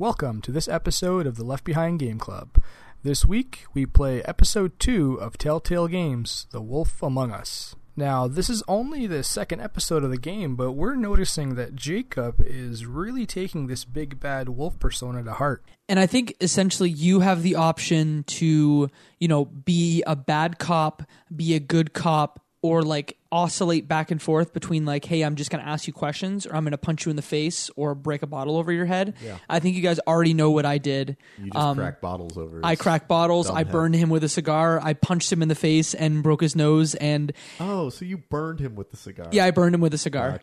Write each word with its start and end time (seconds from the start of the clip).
Welcome 0.00 0.42
to 0.42 0.52
this 0.52 0.68
episode 0.68 1.26
of 1.26 1.34
the 1.34 1.42
Left 1.42 1.64
Behind 1.64 1.98
Game 1.98 2.20
Club. 2.20 2.62
This 3.02 3.26
week 3.26 3.64
we 3.74 3.84
play 3.84 4.22
episode 4.22 4.78
2 4.78 5.16
of 5.16 5.36
Telltale 5.36 5.88
Games 5.88 6.46
The 6.52 6.60
Wolf 6.60 7.02
Among 7.02 7.32
Us. 7.32 7.74
Now, 7.96 8.28
this 8.28 8.48
is 8.48 8.62
only 8.68 9.08
the 9.08 9.24
second 9.24 9.60
episode 9.60 10.04
of 10.04 10.12
the 10.12 10.16
game, 10.16 10.54
but 10.54 10.74
we're 10.74 10.94
noticing 10.94 11.56
that 11.56 11.74
Jacob 11.74 12.36
is 12.38 12.86
really 12.86 13.26
taking 13.26 13.66
this 13.66 13.84
big 13.84 14.20
bad 14.20 14.50
wolf 14.50 14.78
persona 14.78 15.24
to 15.24 15.32
heart. 15.32 15.64
And 15.88 15.98
I 15.98 16.06
think 16.06 16.36
essentially 16.40 16.90
you 16.90 17.18
have 17.18 17.42
the 17.42 17.56
option 17.56 18.22
to, 18.28 18.88
you 19.18 19.26
know, 19.26 19.46
be 19.46 20.04
a 20.06 20.14
bad 20.14 20.60
cop, 20.60 21.02
be 21.34 21.56
a 21.56 21.60
good 21.60 21.92
cop, 21.92 22.38
or 22.62 22.82
like 22.82 23.16
oscillate 23.30 23.86
back 23.86 24.10
and 24.10 24.20
forth 24.20 24.52
between 24.52 24.84
like, 24.84 25.04
hey, 25.04 25.22
I'm 25.22 25.36
just 25.36 25.50
going 25.50 25.62
to 25.62 25.68
ask 25.70 25.86
you 25.86 25.92
questions, 25.92 26.46
or 26.46 26.56
I'm 26.56 26.64
going 26.64 26.72
to 26.72 26.78
punch 26.78 27.06
you 27.06 27.10
in 27.10 27.16
the 27.16 27.22
face, 27.22 27.70
or 27.76 27.94
break 27.94 28.22
a 28.22 28.26
bottle 28.26 28.56
over 28.56 28.72
your 28.72 28.86
head. 28.86 29.14
Yeah. 29.24 29.38
I 29.48 29.60
think 29.60 29.76
you 29.76 29.82
guys 29.82 30.00
already 30.06 30.34
know 30.34 30.50
what 30.50 30.66
I 30.66 30.78
did. 30.78 31.16
You 31.38 31.50
just 31.50 31.56
Um, 31.56 31.76
crack 31.76 32.00
bottles 32.00 32.36
over. 32.36 32.60
I 32.64 32.70
his 32.70 32.80
cracked 32.80 33.06
bottles. 33.06 33.48
I 33.48 33.58
head. 33.58 33.70
burned 33.70 33.94
him 33.94 34.08
with 34.10 34.24
a 34.24 34.28
cigar. 34.28 34.80
I 34.82 34.94
punched 34.94 35.30
him 35.32 35.40
in 35.42 35.48
the 35.48 35.54
face 35.54 35.94
and 35.94 36.22
broke 36.22 36.40
his 36.40 36.56
nose. 36.56 36.94
And 36.96 37.32
Oh, 37.60 37.90
so 37.90 38.04
you 38.04 38.18
burned 38.18 38.60
him 38.60 38.74
with 38.74 38.90
the 38.90 38.96
cigar? 38.96 39.28
yeah, 39.30 39.44
I 39.44 39.50
burned 39.52 39.74
him 39.74 39.80
with 39.80 39.94
a 39.94 39.98
cigar. 39.98 40.40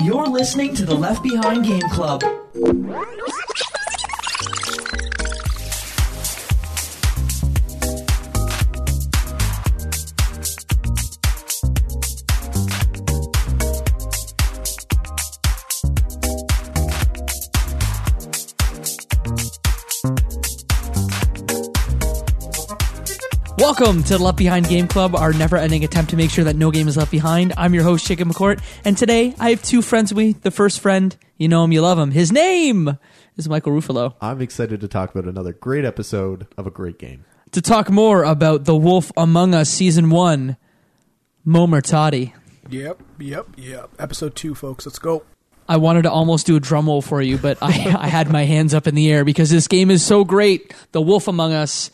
You're 0.00 0.26
listening 0.28 0.74
to 0.76 0.86
the 0.86 0.94
Left 0.94 1.22
Behind 1.22 1.64
Game 1.64 1.80
Club. 1.90 2.22
Welcome 23.70 24.02
to 24.02 24.18
the 24.18 24.24
Left 24.24 24.36
Behind 24.36 24.68
Game 24.68 24.88
Club, 24.88 25.14
our 25.14 25.32
never 25.32 25.56
ending 25.56 25.84
attempt 25.84 26.10
to 26.10 26.16
make 26.16 26.32
sure 26.32 26.42
that 26.42 26.56
no 26.56 26.72
game 26.72 26.88
is 26.88 26.96
left 26.96 27.12
behind. 27.12 27.54
I'm 27.56 27.72
your 27.72 27.84
host, 27.84 28.04
Jacob 28.04 28.26
McCourt, 28.26 28.60
and 28.84 28.98
today 28.98 29.32
I 29.38 29.50
have 29.50 29.62
two 29.62 29.80
friends 29.80 30.12
with 30.12 30.18
me. 30.18 30.32
The 30.32 30.50
first 30.50 30.80
friend, 30.80 31.16
you 31.36 31.46
know 31.46 31.62
him, 31.62 31.70
you 31.70 31.80
love 31.80 31.96
him. 31.96 32.10
His 32.10 32.32
name 32.32 32.98
is 33.36 33.48
Michael 33.48 33.70
Ruffalo. 33.70 34.16
I'm 34.20 34.40
excited 34.40 34.80
to 34.80 34.88
talk 34.88 35.14
about 35.14 35.28
another 35.28 35.52
great 35.52 35.84
episode 35.84 36.48
of 36.58 36.66
a 36.66 36.70
great 36.72 36.98
game. 36.98 37.24
To 37.52 37.62
talk 37.62 37.88
more 37.90 38.24
about 38.24 38.64
The 38.64 38.74
Wolf 38.74 39.12
Among 39.16 39.54
Us 39.54 39.70
Season 39.70 40.10
1, 40.10 40.56
Mo 41.44 41.66
Murtati. 41.68 42.32
Yep, 42.70 43.00
yep, 43.20 43.46
yep. 43.56 43.90
Episode 44.00 44.34
2, 44.34 44.56
folks. 44.56 44.84
Let's 44.84 44.98
go. 44.98 45.22
I 45.68 45.76
wanted 45.76 46.02
to 46.02 46.10
almost 46.10 46.44
do 46.44 46.56
a 46.56 46.60
drum 46.60 46.86
roll 46.86 47.02
for 47.02 47.22
you, 47.22 47.38
but 47.38 47.58
I, 47.62 47.68
I 48.00 48.08
had 48.08 48.32
my 48.32 48.46
hands 48.46 48.74
up 48.74 48.88
in 48.88 48.96
the 48.96 49.08
air 49.12 49.24
because 49.24 49.48
this 49.48 49.68
game 49.68 49.92
is 49.92 50.04
so 50.04 50.24
great. 50.24 50.74
The 50.90 51.00
Wolf 51.00 51.28
Among 51.28 51.52
Us, 51.52 51.92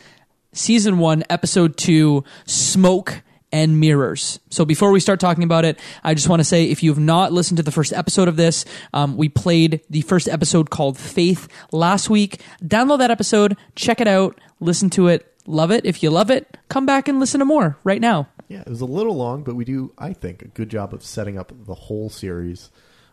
Season 0.56 0.98
1, 0.98 1.24
Episode 1.28 1.76
2, 1.76 2.24
Smoke 2.46 3.22
and 3.52 3.78
Mirrors. 3.78 4.40
So 4.50 4.64
before 4.64 4.90
we 4.90 5.00
start 5.00 5.20
talking 5.20 5.44
about 5.44 5.66
it, 5.66 5.78
I 6.02 6.14
just 6.14 6.30
want 6.30 6.40
to 6.40 6.44
say 6.44 6.64
if 6.64 6.82
you 6.82 6.90
have 6.90 6.98
not 6.98 7.30
listened 7.30 7.58
to 7.58 7.62
the 7.62 7.70
first 7.70 7.92
episode 7.92 8.26
of 8.26 8.36
this, 8.36 8.64
um, 8.94 9.18
we 9.18 9.28
played 9.28 9.82
the 9.90 10.00
first 10.00 10.28
episode 10.28 10.70
called 10.70 10.96
Faith 10.96 11.46
last 11.72 12.08
week. 12.08 12.40
Download 12.64 12.98
that 12.98 13.10
episode, 13.10 13.56
check 13.74 14.00
it 14.00 14.08
out, 14.08 14.40
listen 14.58 14.88
to 14.90 15.08
it, 15.08 15.30
love 15.46 15.70
it. 15.70 15.84
If 15.84 16.02
you 16.02 16.08
love 16.10 16.30
it, 16.30 16.56
come 16.68 16.86
back 16.86 17.06
and 17.06 17.20
listen 17.20 17.40
to 17.40 17.44
more 17.44 17.76
right 17.84 18.00
now. 18.00 18.26
Yeah, 18.48 18.60
it 18.60 18.68
was 18.68 18.80
a 18.80 18.86
little 18.86 19.14
long, 19.14 19.42
but 19.42 19.56
we 19.56 19.64
do, 19.66 19.92
I 19.98 20.14
think, 20.14 20.40
a 20.40 20.48
good 20.48 20.70
job 20.70 20.94
of 20.94 21.04
setting 21.04 21.38
up 21.38 21.52
the 21.66 21.74
whole 21.74 22.08
series. 22.08 22.70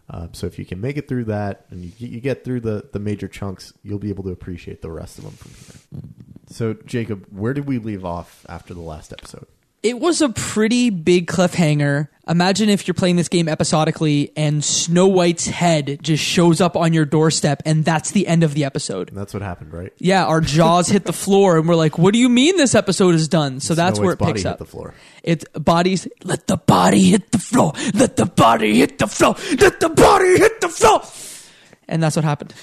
Uh, 0.09 0.27
so 0.31 0.47
if 0.47 0.57
you 0.57 0.65
can 0.65 0.79
make 0.79 0.95
it 0.95 1.09
through 1.09 1.25
that 1.25 1.65
and 1.69 1.83
you, 1.83 2.07
you 2.07 2.21
get 2.21 2.45
through 2.45 2.61
the, 2.61 2.87
the 2.93 2.99
major 2.99 3.27
chunks, 3.27 3.73
you'll 3.83 3.99
be 3.99 4.09
able 4.09 4.23
to 4.23 4.31
appreciate 4.31 4.81
the 4.81 4.91
rest 4.91 5.17
of 5.17 5.25
them 5.25 5.33
from 5.33 5.51
here. 5.51 6.01
So, 6.49 6.73
Jacob, 6.73 7.25
where 7.31 7.53
did 7.53 7.65
we 7.65 7.77
leave 7.79 8.05
off 8.05 8.45
after 8.49 8.73
the 8.73 8.81
last 8.81 9.11
episode? 9.13 9.47
It 9.81 9.99
was 9.99 10.21
a 10.21 10.29
pretty 10.29 10.91
big 10.91 11.27
cliffhanger. 11.27 12.07
Imagine 12.25 12.69
if 12.69 12.87
you're 12.87 12.93
playing 12.93 13.17
this 13.17 13.27
game 13.27 13.49
episodically 13.49 14.31
and 14.37 14.63
Snow 14.63 15.07
White's 15.07 15.45
head 15.45 15.99
just 16.01 16.23
shows 16.23 16.61
up 16.61 16.77
on 16.77 16.93
your 16.93 17.03
doorstep 17.03 17.61
and 17.65 17.83
that's 17.83 18.11
the 18.11 18.25
end 18.25 18.43
of 18.43 18.53
the 18.53 18.63
episode. 18.63 19.09
And 19.09 19.17
that's 19.17 19.33
what 19.33 19.43
happened, 19.43 19.73
right? 19.73 19.91
Yeah, 19.97 20.25
our 20.25 20.39
jaws 20.39 20.87
hit 20.87 21.03
the 21.03 21.11
floor 21.11 21.57
and 21.57 21.67
we're 21.67 21.75
like, 21.75 21.97
what 21.97 22.13
do 22.13 22.19
you 22.19 22.29
mean 22.29 22.55
this 22.55 22.75
episode 22.75 23.13
is 23.13 23.27
done? 23.27 23.59
So 23.59 23.75
that's 23.75 23.97
Snow 23.97 24.05
where 24.05 24.13
it 24.13 24.19
White's 24.21 24.25
picks 24.25 24.43
body 24.43 24.53
up. 24.53 24.59
hit 24.59 24.65
the 24.65 24.71
floor. 24.71 24.93
It's 25.21 25.45
bodies, 25.53 26.07
let 26.23 26.47
the 26.47 26.55
body 26.55 27.09
hit 27.09 27.31
the 27.33 27.39
floor, 27.39 27.73
let 27.93 28.15
the 28.15 28.25
body 28.25 28.77
hit 28.77 28.99
the 28.99 29.07
floor, 29.07 29.35
let 29.59 29.81
the 29.81 29.89
body 29.89 30.37
hit 30.37 30.61
the 30.61 30.69
floor. 30.69 31.01
And 31.89 32.01
that's 32.01 32.15
what 32.15 32.23
happened. 32.23 32.53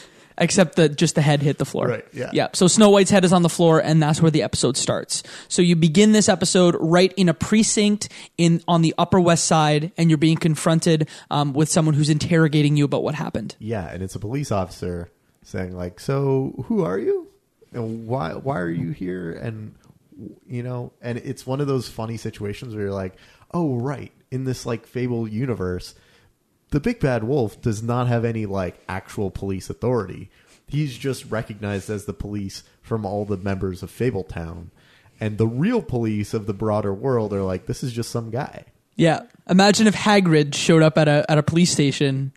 Except 0.40 0.76
that 0.76 0.96
just 0.96 1.14
the 1.14 1.22
head 1.22 1.42
hit 1.42 1.58
the 1.58 1.66
floor. 1.66 1.86
Right, 1.86 2.06
yeah. 2.12 2.30
Yeah. 2.32 2.48
So 2.54 2.66
Snow 2.66 2.88
White's 2.88 3.10
head 3.10 3.24
is 3.24 3.32
on 3.32 3.42
the 3.42 3.48
floor, 3.50 3.78
and 3.78 4.02
that's 4.02 4.22
where 4.22 4.30
the 4.30 4.42
episode 4.42 4.76
starts. 4.76 5.22
So 5.48 5.60
you 5.60 5.76
begin 5.76 6.12
this 6.12 6.28
episode 6.28 6.76
right 6.80 7.12
in 7.16 7.28
a 7.28 7.34
precinct 7.34 8.08
in 8.38 8.62
on 8.66 8.82
the 8.82 8.94
Upper 8.96 9.20
West 9.20 9.44
Side, 9.44 9.92
and 9.98 10.10
you're 10.10 10.18
being 10.18 10.38
confronted 10.38 11.08
um, 11.30 11.52
with 11.52 11.68
someone 11.68 11.94
who's 11.94 12.08
interrogating 12.08 12.76
you 12.76 12.86
about 12.86 13.02
what 13.02 13.14
happened. 13.14 13.54
Yeah, 13.58 13.86
and 13.86 14.02
it's 14.02 14.14
a 14.14 14.18
police 14.18 14.50
officer 14.50 15.10
saying 15.42 15.76
like, 15.76 16.00
"So, 16.00 16.64
who 16.66 16.84
are 16.84 16.98
you? 16.98 17.28
And 17.72 18.06
why 18.06 18.32
why 18.32 18.58
are 18.58 18.70
you 18.70 18.92
here?" 18.92 19.32
And 19.32 19.74
you 20.48 20.62
know, 20.62 20.92
and 21.02 21.18
it's 21.18 21.46
one 21.46 21.60
of 21.60 21.66
those 21.66 21.88
funny 21.88 22.16
situations 22.16 22.74
where 22.74 22.84
you're 22.84 22.94
like, 22.94 23.14
"Oh, 23.52 23.76
right, 23.76 24.12
in 24.30 24.44
this 24.44 24.64
like 24.64 24.86
fable 24.86 25.28
universe, 25.28 25.94
the 26.70 26.80
big 26.80 27.00
bad 27.00 27.24
wolf 27.24 27.60
does 27.60 27.82
not 27.82 28.08
have 28.08 28.24
any 28.24 28.46
like 28.46 28.82
actual 28.88 29.30
police 29.30 29.70
authority. 29.70 30.30
He's 30.66 30.96
just 30.96 31.30
recognized 31.30 31.90
as 31.90 32.04
the 32.04 32.12
police 32.12 32.62
from 32.82 33.04
all 33.04 33.24
the 33.24 33.36
members 33.36 33.82
of 33.82 33.90
Fabletown." 33.90 34.66
And 35.20 35.36
the 35.36 35.46
real 35.46 35.82
police 35.82 36.32
of 36.32 36.46
the 36.46 36.54
broader 36.54 36.94
world 36.94 37.34
are 37.34 37.42
like, 37.42 37.66
this 37.66 37.82
is 37.82 37.92
just 37.92 38.10
some 38.10 38.30
guy. 38.30 38.64
Yeah. 38.96 39.24
Imagine 39.48 39.86
if 39.86 39.94
Hagrid 39.94 40.54
showed 40.54 40.82
up 40.82 40.96
at 40.96 41.08
a 41.08 41.24
at 41.28 41.36
a 41.36 41.42
police 41.42 41.70
station, 41.70 42.32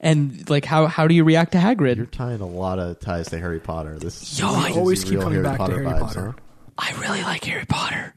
and 0.00 0.48
like 0.50 0.64
how 0.64 0.86
how 0.86 1.06
do 1.06 1.14
you 1.14 1.24
react 1.24 1.52
to 1.52 1.58
Hagrid? 1.58 1.96
You're 1.96 2.06
tying 2.06 2.40
a 2.40 2.46
lot 2.46 2.78
of 2.78 3.00
ties 3.00 3.28
to 3.30 3.38
Harry 3.38 3.60
Potter. 3.60 3.98
This 3.98 4.38
Yo, 4.38 4.48
I 4.48 4.72
always 4.72 5.04
keep 5.04 5.20
coming 5.20 5.42
back 5.42 5.58
to 5.58 5.66
Harry 5.66 5.84
Potter. 5.84 6.34
I 6.76 6.92
really 7.00 7.22
like 7.22 7.44
Harry 7.44 7.64
Potter. 7.64 8.14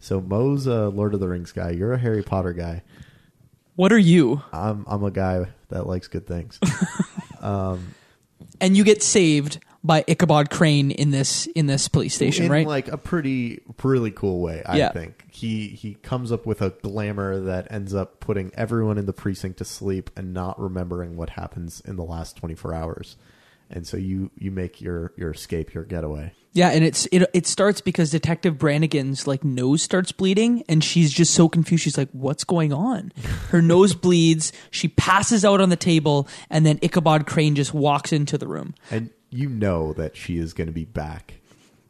So 0.00 0.20
Mo's 0.20 0.66
a 0.66 0.88
Lord 0.88 1.14
of 1.14 1.20
the 1.20 1.28
Rings 1.28 1.52
guy. 1.52 1.70
You're 1.70 1.92
a 1.92 1.98
Harry 1.98 2.22
Potter 2.22 2.52
guy. 2.52 2.82
What 3.76 3.92
are 3.92 3.98
you? 3.98 4.42
I'm 4.52 4.84
I'm 4.88 5.02
a 5.04 5.10
guy 5.10 5.46
that 5.68 5.86
likes 5.86 6.08
good 6.08 6.26
things. 6.26 6.58
Um, 7.40 7.94
and 8.58 8.74
you 8.74 8.84
get 8.84 9.02
saved 9.02 9.58
by 9.82 10.02
Ichabod 10.08 10.48
Crane 10.48 10.90
in 10.90 11.10
this 11.10 11.44
in 11.48 11.66
this 11.66 11.88
police 11.88 12.14
station, 12.14 12.46
in 12.46 12.50
right? 12.50 12.66
like 12.66 12.88
a 12.88 12.96
pretty 12.96 13.60
really 13.82 14.10
cool 14.10 14.40
way, 14.40 14.62
I 14.64 14.78
Yeah. 14.78 14.92
think. 14.92 15.26
He 15.30 15.68
he 15.68 15.94
comes 15.96 16.32
up 16.32 16.46
with 16.46 16.62
a 16.62 16.70
glamour 16.70 17.38
that 17.40 17.66
ends 17.70 17.94
up 17.94 18.18
putting 18.20 18.50
everyone 18.54 18.96
in 18.96 19.04
the 19.04 19.12
precinct 19.12 19.58
to 19.58 19.66
sleep 19.66 20.08
and 20.16 20.32
not 20.32 20.58
remembering 20.58 21.16
what 21.18 21.30
happens 21.30 21.82
in 21.84 21.96
the 21.96 22.04
last 22.04 22.36
24 22.36 22.72
hours. 22.72 23.16
And 23.70 23.86
so 23.86 23.96
you 23.96 24.30
you 24.38 24.50
make 24.50 24.80
your 24.80 25.12
your 25.16 25.30
escape, 25.30 25.74
your 25.74 25.84
getaway. 25.84 26.32
yeah, 26.52 26.68
and 26.68 26.84
it's 26.84 27.06
it 27.06 27.28
it 27.32 27.46
starts 27.46 27.80
because 27.80 28.10
Detective 28.10 28.58
Brannigan's 28.58 29.26
like 29.26 29.42
nose 29.42 29.82
starts 29.82 30.12
bleeding, 30.12 30.62
and 30.68 30.84
she's 30.84 31.12
just 31.12 31.34
so 31.34 31.48
confused. 31.48 31.82
She's 31.82 31.98
like, 31.98 32.10
"What's 32.12 32.44
going 32.44 32.72
on?" 32.72 33.10
Her 33.48 33.62
nose 33.62 33.94
bleeds. 33.94 34.52
She 34.70 34.88
passes 34.88 35.44
out 35.44 35.60
on 35.60 35.70
the 35.70 35.76
table, 35.76 36.28
and 36.50 36.64
then 36.64 36.78
Ichabod 36.82 37.26
Crane 37.26 37.54
just 37.54 37.74
walks 37.74 38.12
into 38.12 38.38
the 38.38 38.46
room. 38.46 38.74
And 38.90 39.10
you 39.30 39.48
know 39.48 39.92
that 39.94 40.16
she 40.16 40.38
is 40.38 40.52
going 40.52 40.68
to 40.68 40.72
be 40.72 40.84
back 40.84 41.34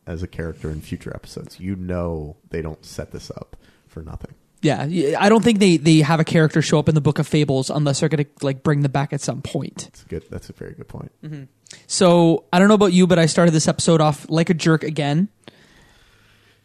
as 0.07 0.23
a 0.23 0.27
character 0.27 0.71
in 0.71 0.81
future 0.81 1.13
episodes. 1.15 1.61
You 1.61 1.77
know 1.77 2.37
they 2.51 2.63
don't 2.63 2.85
set 2.85 3.11
this 3.11 3.31
up 3.31 3.57
for 3.87 4.03
nothing. 4.03 4.35
Yeah, 4.63 4.87
I 5.19 5.29
don't 5.29 5.45
think 5.45 5.59
they 5.59 5.77
they 5.77 5.99
have 5.99 6.21
a 6.21 6.25
character 6.25 6.63
show 6.63 6.79
up 6.79 6.89
in 6.89 6.95
the 6.95 7.03
Book 7.03 7.19
of 7.19 7.27
Fables 7.27 7.69
unless 7.69 8.01
they're 8.01 8.09
gonna 8.09 8.25
like 8.41 8.63
bring 8.63 8.81
them 8.81 8.93
back 8.93 9.13
at 9.13 9.21
some 9.21 9.43
point. 9.43 9.89
It's 9.89 10.05
good. 10.05 10.25
That's 10.31 10.49
a 10.49 10.55
very 10.55 10.73
good 10.73 10.89
point. 10.89 11.13
Mm-hmm. 11.23 11.43
So 11.87 12.45
I 12.53 12.59
don't 12.59 12.69
know 12.69 12.75
about 12.75 12.93
you, 12.93 13.07
but 13.07 13.19
I 13.19 13.27
started 13.27 13.53
this 13.53 13.69
episode 13.69 14.01
off 14.01 14.29
like 14.29 14.51
a 14.51 14.55
jerk 14.55 14.85
again. 14.85 15.29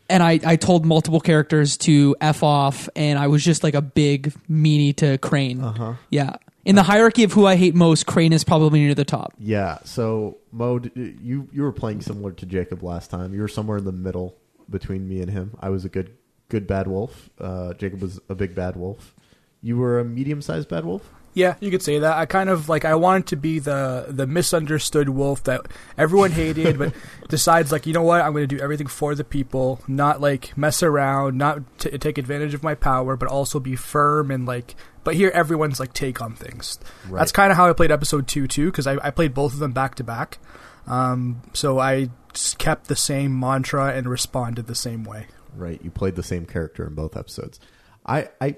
And 0.10 0.24
I, 0.24 0.40
I 0.44 0.56
told 0.56 0.86
multiple 0.86 1.20
characters 1.20 1.78
to 1.80 2.16
F 2.20 2.42
off, 2.42 2.90
and 2.96 3.20
I 3.20 3.28
was 3.28 3.46
just 3.46 3.64
like 3.64 3.76
a 3.76 3.82
big 3.82 4.34
meanie 4.50 4.96
to 4.98 5.20
Crane. 5.20 5.62
Uh-huh. 5.62 5.94
Yeah. 6.10 6.38
In 6.66 6.76
the 6.76 6.84
hierarchy 6.84 7.24
of 7.24 7.32
who 7.32 7.46
I 7.46 7.56
hate 7.56 7.76
most, 7.76 8.06
Crane 8.08 8.34
is 8.34 8.44
probably 8.44 8.80
near 8.80 8.96
the 8.96 9.06
top. 9.06 9.34
Yeah. 9.38 9.78
So 9.86 10.38
Mo, 10.52 10.82
you 10.96 11.48
you 11.52 11.62
were 11.62 11.72
playing 11.72 12.02
similar 12.02 12.32
to 12.34 12.46
Jacob 12.46 12.84
last 12.84 13.10
time. 13.12 13.34
You 13.34 13.42
were 13.42 13.48
somewhere 13.48 13.78
in 13.78 13.86
the 13.86 13.92
middle 13.92 14.36
between 14.70 15.08
me 15.08 15.22
and 15.22 15.30
him. 15.30 15.56
I 15.60 15.70
was 15.70 15.86
a 15.86 15.90
good 15.90 16.18
good 16.50 16.68
bad 16.68 16.88
wolf. 16.88 17.30
Uh, 17.40 17.74
Jacob 17.74 18.02
was 18.02 18.20
a 18.30 18.36
big 18.36 18.56
bad 18.56 18.76
wolf. 18.76 19.14
You 19.62 19.78
were 19.78 20.00
a 20.00 20.06
medium 20.06 20.42
sized 20.42 20.70
bad 20.70 20.86
wolf. 20.86 21.14
Yeah, 21.34 21.56
you 21.60 21.70
could 21.72 21.84
say 21.84 22.00
that. 22.00 22.18
I 22.18 22.26
kind 22.26 22.50
of 22.50 22.70
like 22.70 22.86
I 22.86 22.96
wanted 22.96 23.28
to 23.28 23.36
be 23.36 23.60
the 23.60 24.06
the 24.10 24.26
misunderstood 24.26 25.10
wolf 25.10 25.44
that 25.44 25.68
everyone 25.98 26.32
hated, 26.32 26.78
but 26.78 26.94
decides 27.30 27.72
like 27.72 27.86
you 27.86 27.94
know 27.94 28.02
what 28.02 28.22
I'm 28.22 28.32
going 28.34 28.48
to 28.48 28.56
do 28.56 28.62
everything 28.62 28.88
for 28.88 29.16
the 29.16 29.24
people, 29.24 29.82
not 29.88 30.22
like 30.22 30.58
mess 30.58 30.82
around, 30.82 31.38
not 31.38 31.62
t- 31.80 31.98
take 31.98 32.18
advantage 32.18 32.54
of 32.54 32.64
my 32.64 32.76
power, 32.76 33.16
but 33.16 33.30
also 33.30 33.60
be 33.60 33.76
firm 33.76 34.32
and 34.32 34.46
like. 34.46 34.76
But 35.04 35.16
here 35.16 35.32
everyone's 35.34 35.80
like 35.80 35.94
take 35.94 36.22
on 36.22 36.36
things. 36.36 36.78
Right. 37.08 37.20
That's 37.20 37.32
kind 37.32 37.52
of 37.52 37.58
how 37.58 37.70
I 37.70 37.74
played 37.74 37.92
episode 37.92 38.28
two 38.28 38.48
too, 38.48 38.66
because 38.66 38.86
I, 38.86 38.98
I 39.02 39.12
played 39.12 39.34
both 39.34 39.54
of 39.54 39.60
them 39.60 39.72
back 39.72 39.96
to 39.96 40.04
back. 40.04 40.40
Um, 40.88 41.42
so 41.54 41.80
I 41.80 42.10
kept 42.58 42.88
the 42.88 42.96
same 42.96 43.40
mantra 43.40 43.94
and 43.94 44.10
responded 44.10 44.68
the 44.68 44.76
same 44.76 45.04
way. 45.04 45.28
Right. 45.56 45.82
You 45.84 45.90
played 45.90 46.16
the 46.16 46.24
same 46.24 46.46
character 46.46 46.86
in 46.86 46.96
both 46.96 47.16
episodes. 47.16 47.60
I 48.06 48.30
I 48.42 48.58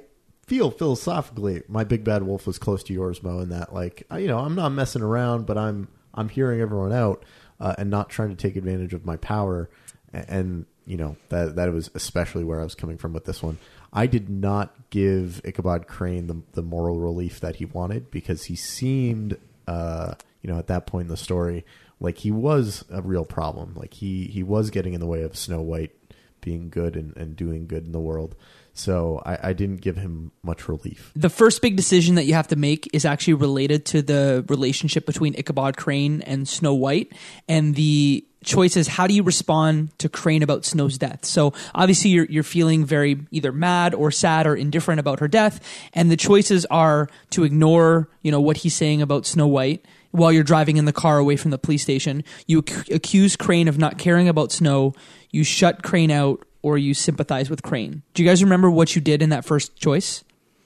feel 0.51 0.69
philosophically 0.69 1.63
my 1.69 1.85
big 1.85 2.03
bad 2.03 2.23
wolf 2.23 2.45
was 2.45 2.57
close 2.59 2.83
to 2.83 2.91
yours, 2.93 3.23
Mo, 3.23 3.39
in 3.39 3.47
that 3.49 3.73
like 3.73 4.03
you 4.17 4.27
know 4.27 4.39
I'm 4.39 4.53
not 4.53 4.73
messing 4.73 5.01
around, 5.01 5.45
but 5.45 5.57
I'm 5.57 5.87
I'm 6.13 6.27
hearing 6.27 6.59
everyone 6.59 6.91
out 6.91 7.23
uh, 7.57 7.73
and 7.77 7.89
not 7.89 8.09
trying 8.09 8.31
to 8.31 8.35
take 8.35 8.57
advantage 8.57 8.93
of 8.93 9.05
my 9.05 9.15
power. 9.15 9.69
A- 10.13 10.29
And 10.29 10.65
you 10.85 10.97
know 10.97 11.15
that 11.29 11.55
that 11.55 11.71
was 11.71 11.89
especially 11.95 12.43
where 12.43 12.59
I 12.59 12.63
was 12.65 12.75
coming 12.75 12.97
from 12.97 13.13
with 13.13 13.23
this 13.23 13.41
one. 13.41 13.59
I 13.93 14.07
did 14.07 14.29
not 14.29 14.73
give 14.89 15.39
Ichabod 15.45 15.87
Crane 15.87 16.27
the 16.27 16.41
the 16.51 16.61
moral 16.61 16.99
relief 16.99 17.39
that 17.39 17.55
he 17.55 17.63
wanted 17.65 18.11
because 18.11 18.43
he 18.45 18.57
seemed 18.57 19.37
uh, 19.69 20.15
you 20.41 20.51
know 20.51 20.59
at 20.59 20.67
that 20.67 20.85
point 20.85 21.05
in 21.05 21.11
the 21.11 21.15
story 21.17 21.63
like 22.01 22.17
he 22.17 22.31
was 22.31 22.83
a 22.91 23.01
real 23.01 23.23
problem. 23.23 23.73
Like 23.75 23.93
he 23.93 24.25
he 24.25 24.43
was 24.43 24.69
getting 24.69 24.93
in 24.93 24.99
the 24.99 25.07
way 25.07 25.21
of 25.23 25.37
Snow 25.37 25.61
White 25.61 25.95
being 26.41 26.69
good 26.69 26.95
and, 26.97 27.15
and 27.15 27.37
doing 27.37 27.67
good 27.67 27.85
in 27.85 27.93
the 27.93 27.99
world. 28.01 28.35
So 28.73 29.21
I, 29.25 29.49
I 29.49 29.53
didn't 29.53 29.81
give 29.81 29.97
him 29.97 30.31
much 30.43 30.67
relief. 30.67 31.11
The 31.15 31.29
first 31.29 31.61
big 31.61 31.75
decision 31.75 32.15
that 32.15 32.25
you 32.25 32.33
have 32.33 32.47
to 32.49 32.55
make 32.55 32.89
is 32.93 33.05
actually 33.05 33.33
related 33.35 33.85
to 33.87 34.01
the 34.01 34.45
relationship 34.47 35.05
between 35.05 35.35
Ichabod 35.35 35.77
Crane 35.77 36.21
and 36.21 36.47
Snow 36.47 36.73
White, 36.73 37.11
and 37.47 37.75
the 37.75 38.25
choice 38.43 38.75
is 38.75 38.87
how 38.87 39.07
do 39.07 39.13
you 39.13 39.23
respond 39.23 39.97
to 39.99 40.09
Crane 40.09 40.41
about 40.41 40.65
Snow's 40.65 40.97
death. 40.97 41.25
So 41.25 41.53
obviously 41.75 42.09
you're 42.09 42.25
you're 42.25 42.43
feeling 42.43 42.85
very 42.85 43.25
either 43.31 43.51
mad 43.51 43.93
or 43.93 44.09
sad 44.11 44.47
or 44.47 44.55
indifferent 44.55 44.99
about 44.99 45.19
her 45.19 45.27
death, 45.27 45.59
and 45.93 46.09
the 46.09 46.17
choices 46.17 46.65
are 46.65 47.07
to 47.31 47.43
ignore 47.43 48.09
you 48.21 48.31
know 48.31 48.41
what 48.41 48.57
he's 48.57 48.75
saying 48.75 49.01
about 49.01 49.25
Snow 49.25 49.47
White 49.47 49.85
while 50.11 50.31
you're 50.31 50.43
driving 50.43 50.77
in 50.77 50.85
the 50.85 50.93
car 50.93 51.17
away 51.17 51.35
from 51.35 51.51
the 51.51 51.57
police 51.57 51.81
station. 51.81 52.23
You 52.47 52.63
ac- 52.67 52.93
accuse 52.93 53.35
Crane 53.35 53.67
of 53.67 53.77
not 53.77 53.97
caring 53.97 54.27
about 54.27 54.51
Snow. 54.51 54.93
You 55.29 55.43
shut 55.43 55.83
Crane 55.83 56.11
out, 56.11 56.43
or 56.61 56.77
you 56.77 56.93
sympathize 56.93 57.49
with 57.49 57.63
Crane. 57.63 58.03
Do 58.13 58.23
you 58.23 58.29
guys 58.29 58.43
remember 58.43 58.69
what 58.69 58.95
you 58.95 59.01
did 59.01 59.21
in 59.21 59.29
that 59.29 59.45
first 59.45 59.75
choice? 59.75 60.23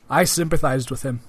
I 0.10 0.24
sympathized 0.24 0.92
with 0.92 1.04
him. 1.04 1.22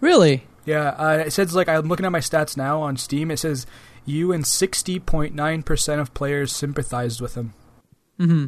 Really? 0.00 0.46
Yeah, 0.64 0.90
uh, 0.90 1.22
it 1.26 1.32
says 1.32 1.54
like 1.54 1.68
I'm 1.68 1.88
looking 1.88 2.06
at 2.06 2.12
my 2.12 2.20
stats 2.20 2.56
now 2.56 2.80
on 2.80 2.96
Steam. 2.96 3.30
It 3.30 3.38
says 3.38 3.66
you 4.04 4.32
and 4.32 4.44
60.9% 4.44 6.00
of 6.00 6.14
players 6.14 6.52
sympathized 6.52 7.20
with 7.20 7.34
him. 7.36 7.54
Mm-hmm. 8.18 8.46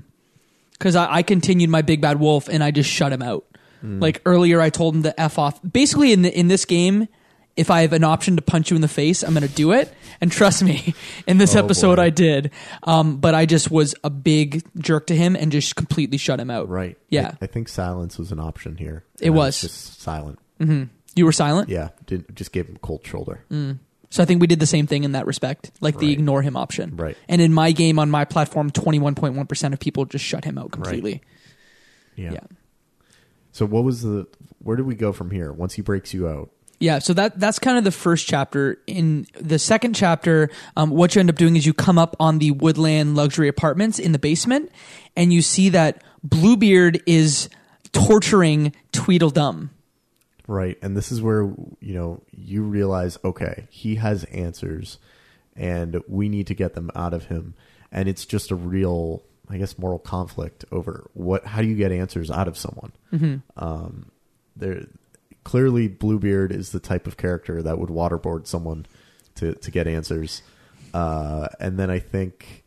Because 0.73 0.97
I, 0.97 1.17
I 1.17 1.23
continued 1.23 1.70
my 1.70 1.82
big 1.82 2.00
bad 2.00 2.20
wolf 2.20 2.49
and 2.49 2.62
I 2.62 2.70
just 2.70 2.91
shut 2.91 3.12
him 3.12 3.23
out. 3.23 3.44
Hmm. 3.81 4.00
Like 4.00 4.20
earlier, 4.26 4.61
I 4.61 4.70
told 4.70 4.94
him 4.94 5.02
to 5.05 5.19
f 5.20 5.38
off. 5.38 5.61
Basically, 5.62 6.12
in 6.12 6.23
the, 6.23 6.38
in 6.38 6.49
this 6.49 6.64
game, 6.64 7.09
if 7.56 7.70
I 7.70 7.82
have 7.82 7.93
an 7.93 8.05
option 8.05 8.37
to 8.37 8.43
punch 8.43 8.70
you 8.70 8.75
in 8.76 8.82
the 8.82 8.88
face, 8.88 9.23
I'm 9.23 9.32
going 9.35 9.47
to 9.47 9.55
do 9.55 9.73
it. 9.73 9.93
And 10.20 10.31
trust 10.31 10.62
me, 10.62 10.94
in 11.26 11.38
this 11.38 11.56
Oh, 11.56 11.58
episode, 11.64 11.97
boy. 11.97 12.03
I 12.03 12.11
did. 12.11 12.50
Um, 12.82 13.17
but 13.19 13.35
I 13.35 13.47
just 13.47 13.70
was 13.70 13.94
a 14.05 14.11
big 14.11 14.62
jerk 14.79 15.06
to 15.08 15.17
him 15.17 15.37
and 15.37 15.50
just 15.50 15.75
completely 15.76 16.19
shut 16.19 16.38
him 16.41 16.50
out. 16.50 16.69
Right. 16.69 16.99
Yeah. 17.08 17.32
I, 17.41 17.44
I 17.44 17.47
think 17.47 17.69
silence 17.69 18.19
was 18.19 18.32
an 18.32 18.41
option 18.41 18.76
here. 18.76 19.05
It 19.20 19.29
I 19.29 19.31
was. 19.31 19.61
just 19.61 20.00
silent. 20.00 20.38
Mm-hmm. 20.61 20.85
You 21.14 21.25
were 21.25 21.32
silent. 21.32 21.69
Yeah. 21.70 21.91
Didn't 22.06 22.35
just 22.35 22.53
gave 22.53 22.67
him 22.69 22.76
a 22.76 22.79
cold 22.81 23.06
shoulder. 23.06 23.44
Mm. 23.50 23.79
So 24.11 24.23
I 24.23 24.26
think 24.26 24.41
we 24.41 24.47
did 24.47 24.61
the 24.61 24.67
same 24.67 24.87
thing 24.87 25.02
in 25.05 25.12
that 25.12 25.26
respect, 25.26 25.73
like 25.81 25.99
the 25.99 26.06
Right. 26.06 26.12
ignore 26.12 26.41
him 26.43 26.56
option. 26.56 26.97
Right. 26.97 27.17
And 27.29 27.41
in 27.43 27.52
my 27.52 27.73
game 27.73 27.99
on 27.99 28.11
my 28.11 28.25
platform, 28.25 28.70
21.1% 28.70 29.73
of 29.73 29.81
people 29.81 30.05
just 30.05 30.25
shut 30.25 30.44
him 30.44 30.59
out 30.59 30.70
completely. 30.70 31.23
Yeah. 32.14 32.32
Yeah. 32.32 32.41
So 33.52 33.67
what 33.67 33.85
was 33.85 34.02
the 34.02 34.26
where 34.59 34.76
do 34.76 34.85
we 34.85 34.94
go 34.94 35.12
from 35.12 35.31
here 35.31 35.52
once 35.52 35.75
he 35.75 35.82
breaks 35.82 36.12
you 36.14 36.29
out? 36.29 36.50
Yeah, 36.78 36.99
so 36.99 37.14
that 37.14 37.40
that's 37.40 37.58
kind 37.58 37.78
of 37.78 37.84
the 37.84 37.90
first 37.90 38.26
chapter. 38.26 38.78
In 38.87 39.26
the 39.40 39.58
second 39.58 39.94
chapter, 39.94 40.50
um, 40.76 40.90
what 40.90 41.14
you 41.14 41.20
end 41.20 41.31
up 41.31 41.37
doing 41.37 41.56
is 41.56 41.64
you 41.64 41.73
come 41.73 41.99
up 41.99 42.17
on 42.20 42.38
the 42.38 42.50
woodland 42.50 43.17
luxury 43.17 43.49
apartments 43.49 43.99
in 43.99 44.12
the 44.12 44.19
basement, 44.19 44.70
and 45.17 45.32
you 45.32 45.40
see 45.40 45.70
that 45.70 46.02
Bluebeard 46.23 47.02
is 47.06 47.49
torturing 47.93 48.75
Tweedledum. 48.93 49.70
Right. 50.46 50.78
And 50.82 50.96
this 50.96 51.11
is 51.11 51.20
where 51.20 51.43
you 51.81 51.94
know 51.94 52.23
you 52.31 52.62
realize 52.62 53.19
okay, 53.25 53.67
he 53.70 53.96
has 53.96 54.25
answers 54.25 54.99
and 55.56 56.02
we 56.06 56.28
need 56.28 56.46
to 56.49 56.55
get 56.55 56.75
them 56.75 56.90
out 56.94 57.14
of 57.14 57.26
him. 57.26 57.55
And 57.90 58.08
it's 58.08 58.25
just 58.26 58.50
a 58.50 58.55
real 58.55 59.23
I 59.49 59.58
guess 59.58 59.78
moral 59.78 59.99
conflict 59.99 60.64
over 60.70 61.11
what 61.14 61.46
how 61.46 61.62
do 61.62 61.69
you 61.69 61.76
get 61.76 61.90
answers 61.90 62.31
out 62.31 62.49
of 62.49 62.56
someone? 62.56 62.93
Um 63.56 64.11
there 64.55 64.87
clearly 65.46 65.87
Bluebeard 65.87 66.50
is 66.50 66.72
the 66.72 66.81
type 66.81 67.06
of 67.06 67.16
character 67.16 67.62
that 67.62 67.78
would 67.78 67.88
waterboard 67.88 68.48
someone 68.48 68.84
to 69.37 69.54
to 69.54 69.70
get 69.70 69.87
answers. 69.87 70.43
Uh 70.93 71.46
and 71.60 71.78
then 71.78 71.88
I 71.88 72.00
think 72.00 72.64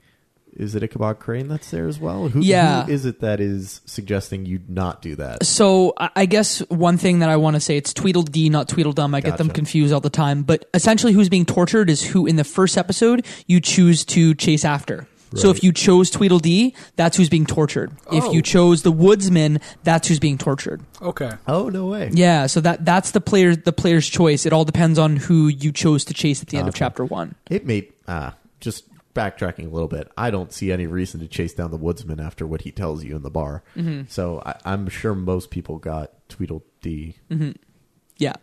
is 0.55 0.75
it 0.75 0.81
Ichabod 0.83 1.19
Crane 1.19 1.47
that's 1.49 1.69
there 1.71 1.87
as 1.87 1.99
well? 1.99 2.29
Who, 2.29 2.39
Yeah. 2.39 2.85
who 2.85 2.91
is 2.91 3.05
it 3.05 3.19
that 3.19 3.39
is 3.41 3.81
suggesting 3.85 4.45
you 4.45 4.61
not 4.69 5.01
do 5.01 5.15
that? 5.17 5.45
So 5.45 5.93
I 5.97 6.09
I 6.15 6.25
guess 6.25 6.59
one 6.69 6.97
thing 6.97 7.19
that 7.19 7.29
I 7.29 7.35
want 7.35 7.55
to 7.55 7.59
say 7.59 7.75
it's 7.75 7.93
Tweedledee, 7.93 8.49
not 8.49 8.69
Tweedledum. 8.69 9.13
I 9.13 9.19
get 9.21 9.37
them 9.37 9.49
confused 9.49 9.93
all 9.93 9.99
the 10.01 10.09
time. 10.09 10.43
But 10.43 10.69
essentially, 10.73 11.11
who's 11.13 11.29
being 11.29 11.45
tortured 11.45 11.89
is 11.89 12.01
who 12.01 12.25
in 12.27 12.37
the 12.37 12.43
first 12.45 12.77
episode 12.77 13.25
you 13.45 13.59
choose 13.59 14.05
to 14.05 14.33
chase 14.35 14.63
after. 14.63 15.05
So 15.35 15.49
if 15.51 15.63
you 15.63 15.71
chose 15.71 16.09
Tweedledee, 16.09 16.73
that's 16.95 17.15
who's 17.17 17.29
being 17.29 17.45
tortured. 17.45 17.91
If 18.11 18.23
Oh. 18.25 18.31
you 18.31 18.41
chose 18.41 18.81
the 18.83 18.91
Woodsman, 18.91 19.59
that's 19.83 20.07
who's 20.07 20.19
being 20.19 20.37
tortured. 20.37 20.81
Okay. 21.01 21.31
Oh 21.47 21.69
no 21.69 21.85
way. 21.87 22.09
Yeah, 22.13 22.47
so 22.47 22.61
that 22.61 22.83
that's 22.85 23.11
the 23.11 23.21
player 23.21 23.55
the 23.55 23.71
player's 23.73 24.07
choice. 24.07 24.45
It 24.45 24.53
all 24.53 24.65
depends 24.65 24.97
on 24.97 25.17
who 25.17 25.47
you 25.47 25.71
chose 25.71 26.03
to 26.05 26.13
chase 26.13 26.41
at 26.41 26.47
the 26.47 26.57
end 26.57 26.67
of 26.67 26.73
chapter 26.73 27.05
one. 27.05 27.35
It 27.49 27.65
may 27.65 27.89
ah 28.07 28.35
just 28.59 28.85
backtracking 29.13 29.65
a 29.65 29.69
little 29.69 29.87
bit. 29.87 30.09
I 30.17 30.31
don't 30.31 30.51
see 30.53 30.71
any 30.71 30.87
reason 30.87 31.19
to 31.19 31.27
chase 31.27 31.53
down 31.53 31.71
the 31.71 31.77
woodsman 31.77 32.19
after 32.19 32.47
what 32.47 32.61
he 32.61 32.71
tells 32.71 33.03
you 33.03 33.15
in 33.15 33.21
the 33.21 33.29
bar. 33.31 33.63
So 34.07 34.41
I, 34.45 34.55
I'm 34.65 34.87
sure 34.89 35.13
most 35.15 35.49
people 35.51 35.77
got 35.77 36.11
Tweedledee. 36.29 37.15
Yeah. 38.17 38.33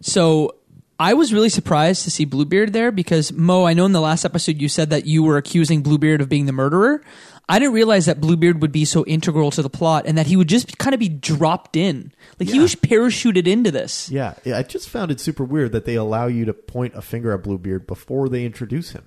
So 0.00 0.54
I 1.00 1.14
was 1.14 1.32
really 1.32 1.48
surprised 1.48 2.04
to 2.04 2.10
see 2.10 2.26
Bluebeard 2.26 2.74
there 2.74 2.92
because 2.92 3.32
Mo, 3.32 3.64
I 3.64 3.72
know 3.72 3.86
in 3.86 3.92
the 3.92 4.02
last 4.02 4.26
episode 4.26 4.60
you 4.60 4.68
said 4.68 4.90
that 4.90 5.06
you 5.06 5.22
were 5.22 5.38
accusing 5.38 5.82
Bluebeard 5.82 6.20
of 6.20 6.28
being 6.28 6.44
the 6.44 6.52
murderer. 6.52 7.02
I 7.48 7.58
didn't 7.58 7.72
realize 7.72 8.04
that 8.04 8.20
Bluebeard 8.20 8.60
would 8.60 8.70
be 8.70 8.84
so 8.84 9.06
integral 9.06 9.50
to 9.52 9.62
the 9.62 9.70
plot 9.70 10.04
and 10.06 10.18
that 10.18 10.26
he 10.26 10.36
would 10.36 10.48
just 10.48 10.76
kind 10.76 10.92
of 10.92 11.00
be 11.00 11.08
dropped 11.08 11.74
in. 11.74 12.12
Like 12.38 12.50
he 12.50 12.58
was 12.60 12.74
parachuted 12.76 13.46
into 13.46 13.70
this. 13.70 14.10
Yeah, 14.10 14.34
yeah, 14.44 14.58
I 14.58 14.62
just 14.62 14.90
found 14.90 15.10
it 15.10 15.20
super 15.20 15.42
weird 15.42 15.72
that 15.72 15.86
they 15.86 15.94
allow 15.94 16.26
you 16.26 16.44
to 16.44 16.52
point 16.52 16.94
a 16.94 17.00
finger 17.00 17.32
at 17.32 17.42
Bluebeard 17.42 17.86
before 17.86 18.28
they 18.28 18.44
introduce 18.44 18.90
him. 18.90 19.06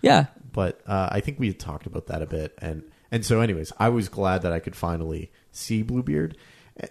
Yeah. 0.00 0.26
But 0.52 0.80
uh, 0.86 1.10
I 1.12 1.20
think 1.20 1.38
we 1.38 1.48
had 1.48 1.60
talked 1.60 1.86
about 1.86 2.06
that 2.06 2.22
a 2.22 2.26
bit, 2.26 2.54
and 2.58 2.82
and 3.10 3.26
so, 3.26 3.42
anyways, 3.42 3.74
I 3.78 3.90
was 3.90 4.08
glad 4.08 4.40
that 4.40 4.52
I 4.52 4.58
could 4.58 4.74
finally 4.74 5.30
see 5.52 5.82
Bluebeard, 5.82 6.38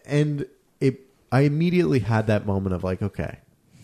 and 0.06 0.46
it. 0.80 1.02
I 1.32 1.42
immediately 1.42 2.00
had 2.00 2.28
that 2.28 2.46
moment 2.46 2.76
of 2.76 2.84
like, 2.84 3.02
okay, 3.02 3.40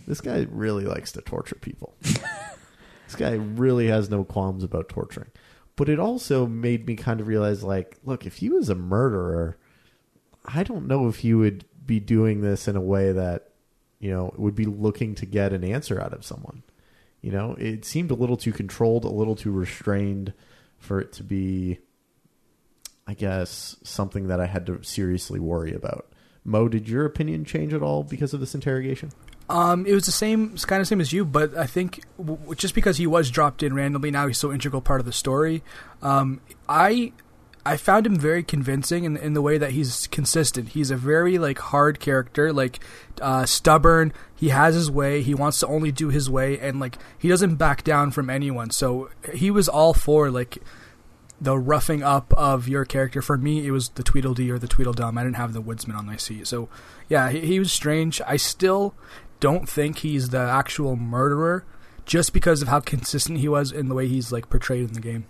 this 0.08 0.22
guy 0.22 0.48
really 0.50 0.86
likes 0.86 1.12
to 1.14 1.22
torture 1.22 1.56
people. 1.56 1.96
this 2.02 3.16
guy 3.18 3.34
really 3.34 3.88
has 3.88 4.10
no 4.10 4.24
qualms 4.24 4.64
about 4.64 4.90
torturing. 4.90 5.32
But 5.76 5.90
it 5.90 6.00
also 6.00 6.46
made 6.46 6.86
me 6.86 6.96
kind 6.96 7.22
of 7.22 7.28
realize, 7.28 7.64
like, 7.64 7.98
look, 8.04 8.26
if 8.26 8.38
he 8.38 8.50
was 8.50 8.70
a 8.70 8.76
murderer, 8.76 9.58
I 10.46 10.64
don't 10.64 10.88
know 10.88 11.08
if 11.08 11.18
he 11.18 11.34
would 11.34 11.66
be 11.86 12.00
doing 12.00 12.42
this 12.42 12.68
in 12.68 12.76
a 12.76 12.82
way 12.82 13.12
that, 13.12 13.50
you 14.00 14.12
know, 14.12 14.34
would 14.38 14.56
be 14.56 14.66
looking 14.66 15.16
to 15.16 15.26
get 15.26 15.54
an 15.54 15.64
answer 15.64 16.00
out 16.00 16.14
of 16.14 16.26
someone. 16.26 16.64
You 17.22 17.32
know, 17.32 17.56
it 17.58 17.86
seemed 17.86 18.12
a 18.12 18.16
little 18.16 18.38
too 18.38 18.52
controlled, 18.52 19.06
a 19.06 19.10
little 19.10 19.36
too 19.36 19.52
restrained 19.52 20.34
for 20.78 21.00
it 21.00 21.14
to 21.14 21.24
be, 21.24 21.80
I 23.08 23.14
guess, 23.14 23.78
something 23.84 24.28
that 24.28 24.40
I 24.40 24.48
had 24.48 24.66
to 24.66 24.84
seriously 24.84 25.40
worry 25.40 25.74
about. 25.74 26.12
Mo, 26.44 26.68
did 26.68 26.90
your 26.90 27.06
opinion 27.06 27.46
change 27.46 27.74
at 27.74 27.84
all 27.84 28.04
because 28.04 28.34
of 28.34 28.40
this 28.40 28.56
interrogation? 28.56 29.12
Um, 29.52 29.86
it 29.86 29.94
was 29.94 30.06
the 30.06 30.12
same, 30.14 30.52
it's 30.54 30.64
kind 30.64 30.82
of 30.82 30.88
same 30.88 31.02
as 31.02 31.12
you, 31.12 31.26
but 31.26 31.56
I 31.58 31.66
think 31.66 32.04
w- 32.18 32.56
just 32.56 32.74
because 32.74 32.98
he 32.98 33.06
was 33.06 33.30
dropped 33.30 33.64
in 33.64 33.74
randomly, 33.74 34.10
now 34.10 34.28
he's 34.28 34.40
so 34.40 34.52
integral 34.52 34.82
part 34.82 35.02
of 35.02 35.06
the 35.06 35.12
story. 35.12 35.62
Um, 36.02 36.40
I 36.70 37.12
I 37.66 37.78
found 37.78 38.08
him 38.08 38.16
very 38.16 38.44
convincing 38.44 39.04
in 39.04 39.18
in 39.18 39.34
the 39.34 39.42
way 39.42 39.58
that 39.58 39.72
he's 39.72 40.08
consistent. 40.08 40.70
He's 40.70 40.90
a 40.90 40.96
very 40.96 41.38
like 41.38 41.60
hard 41.60 42.00
character, 42.00 42.54
like 42.54 42.80
uh, 43.22 43.46
stubborn. 43.46 44.14
He 44.36 44.50
has 44.50 44.74
his 44.74 44.90
way. 44.90 45.22
He 45.22 45.36
wants 45.36 45.60
to 45.60 45.68
only 45.68 45.92
do 45.92 46.10
his 46.10 46.30
way, 46.30 46.58
and 46.58 46.80
like 46.80 46.98
he 47.20 47.28
doesn't 47.28 47.56
back 47.56 47.84
down 47.84 48.12
from 48.12 48.30
anyone. 48.30 48.72
So 48.72 49.10
he 49.34 49.52
was 49.52 49.68
all 49.68 49.94
for 49.94 50.32
like 50.32 50.60
the 51.42 51.58
roughing 51.58 52.04
up 52.04 52.34
of 52.34 52.68
your 52.68 52.86
character. 52.86 53.22
For 53.22 53.38
me, 53.38 53.66
it 53.66 53.72
was 53.72 53.90
the 53.90 54.04
Tweedledee 54.04 54.50
or 54.52 54.60
the 54.60 54.68
Tweedledum. 54.68 55.18
I 55.18 55.24
didn't 55.24 55.38
have 55.38 55.54
the 55.54 55.62
Woodsman 55.62 55.98
on 55.98 56.06
my 56.06 56.16
seat. 56.16 56.48
So, 56.48 56.70
yeah, 57.10 57.30
he, 57.32 57.40
he 57.40 57.60
was 57.60 57.72
strange. 57.72 58.22
I 58.26 58.38
still 58.38 58.94
don't 59.42 59.68
think 59.68 59.98
he's 59.98 60.30
the 60.30 60.40
actual 60.40 60.96
murderer, 60.96 61.66
just 62.06 62.32
because 62.32 62.62
of 62.62 62.70
how 62.70 62.80
consistent 62.80 63.40
he 63.40 63.50
was 63.50 63.74
in 63.74 63.90
the 63.90 63.96
way 63.96 64.08
he's 64.08 64.32
like 64.32 64.50
portrayed 64.50 64.88
in 64.88 64.94
the 64.94 65.02
game. 65.02 65.26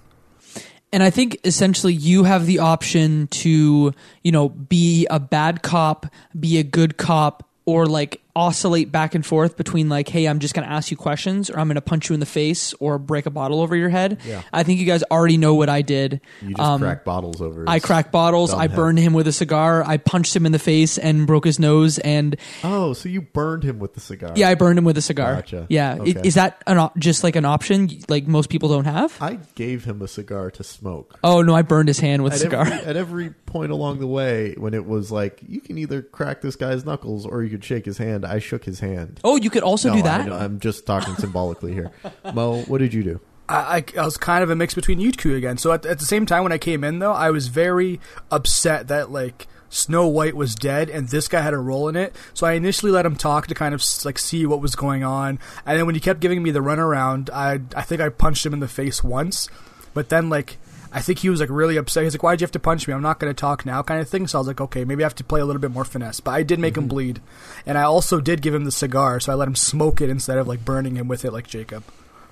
And 0.93 1.01
I 1.01 1.09
think 1.09 1.37
essentially 1.43 1.93
you 1.93 2.25
have 2.25 2.45
the 2.45 2.59
option 2.59 3.27
to, 3.27 3.93
you 4.23 4.31
know, 4.31 4.49
be 4.49 5.07
a 5.09 5.19
bad 5.19 5.63
cop, 5.63 6.05
be 6.37 6.59
a 6.59 6.63
good 6.63 6.97
cop, 6.97 7.47
or 7.65 7.85
like 7.85 8.21
oscillate 8.35 8.91
back 8.91 9.15
and 9.15 9.25
forth 9.25 9.57
between 9.57 9.89
like, 9.89 10.07
hey, 10.07 10.25
I'm 10.27 10.39
just 10.39 10.53
going 10.53 10.67
to 10.67 10.71
ask 10.73 10.91
you 10.91 10.97
questions, 10.97 11.49
or 11.49 11.59
I'm 11.59 11.67
going 11.67 11.75
to 11.75 11.81
punch 11.81 12.09
you 12.09 12.13
in 12.13 12.19
the 12.19 12.25
face, 12.25 12.73
or 12.79 12.97
break 12.97 13.25
a 13.25 13.29
bottle 13.29 13.61
over 13.61 13.75
your 13.75 13.89
head. 13.89 14.19
Yeah. 14.25 14.41
I 14.53 14.63
think 14.63 14.79
you 14.79 14.85
guys 14.85 15.03
already 15.03 15.37
know 15.37 15.55
what 15.55 15.69
I 15.69 15.81
did. 15.81 16.21
You 16.41 16.49
just 16.49 16.59
Um, 16.59 16.81
crack 16.81 17.03
bottles 17.05 17.41
over. 17.41 17.65
I 17.67 17.79
cracked 17.79 18.11
bottles. 18.11 18.53
I 18.53 18.67
head. 18.67 18.75
burned 18.75 18.99
him 18.99 19.13
with 19.13 19.27
a 19.27 19.31
cigar. 19.31 19.83
I 19.85 19.97
punched 19.97 20.35
him 20.35 20.45
in 20.45 20.51
the 20.51 20.59
face 20.59 20.97
and 20.97 21.27
broke 21.27 21.45
his 21.45 21.59
nose. 21.59 21.99
And 21.99 22.35
Oh, 22.63 22.93
so 22.93 23.09
you 23.09 23.21
burned 23.21 23.63
him 23.63 23.79
with 23.79 23.93
the 23.93 23.99
cigar? 23.99 24.33
yeah, 24.35 24.49
I 24.49 24.55
burned 24.55 24.77
him 24.79 24.85
with 24.85 24.97
a 24.97 25.01
cigar. 25.01 25.35
Gotcha. 25.35 25.65
Yeah, 25.69 25.97
Okay. 25.99 26.21
is 26.23 26.35
that 26.35 26.61
an 26.67 26.77
op- 26.77 26.97
just 26.97 27.23
like 27.23 27.35
an 27.35 27.45
option 27.45 27.89
like 28.09 28.27
most 28.27 28.49
people 28.49 28.69
don't 28.69 28.85
have? 28.85 29.15
I 29.21 29.39
gave 29.55 29.83
him 29.85 30.01
a 30.01 30.07
cigar 30.07 30.51
to 30.51 30.63
smoke. 30.63 31.19
Oh 31.23 31.41
no, 31.41 31.53
I 31.55 31.61
burned 31.61 31.87
his 31.87 31.99
hand 31.99 32.23
with 32.23 32.33
a 32.33 32.37
cigar. 32.37 32.65
every, 32.65 32.85
at 32.85 32.95
every 32.95 33.29
point 33.31 33.71
along 33.71 33.99
the 33.99 34.07
way, 34.07 34.53
when 34.57 34.73
it 34.73 34.85
was 34.85 35.11
like 35.11 35.39
you 35.47 35.59
can 35.61 35.77
either 35.77 36.01
crack 36.01 36.41
this 36.41 36.55
guy's 36.55 36.85
knuckles 36.85 37.25
or 37.25 37.43
you 37.43 37.49
could 37.49 37.63
shake 37.63 37.85
his 37.85 37.97
hand, 37.97 38.20
I 38.25 38.39
shook 38.39 38.65
his 38.65 38.79
hand. 38.79 39.19
oh, 39.23 39.35
you 39.37 39.49
could 39.49 39.63
also 39.63 39.89
No, 39.89 39.95
do 39.95 40.03
that. 40.03 40.31
I, 40.31 40.43
am 40.45 40.59
just 40.59 40.85
talking 40.85 41.15
symbolically 41.15 41.73
here. 41.73 41.91
Mo, 42.33 42.61
what 42.63 42.79
did 42.79 42.93
you 42.93 43.03
do? 43.03 43.19
I, 43.49 43.83
I, 43.95 43.99
I 43.99 44.05
was 44.05 44.17
kind 44.17 44.43
of 44.43 44.49
a 44.49 44.55
mix 44.55 44.73
between 44.73 44.99
you 44.99 45.11
two 45.11 45.35
again. 45.35 45.57
So 45.57 45.71
at, 45.71 45.85
at 45.85 45.99
the 45.99 46.05
same 46.05 46.25
time, 46.25 46.43
when 46.43 46.51
I 46.51 46.57
came 46.57 46.83
in, 46.83 46.99
though, 46.99 47.11
I 47.13 47.31
was 47.31 47.47
very 47.47 47.99
upset 48.31 48.87
that 48.87 49.11
like 49.11 49.47
Snow 49.69 50.07
White 50.07 50.35
was 50.35 50.53
dead 50.55 50.89
and 50.89 51.07
this 51.09 51.27
guy 51.27 51.41
had 51.41 51.53
a 51.53 51.57
role 51.57 51.87
in 51.87 51.95
it. 51.95 52.15
So 52.33 52.45
I 52.47 52.53
initially 52.53 52.91
let 52.91 53.05
him 53.05 53.15
talk 53.15 53.47
to 53.47 53.55
kind 53.55 53.73
of 53.73 53.81
s- 53.81 54.05
like 54.05 54.19
see 54.19 54.45
what 54.45 54.61
was 54.61 54.75
going 54.75 55.03
on, 55.03 55.39
and 55.65 55.77
then 55.77 55.85
when 55.85 55.95
he 55.95 56.01
kept 56.01 56.19
giving 56.19 56.43
me 56.43 56.51
the 56.51 56.59
runaround, 56.59 57.29
I 57.29 57.59
I 57.75 57.81
think 57.83 58.01
I 58.01 58.09
punched 58.09 58.45
him 58.45 58.53
in 58.53 58.59
the 58.59 58.67
face 58.67 59.03
once, 59.03 59.49
but 59.93 60.09
then 60.09 60.29
like. 60.29 60.57
I 60.93 61.01
think 61.01 61.19
he 61.19 61.29
was 61.29 61.39
like 61.39 61.49
really 61.49 61.77
upset. 61.77 62.03
He's 62.03 62.13
like, 62.13 62.23
"Why'd 62.23 62.41
you 62.41 62.45
have 62.45 62.51
to 62.51 62.59
punch 62.59 62.87
me? 62.87 62.93
I'm 62.93 63.01
not 63.01 63.19
going 63.19 63.33
to 63.33 63.39
talk 63.39 63.65
now," 63.65 63.81
kind 63.81 64.01
of 64.01 64.09
thing. 64.09 64.27
So 64.27 64.37
I 64.37 64.41
was 64.41 64.47
like, 64.47 64.59
"Okay, 64.59 64.83
maybe 64.83 65.03
I 65.03 65.05
have 65.05 65.15
to 65.15 65.23
play 65.23 65.39
a 65.39 65.45
little 65.45 65.61
bit 65.61 65.71
more 65.71 65.85
finesse." 65.85 66.19
But 66.19 66.31
I 66.31 66.43
did 66.43 66.59
make 66.59 66.75
him 66.75 66.83
mm-hmm. 66.83 66.89
bleed, 66.89 67.21
and 67.65 67.77
I 67.77 67.83
also 67.83 68.19
did 68.19 68.41
give 68.41 68.53
him 68.53 68.65
the 68.65 68.71
cigar, 68.71 69.19
so 69.19 69.31
I 69.31 69.35
let 69.35 69.47
him 69.47 69.55
smoke 69.55 70.01
it 70.01 70.09
instead 70.09 70.37
of 70.37 70.47
like 70.47 70.65
burning 70.65 70.95
him 70.95 71.07
with 71.07 71.23
it 71.23 71.31
like 71.31 71.47
Jacob. 71.47 71.83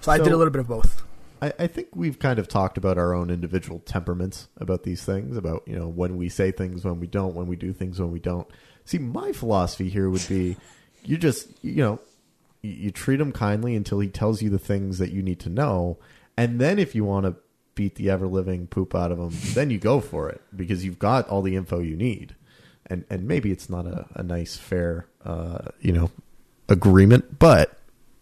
So 0.01 0.11
I 0.11 0.17
did 0.17 0.31
a 0.31 0.37
little 0.37 0.51
bit 0.51 0.61
of 0.61 0.67
both. 0.67 1.03
I, 1.41 1.53
I 1.59 1.67
think 1.67 1.89
we've 1.95 2.19
kind 2.19 2.39
of 2.39 2.47
talked 2.47 2.77
about 2.77 2.97
our 2.97 3.13
own 3.13 3.29
individual 3.29 3.79
temperaments 3.79 4.47
about 4.57 4.83
these 4.83 5.03
things, 5.03 5.37
about 5.37 5.63
you 5.65 5.77
know 5.77 5.87
when 5.87 6.17
we 6.17 6.29
say 6.29 6.51
things, 6.51 6.83
when 6.83 6.99
we 6.99 7.07
don't, 7.07 7.35
when 7.35 7.47
we 7.47 7.55
do 7.55 7.73
things, 7.73 7.99
when 7.99 8.11
we 8.11 8.19
don't. 8.19 8.47
See, 8.85 8.97
my 8.97 9.31
philosophy 9.31 9.89
here 9.89 10.09
would 10.09 10.27
be, 10.27 10.57
you 11.03 11.17
just 11.17 11.47
you 11.63 11.83
know, 11.83 11.99
you, 12.61 12.71
you 12.71 12.91
treat 12.91 13.21
him 13.21 13.31
kindly 13.31 13.75
until 13.75 13.99
he 13.99 14.09
tells 14.09 14.41
you 14.41 14.49
the 14.49 14.59
things 14.59 14.97
that 14.97 15.11
you 15.11 15.21
need 15.21 15.39
to 15.41 15.49
know, 15.49 15.97
and 16.35 16.59
then 16.59 16.79
if 16.79 16.93
you 16.93 17.05
want 17.05 17.25
to 17.25 17.35
beat 17.79 17.95
the 17.95 18.09
ever 18.09 18.27
living 18.27 18.67
poop 18.67 18.93
out 18.93 19.09
of 19.09 19.17
him, 19.17 19.31
then 19.53 19.69
you 19.69 19.77
go 19.77 20.01
for 20.01 20.27
it 20.29 20.41
because 20.53 20.83
you've 20.83 20.99
got 20.99 21.29
all 21.29 21.41
the 21.41 21.55
info 21.55 21.79
you 21.79 21.95
need, 21.95 22.35
and 22.87 23.05
and 23.09 23.25
maybe 23.25 23.51
it's 23.53 23.69
not 23.69 23.85
a, 23.85 24.05
a 24.15 24.21
nice 24.21 24.57
fair 24.57 25.05
uh, 25.23 25.69
you 25.79 25.93
know 25.93 26.11
agreement, 26.67 27.39
but 27.39 27.77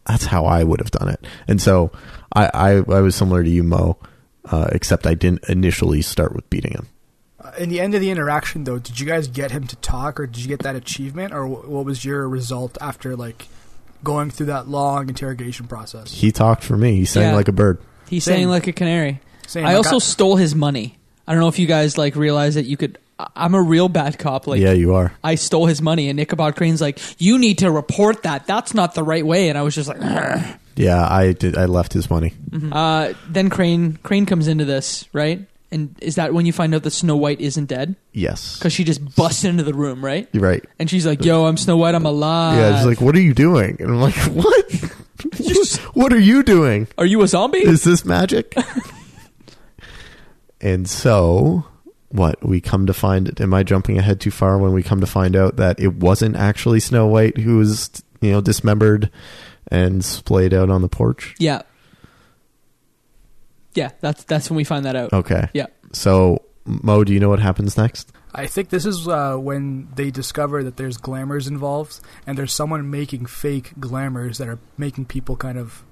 that's 0.05 0.25
how 0.25 0.45
I 0.45 0.63
would 0.63 0.79
have 0.79 0.91
done 0.91 1.09
it. 1.09 1.25
And 1.47 1.59
so 1.59 1.91
I, 2.33 2.45
I, 2.53 2.69
I 2.97 3.01
was 3.01 3.15
similar 3.15 3.43
to 3.43 3.49
you, 3.49 3.63
Mo, 3.63 3.97
uh, 4.45 4.67
except 4.71 5.07
I 5.07 5.15
didn't 5.15 5.43
initially 5.49 6.01
start 6.03 6.33
with 6.35 6.47
beating 6.51 6.71
him. 6.73 6.87
Uh, 7.43 7.51
in 7.57 7.69
the 7.69 7.79
end 7.81 7.93
of 7.95 7.99
the 8.01 8.09
interaction, 8.11 8.63
though, 8.63 8.77
did 8.79 8.99
you 8.99 9.05
guys 9.07 9.27
get 9.27 9.49
him 9.51 9.65
to 9.67 9.75
talk, 9.77 10.19
or 10.19 10.27
did 10.27 10.37
you 10.43 10.47
get 10.47 10.59
that 10.59 10.75
achievement, 10.75 11.33
or 11.33 11.47
what 11.47 11.83
was 11.83 12.05
your 12.05 12.29
result 12.29 12.77
after 12.79 13.15
like 13.15 13.47
going 14.03 14.29
through 14.29 14.45
that 14.45 14.67
long 14.67 15.09
interrogation 15.09 15.65
process? 15.67 16.11
He 16.13 16.31
talked 16.31 16.63
for 16.63 16.77
me. 16.77 16.95
He 16.97 17.05
sang 17.05 17.23
Yeah. 17.31 17.35
like 17.35 17.47
a 17.47 17.51
bird. 17.53 17.79
He's 18.07 18.23
Same. 18.23 18.35
saying 18.35 18.49
like 18.49 18.67
a 18.67 18.71
canary. 18.73 19.19
Same, 19.47 19.65
I 19.65 19.69
like, 19.69 19.77
also 19.77 19.97
stole 19.99 20.35
his 20.35 20.53
money. 20.53 20.97
I 21.27 21.31
don't 21.33 21.41
know 21.41 21.47
if 21.47 21.57
you 21.59 21.65
guys 21.67 21.97
like 21.97 22.15
realize 22.15 22.55
that 22.55 22.65
you 22.65 22.77
could. 22.77 22.97
I- 23.19 23.27
I'm 23.35 23.55
a 23.55 23.61
real 23.61 23.89
bad 23.89 24.19
cop. 24.19 24.45
Like 24.47 24.59
yeah, 24.61 24.73
you 24.73 24.93
are. 24.93 25.11
I 25.23 25.35
stole 25.35 25.65
his 25.65 25.81
money, 25.81 26.09
and 26.09 26.19
Ichabod 26.19 26.55
Crane's 26.55 26.81
like, 26.81 26.99
"You 27.19 27.39
need 27.39 27.57
to 27.59 27.71
report 27.71 28.23
that. 28.23 28.45
That's 28.45 28.73
not 28.73 28.93
the 28.93 29.03
right 29.03 29.25
way." 29.25 29.49
And 29.49 29.57
I 29.57 29.63
was 29.63 29.73
just 29.75 29.89
like, 29.89 29.97
"Ugh." 30.01 30.59
Yeah, 30.75 31.03
I 31.09 31.31
did. 31.33 31.57
I 31.57 31.65
left 31.65 31.91
his 31.93 32.09
money. 32.09 32.33
uh, 32.71 33.13
then 33.27 33.49
Crane 33.49 33.97
Crane 34.03 34.25
comes 34.27 34.47
into 34.47 34.63
this, 34.65 35.05
right? 35.11 35.41
And 35.71 35.95
is 36.01 36.15
that 36.15 36.33
when 36.33 36.45
you 36.45 36.53
find 36.53 36.73
out 36.75 36.83
that 36.83 36.91
Snow 36.91 37.17
White 37.17 37.41
isn't 37.41 37.65
dead? 37.65 37.95
Yes, 38.13 38.57
Because 38.57 38.71
she 38.71 38.85
just 38.85 39.15
busts 39.17 39.43
into 39.43 39.63
the 39.63 39.73
room, 39.73 40.05
right? 40.05 40.29
you're 40.31 40.41
right. 40.43 40.63
And 40.79 40.89
she's 40.89 41.05
like, 41.05 41.25
"Yo, 41.25 41.45
I'm 41.45 41.57
Snow 41.57 41.75
White. 41.77 41.93
I'm 41.95 42.05
alive." 42.05 42.57
yeah, 42.57 42.77
she's 42.77 42.85
like, 42.85 43.01
"What 43.01 43.15
are 43.15 43.21
you 43.21 43.33
doing?" 43.33 43.75
And 43.79 43.89
I'm 43.89 43.99
like, 43.99 44.15
"What? 44.15 44.71
what 45.93 46.13
are 46.13 46.19
you 46.19 46.43
doing? 46.43 46.87
"Are 46.97 47.05
you 47.05 47.21
a 47.21 47.27
zombie?" 47.27 47.59
Is 47.59 47.83
this 47.83 48.05
magic?" 48.05 48.53
and 50.67 50.89
so, 50.89 51.65
what 52.09 52.45
we 52.45 52.59
come 52.59 52.87
to 52.87 52.93
find? 52.93 53.39
Am 53.39 53.53
I 53.53 53.63
jumping 53.63 53.97
ahead 53.97 54.19
too 54.19 54.31
far 54.31 54.57
when 54.57 54.73
we 54.73 54.83
come 54.83 54.99
to 54.99 55.07
find 55.07 55.35
out 55.35 55.55
that 55.55 55.79
it 55.79 55.95
wasn't 55.95 56.35
actually 56.35 56.81
Snow 56.81 57.07
White 57.07 57.37
who 57.37 57.57
was, 57.57 58.03
you 58.19 58.31
know, 58.31 58.41
dismembered 58.41 59.09
and 59.69 60.03
splayed 60.03 60.53
out 60.53 60.69
on 60.69 60.81
the 60.81 60.89
porch? 60.89 61.35
yeah, 61.39 61.61
yeah. 63.75 63.91
That's 64.01 64.25
that's 64.25 64.49
when 64.49 64.57
we 64.57 64.65
find 64.65 64.83
that 64.83 64.97
out. 64.97 65.13
Okay. 65.13 65.47
Yeah. 65.53 65.67
So, 65.93 66.43
Mo, 66.65 67.05
do 67.05 67.13
you 67.13 67.21
know 67.21 67.29
what 67.29 67.39
happens 67.39 67.77
next? 67.77 68.11
I 68.33 68.45
think 68.45 68.69
this 68.69 68.85
is 68.85 69.07
uh, 69.07 69.37
when 69.37 69.87
they 69.95 70.11
discover 70.11 70.63
that 70.65 70.75
there's 70.75 70.97
glamours 70.97 71.47
involved, 71.47 72.01
and 72.27 72.37
there's 72.37 72.53
someone 72.53 72.89
making 72.91 73.25
fake 73.27 73.71
glamours 73.79 74.37
that 74.39 74.49
are 74.49 74.59
making 74.77 75.05
people 75.05 75.37
kind 75.37 75.57
of 75.57 75.85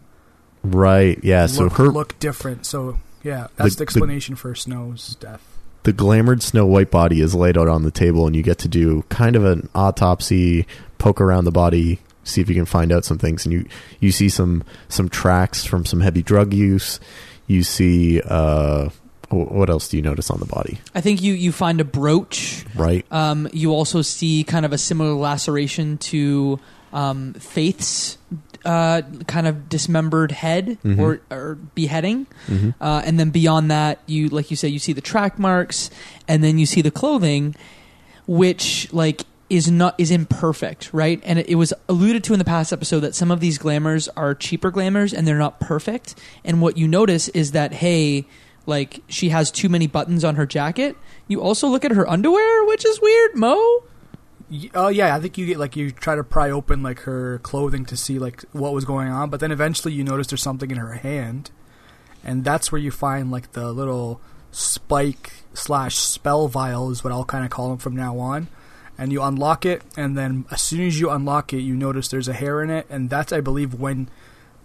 Right. 0.64 1.20
Yeah. 1.24 1.46
So 1.46 1.70
her 1.70 1.88
look 1.88 2.18
different. 2.20 2.66
So 2.66 3.00
yeah, 3.26 3.48
that's 3.58 3.74
The- 3.76 3.80
the, 3.80 3.84
explanation 3.84 4.36
for 4.36 4.56
Snow's 4.56 5.16
death. 5.20 5.42
the 5.84 5.92
glamored 5.94 6.42
Snow 6.42 6.66
White 6.66 6.92
body 6.92 7.20
is 7.22 7.36
laid 7.36 7.58
out 7.58 7.68
on 7.68 7.84
the 7.84 7.92
table, 7.92 8.26
and 8.28 8.36
you 8.36 8.42
get 8.44 8.58
to 8.60 8.68
do 8.68 9.04
kind 9.10 9.36
of 9.36 9.44
an 9.44 9.68
autopsy, 9.76 10.66
poke 10.98 11.20
around 11.20 11.46
the 11.46 11.52
body, 11.52 12.00
see 12.24 12.42
if 12.42 12.48
you 12.50 12.56
can 12.56 12.66
find 12.66 12.92
out 12.92 13.04
some 13.06 13.18
things, 13.18 13.46
and 13.46 13.54
you 13.54 13.66
you 14.00 14.12
see 14.12 14.30
some 14.30 14.64
some 14.90 15.10
tracks 15.10 15.66
from 15.66 15.86
some 15.86 16.00
heavy 16.02 16.24
drug 16.24 16.54
use. 16.54 17.00
You 17.48 17.62
see, 17.64 18.20
uh, 18.26 18.90
what 19.30 19.70
else 19.70 19.88
do 19.90 19.98
you 19.98 20.04
notice 20.04 20.32
on 20.32 20.40
the 20.40 20.46
body? 20.48 20.80
I 20.96 21.02
think 21.02 21.22
you 21.22 21.34
you 21.34 21.52
find 21.52 21.80
a 21.82 21.84
brooch. 21.84 22.66
Right. 22.76 23.06
Um, 23.12 23.48
you 23.54 23.72
also 23.74 24.02
see 24.02 24.44
kind 24.44 24.66
of 24.66 24.74
a 24.74 24.78
similar 24.80 25.14
laceration 25.14 25.98
to 26.00 26.60
um, 26.94 27.34
Faith's 27.36 28.18
uh, 28.66 29.02
kind 29.28 29.48
of 29.48 29.70
dismembered 29.70 30.32
head 30.32 30.78
Mhm. 30.84 31.00
or, 31.00 31.22
or 31.32 31.56
beheading. 31.76 32.26
hmm 32.48 32.72
Uh, 32.82 33.02
and 33.06 33.20
then 33.20 33.30
beyond 33.30 33.70
that, 33.72 34.00
you 34.08 34.28
like 34.30 34.50
you 34.52 34.58
say, 34.58 34.68
you 34.68 34.80
see 34.80 34.94
the 34.94 35.02
track 35.02 35.38
marks, 35.40 35.90
and 36.28 36.44
then 36.44 36.58
you 36.58 36.66
see 36.66 36.82
the 36.82 36.92
clothing, 36.92 37.56
which 38.28 38.92
like 38.92 39.24
is 39.50 39.70
not 39.70 39.94
is 40.00 40.10
imperfect, 40.10 40.90
right? 40.94 41.22
And 41.24 41.38
it, 41.40 41.48
it 41.50 41.56
was 41.56 41.72
alluded 41.88 42.24
to 42.26 42.34
in 42.34 42.40
the 42.40 42.46
past 42.46 42.74
episode 42.74 43.02
that 43.02 43.14
some 43.14 43.30
of 43.32 43.40
these 43.40 43.58
glamours 43.60 44.10
are 44.18 44.34
cheaper 44.34 44.72
glamours 44.72 45.14
and 45.14 45.28
they're 45.28 45.38
not 45.38 45.60
perfect. 45.60 46.16
And 46.44 46.62
what 46.62 46.78
you 46.78 46.88
notice 46.88 47.28
is 47.30 47.52
that 47.52 47.74
hey, 47.74 48.26
like 48.66 49.02
she 49.08 49.30
has 49.30 49.52
too 49.52 49.70
many 49.70 49.86
buttons 49.86 50.24
on 50.24 50.36
her 50.36 50.48
jacket. 50.48 50.96
You 51.28 51.42
also 51.42 51.68
look 51.68 51.86
at 51.86 51.92
her 51.92 52.10
underwear, 52.10 52.66
which 52.66 52.86
is 52.86 53.00
weird, 53.00 53.36
Mo. 53.36 53.84
Oh 54.76 54.90
yeah, 54.90 55.16
I 55.16 55.20
think 55.20 55.38
you 55.38 55.46
get 55.48 55.58
like 55.58 55.76
you 55.76 55.90
try 55.92 56.16
to 56.16 56.24
pry 56.24 56.52
open 56.52 56.84
like 56.84 57.00
her 57.02 57.40
clothing 57.40 57.84
to 57.86 57.98
see 57.98 58.20
like 58.20 58.44
what 58.52 58.74
was 58.74 58.86
going 58.86 59.08
on, 59.08 59.30
but 59.30 59.40
then 59.40 59.52
eventually 59.52 59.94
you 59.94 60.04
notice 60.04 60.28
there's 60.28 60.44
something 60.44 60.70
in 60.70 60.78
her 60.78 60.94
hand, 60.94 61.50
and 62.24 62.44
that's 62.44 62.72
where 62.72 62.80
you 62.80 62.92
find 62.92 63.32
like 63.32 63.54
the 63.54 63.72
little 63.72 64.22
spike 64.52 65.34
slash 65.54 65.96
spell 65.96 66.48
vial 66.48 66.92
is 66.92 67.04
what 67.04 67.12
I'll 67.12 67.26
kind 67.26 67.44
of 67.44 67.50
call 67.50 67.70
them 67.70 67.80
from 67.80 67.96
now 67.96 68.20
on, 68.20 68.48
and 69.00 69.12
you 69.12 69.24
unlock 69.24 69.66
it, 69.66 69.82
and 69.98 70.16
then 70.16 70.46
as 70.52 70.62
soon 70.62 70.82
as 70.82 71.00
you 71.00 71.10
unlock 71.10 71.52
it, 71.52 71.62
you 71.62 71.76
notice 71.76 72.08
there's 72.08 72.28
a 72.28 72.34
hair 72.34 72.62
in 72.62 72.70
it, 72.70 72.86
and 72.88 73.10
that's 73.10 73.34
I 73.34 73.42
believe 73.42 73.74
when 73.74 74.10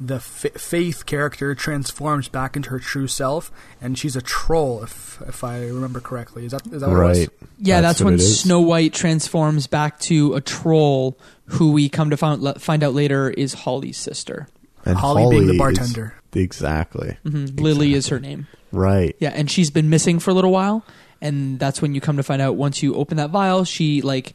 the 0.01 0.17
F- 0.17 0.47
Faith 0.57 1.05
character 1.05 1.55
transforms 1.55 2.29
back 2.29 2.57
into 2.57 2.71
her 2.71 2.79
true 2.79 3.07
self, 3.07 3.53
and 3.81 3.99
she's 3.99 4.17
a 4.17 4.23
troll 4.23 4.83
if 4.83 5.21
if 5.29 5.45
I 5.45 5.59
remember 5.67 6.01
correctly. 6.01 6.47
Is 6.47 6.53
that 6.53 6.67
is 6.69 6.81
that 6.81 6.89
what 6.89 6.97
it 7.01 7.05
was? 7.09 7.19
Right. 7.19 7.29
Yeah, 7.59 7.81
That's 7.83 7.99
that's, 7.99 8.05
what 8.05 8.11
when. 8.13 8.19
Snow 8.21 8.61
White 8.61 8.95
transforms 8.95 9.67
back 9.67 10.01
to 10.01 10.35
a 10.35 10.41
troll, 10.41 11.19
who 11.45 11.73
we 11.73 11.89
come 11.91 12.11
to 12.11 12.17
find, 12.17 12.61
find 12.61 12.83
out 12.83 12.95
later 12.95 13.29
is 13.31 13.53
Holly's 13.53 13.99
sister. 13.99 14.49
And 14.87 14.97
Holly, 14.97 15.29
being 15.29 15.47
the 15.47 15.53
is- 15.53 15.59
bartender. 15.59 16.15
exactly. 16.33 17.19
hmm 17.23 17.45
Lily 17.57 17.93
is 17.93 18.09
her 18.09 18.19
name. 18.19 18.47
Right. 18.73 19.15
Yeah, 19.19 19.31
and 19.35 19.51
she's 19.51 19.71
been 19.71 19.91
missing 19.91 20.19
for 20.21 20.31
a 20.31 20.35
little 20.35 20.53
while, 20.53 20.85
and 21.21 21.59
that's 21.59 21.83
when 21.83 21.95
you 21.95 22.01
come 22.01 22.17
to 22.17 22.23
find 22.23 22.41
out. 22.41 22.57
Once 22.57 22.83
you 22.83 22.95
open 22.95 23.19
that 23.19 23.29
vial, 23.31 23.65
she 23.65 24.01
like 24.01 24.35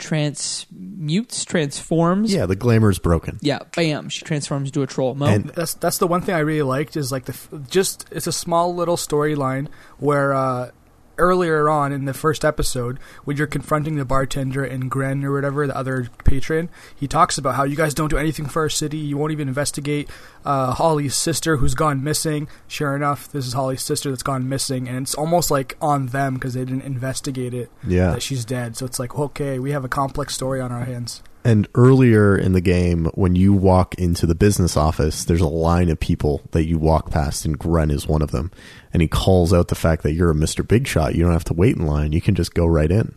transmutes, 0.00 1.44
transforms. 1.44 2.32
Yeah, 2.34 2.46
the 2.46 2.56
glamour's 2.56 2.98
broken. 2.98 3.38
Yeah, 3.40 3.60
bam, 3.76 4.08
she 4.08 4.24
transforms 4.24 4.68
into 4.70 4.82
a 4.82 4.86
troll. 4.86 5.14
Mo? 5.14 5.26
And- 5.26 5.44
That's 5.50 5.74
that's 5.74 5.98
the 5.98 6.06
one 6.06 6.20
thing 6.22 6.34
I 6.34 6.40
really 6.40 6.62
liked 6.62 6.96
is 6.96 7.12
like 7.12 7.26
the 7.26 7.36
just 7.68 8.06
it's 8.10 8.26
a 8.26 8.32
small 8.32 8.74
little 8.74 8.96
storyline 8.96 9.68
where 9.98 10.34
uh, 10.34 10.70
earlier 11.20 11.68
on 11.68 11.92
in 11.92 12.06
the 12.06 12.14
first 12.14 12.44
episode 12.44 12.98
when 13.24 13.36
you're 13.36 13.46
confronting 13.46 13.94
the 13.96 14.04
bartender 14.04 14.64
and 14.64 14.90
Gren 14.90 15.22
or 15.24 15.32
whatever 15.32 15.66
the 15.66 15.76
other 15.76 16.08
patron, 16.24 16.68
he 16.96 17.06
talks 17.06 17.38
about 17.38 17.54
how 17.54 17.64
you 17.64 17.76
guys 17.76 17.94
don't 17.94 18.08
do 18.08 18.18
anything 18.18 18.46
for 18.46 18.62
our 18.62 18.68
city. 18.68 18.98
You 18.98 19.16
won't 19.16 19.30
even 19.32 19.46
investigate 19.48 20.08
uh, 20.44 20.72
Holly's 20.72 21.14
sister 21.14 21.58
who's 21.58 21.74
gone 21.74 22.02
missing. 22.02 22.48
Sure 22.66 22.96
enough, 22.96 23.30
this 23.30 23.46
is 23.46 23.52
Holly's 23.52 23.82
sister 23.82 24.10
that's 24.10 24.22
gone 24.22 24.48
missing, 24.48 24.88
and 24.88 25.02
it's 25.02 25.14
almost 25.14 25.50
like 25.50 25.76
on 25.80 26.06
them 26.08 26.34
because 26.34 26.54
they 26.54 26.64
didn't 26.64 26.82
investigate 26.82 27.54
it 27.54 27.70
Yeah. 27.86 28.10
that 28.12 28.22
she's 28.22 28.44
dead. 28.44 28.76
So 28.76 28.86
it's 28.86 28.98
like 28.98 29.16
okay, 29.18 29.58
we 29.58 29.70
have 29.72 29.84
a 29.84 29.88
complex 29.88 30.34
story 30.34 30.60
on 30.60 30.72
our 30.72 30.84
hands. 30.84 31.22
And 31.42 31.66
earlier 31.74 32.36
in 32.36 32.52
the 32.52 32.60
game, 32.60 33.06
when 33.14 33.34
you 33.34 33.54
walk 33.54 33.94
into 33.94 34.26
the 34.26 34.34
business 34.34 34.76
office, 34.76 35.24
there's 35.24 35.40
a 35.40 35.48
line 35.48 35.88
of 35.88 35.98
people 35.98 36.42
that 36.50 36.66
you 36.66 36.76
walk 36.78 37.10
past, 37.10 37.46
and 37.46 37.58
Gren 37.58 37.90
is 37.90 38.06
one 38.06 38.20
of 38.20 38.30
them. 38.30 38.50
And 38.92 39.02
he 39.02 39.08
calls 39.08 39.52
out 39.52 39.68
the 39.68 39.74
fact 39.74 40.02
that 40.02 40.12
you're 40.12 40.30
a 40.30 40.34
Mr. 40.34 40.66
Big 40.66 40.86
Shot. 40.86 41.14
You 41.14 41.22
don't 41.22 41.32
have 41.32 41.44
to 41.44 41.54
wait 41.54 41.76
in 41.76 41.86
line. 41.86 42.12
You 42.12 42.20
can 42.20 42.34
just 42.34 42.54
go 42.54 42.66
right 42.66 42.90
in. 42.90 43.14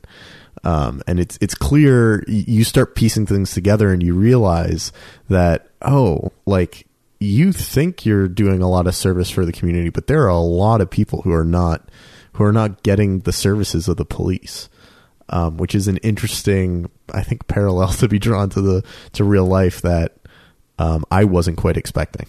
Um, 0.63 1.01
and 1.07 1.19
it's 1.19 1.37
it's 1.41 1.55
clear. 1.55 2.23
You 2.27 2.63
start 2.63 2.95
piecing 2.95 3.25
things 3.25 3.53
together, 3.53 3.91
and 3.91 4.01
you 4.01 4.13
realize 4.13 4.91
that 5.29 5.67
oh, 5.81 6.31
like 6.45 6.87
you 7.19 7.51
think 7.51 8.05
you're 8.05 8.27
doing 8.27 8.61
a 8.61 8.69
lot 8.69 8.87
of 8.87 8.95
service 8.95 9.29
for 9.29 9.45
the 9.45 9.51
community, 9.51 9.89
but 9.89 10.07
there 10.07 10.23
are 10.23 10.29
a 10.29 10.37
lot 10.37 10.79
of 10.79 10.89
people 10.89 11.23
who 11.23 11.33
are 11.33 11.43
not 11.43 11.89
who 12.33 12.43
are 12.43 12.53
not 12.53 12.83
getting 12.83 13.19
the 13.19 13.33
services 13.33 13.87
of 13.87 13.97
the 13.97 14.05
police 14.05 14.69
um, 15.29 15.57
which 15.57 15.73
is 15.73 15.87
an 15.87 15.97
interesting, 15.97 16.89
I 17.13 17.23
think, 17.23 17.47
parallel 17.47 17.87
to 17.93 18.07
be 18.07 18.19
drawn 18.19 18.49
to 18.49 18.61
the 18.61 18.83
to 19.13 19.23
real 19.23 19.45
life 19.45 19.81
that 19.81 20.15
um, 20.79 21.05
I 21.11 21.23
wasn't 21.23 21.57
quite 21.57 21.77
expecting. 21.77 22.27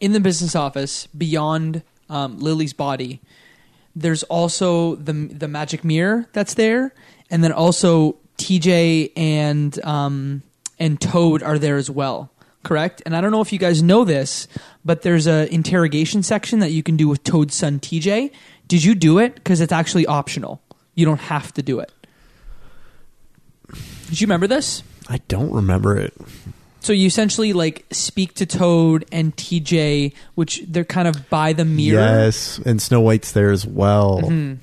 in 0.00 0.12
the 0.12 0.20
business 0.20 0.56
office 0.56 1.06
beyond 1.08 1.82
um, 2.12 2.38
Lily's 2.38 2.72
body, 2.74 3.20
there's 3.96 4.22
also 4.24 4.96
the 4.96 5.12
the 5.12 5.48
magic 5.48 5.82
mirror 5.82 6.26
that's 6.32 6.54
there, 6.54 6.94
and 7.30 7.42
then 7.42 7.52
also 7.52 8.16
TJ 8.38 9.12
and 9.16 9.82
um, 9.84 10.42
and 10.78 11.00
Toad 11.00 11.42
are 11.42 11.58
there 11.58 11.76
as 11.76 11.90
well. 11.90 12.30
Correct, 12.62 13.02
and 13.04 13.16
I 13.16 13.20
don't 13.20 13.32
know 13.32 13.40
if 13.40 13.52
you 13.52 13.58
guys 13.58 13.82
know 13.82 14.04
this, 14.04 14.46
but 14.84 15.02
there's 15.02 15.26
a 15.26 15.52
interrogation 15.52 16.22
section 16.22 16.60
that 16.60 16.70
you 16.70 16.82
can 16.82 16.96
do 16.96 17.08
with 17.08 17.24
Toad's 17.24 17.56
son 17.56 17.80
TJ. 17.80 18.30
Did 18.68 18.84
you 18.84 18.94
do 18.94 19.18
it? 19.18 19.34
Because 19.34 19.60
it's 19.60 19.72
actually 19.72 20.06
optional. 20.06 20.62
You 20.94 21.04
don't 21.04 21.20
have 21.20 21.52
to 21.54 21.62
do 21.62 21.80
it. 21.80 21.90
Did 24.08 24.20
you 24.20 24.26
remember 24.26 24.46
this? 24.46 24.82
I 25.08 25.18
don't 25.28 25.52
remember 25.52 25.96
it. 25.96 26.14
So 26.82 26.92
you 26.92 27.06
essentially 27.06 27.52
like 27.52 27.86
speak 27.92 28.34
to 28.34 28.46
Toad 28.46 29.04
and 29.12 29.34
TJ, 29.36 30.12
which 30.34 30.62
they're 30.66 30.84
kind 30.84 31.06
of 31.06 31.30
by 31.30 31.52
the 31.52 31.64
mirror. 31.64 32.00
Yes, 32.00 32.58
and 32.66 32.82
Snow 32.82 33.00
White's 33.00 33.30
there 33.32 33.52
as 33.52 33.64
well. 33.64 34.20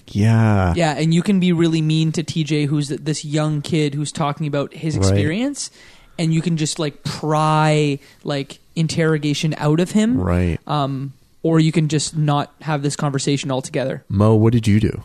Yeah, 0.07 0.73
Yeah, 0.75 0.97
and 0.97 1.13
you 1.13 1.21
can 1.23 1.39
be 1.39 1.53
really 1.53 1.81
mean 1.81 2.11
to 2.11 2.23
TJ, 2.23 2.67
who's 2.67 2.89
this 2.89 3.23
young 3.23 3.61
kid 3.61 3.95
who's 3.95 4.11
talking 4.11 4.47
about 4.47 4.73
his 4.73 4.97
Right. 4.97 5.05
experience, 5.05 5.71
and 6.17 6.33
you 6.33 6.41
can 6.41 6.57
just 6.57 6.77
like 6.77 7.03
pry 7.03 7.99
like 8.25 8.59
interrogation 8.75 9.55
out 9.57 9.79
of 9.79 9.91
him, 9.91 10.19
right. 10.19 10.59
um, 10.67 11.13
or 11.41 11.61
you 11.61 11.71
can 11.71 11.87
just 11.87 12.17
not 12.17 12.53
have 12.61 12.81
this 12.81 12.97
conversation 12.97 13.49
altogether. 13.49 14.03
Mo, 14.09 14.35
what 14.35 14.51
did 14.51 14.67
you 14.67 14.81
do? 14.81 15.03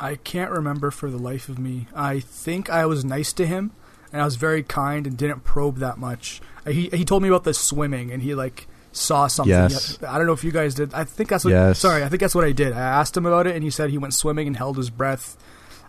I 0.00 0.16
can't 0.16 0.50
remember 0.50 0.90
for 0.90 1.10
the 1.10 1.18
life 1.18 1.48
of 1.50 1.58
me. 1.58 1.86
I 1.94 2.20
think 2.20 2.70
I 2.70 2.86
was 2.86 3.04
nice 3.04 3.32
to 3.34 3.46
him, 3.46 3.72
and 4.14 4.22
I 4.22 4.24
was 4.24 4.36
very 4.36 4.62
kind 4.62 5.08
and 5.08 5.16
didn't 5.16 5.42
probe 5.42 5.78
that 5.78 5.98
much. 5.98 6.40
Uh, 6.64 6.70
He 6.70 6.88
he 6.88 7.04
told 7.04 7.22
me 7.22 7.28
about 7.28 7.42
the 7.42 7.52
swimming, 7.52 8.12
and 8.12 8.22
he 8.22 8.36
like 8.36 8.68
saw 8.92 9.26
something. 9.26 9.50
Yes. 9.50 9.98
I 10.06 10.18
don't 10.18 10.26
know 10.28 10.32
if 10.32 10.44
you 10.44 10.52
guys 10.52 10.76
did. 10.76 10.94
I 10.94 11.02
think 11.02 11.28
that's 11.28 11.44
what. 11.44 11.50
Yes. 11.50 11.80
Sorry, 11.80 12.04
I 12.04 12.08
think 12.08 12.20
that's 12.20 12.34
what 12.34 12.44
I 12.44 12.52
did. 12.52 12.72
I 12.72 12.80
asked 12.80 13.16
him 13.16 13.26
about 13.26 13.48
it, 13.48 13.56
and 13.56 13.64
he 13.64 13.70
said 13.70 13.90
he 13.90 13.98
went 13.98 14.14
swimming 14.14 14.46
and 14.46 14.56
held 14.56 14.76
his 14.76 14.88
breath, 14.88 15.36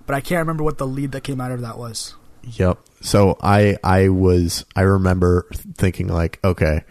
but 0.08 0.16
I 0.16 0.22
can't 0.22 0.40
remember 0.40 0.64
what 0.64 0.80
the 0.80 0.88
lead 0.88 1.12
that 1.12 1.22
came 1.22 1.40
out 1.40 1.52
of 1.52 1.62
that 1.62 1.78
was. 1.78 2.16
Yep. 2.42 2.80
So 3.02 3.38
I 3.42 3.78
I 3.84 4.10
was 4.10 4.66
I 4.76 4.82
remember 4.82 5.46
thinking 5.78 6.08
like, 6.08 6.40
okay, 6.44 6.84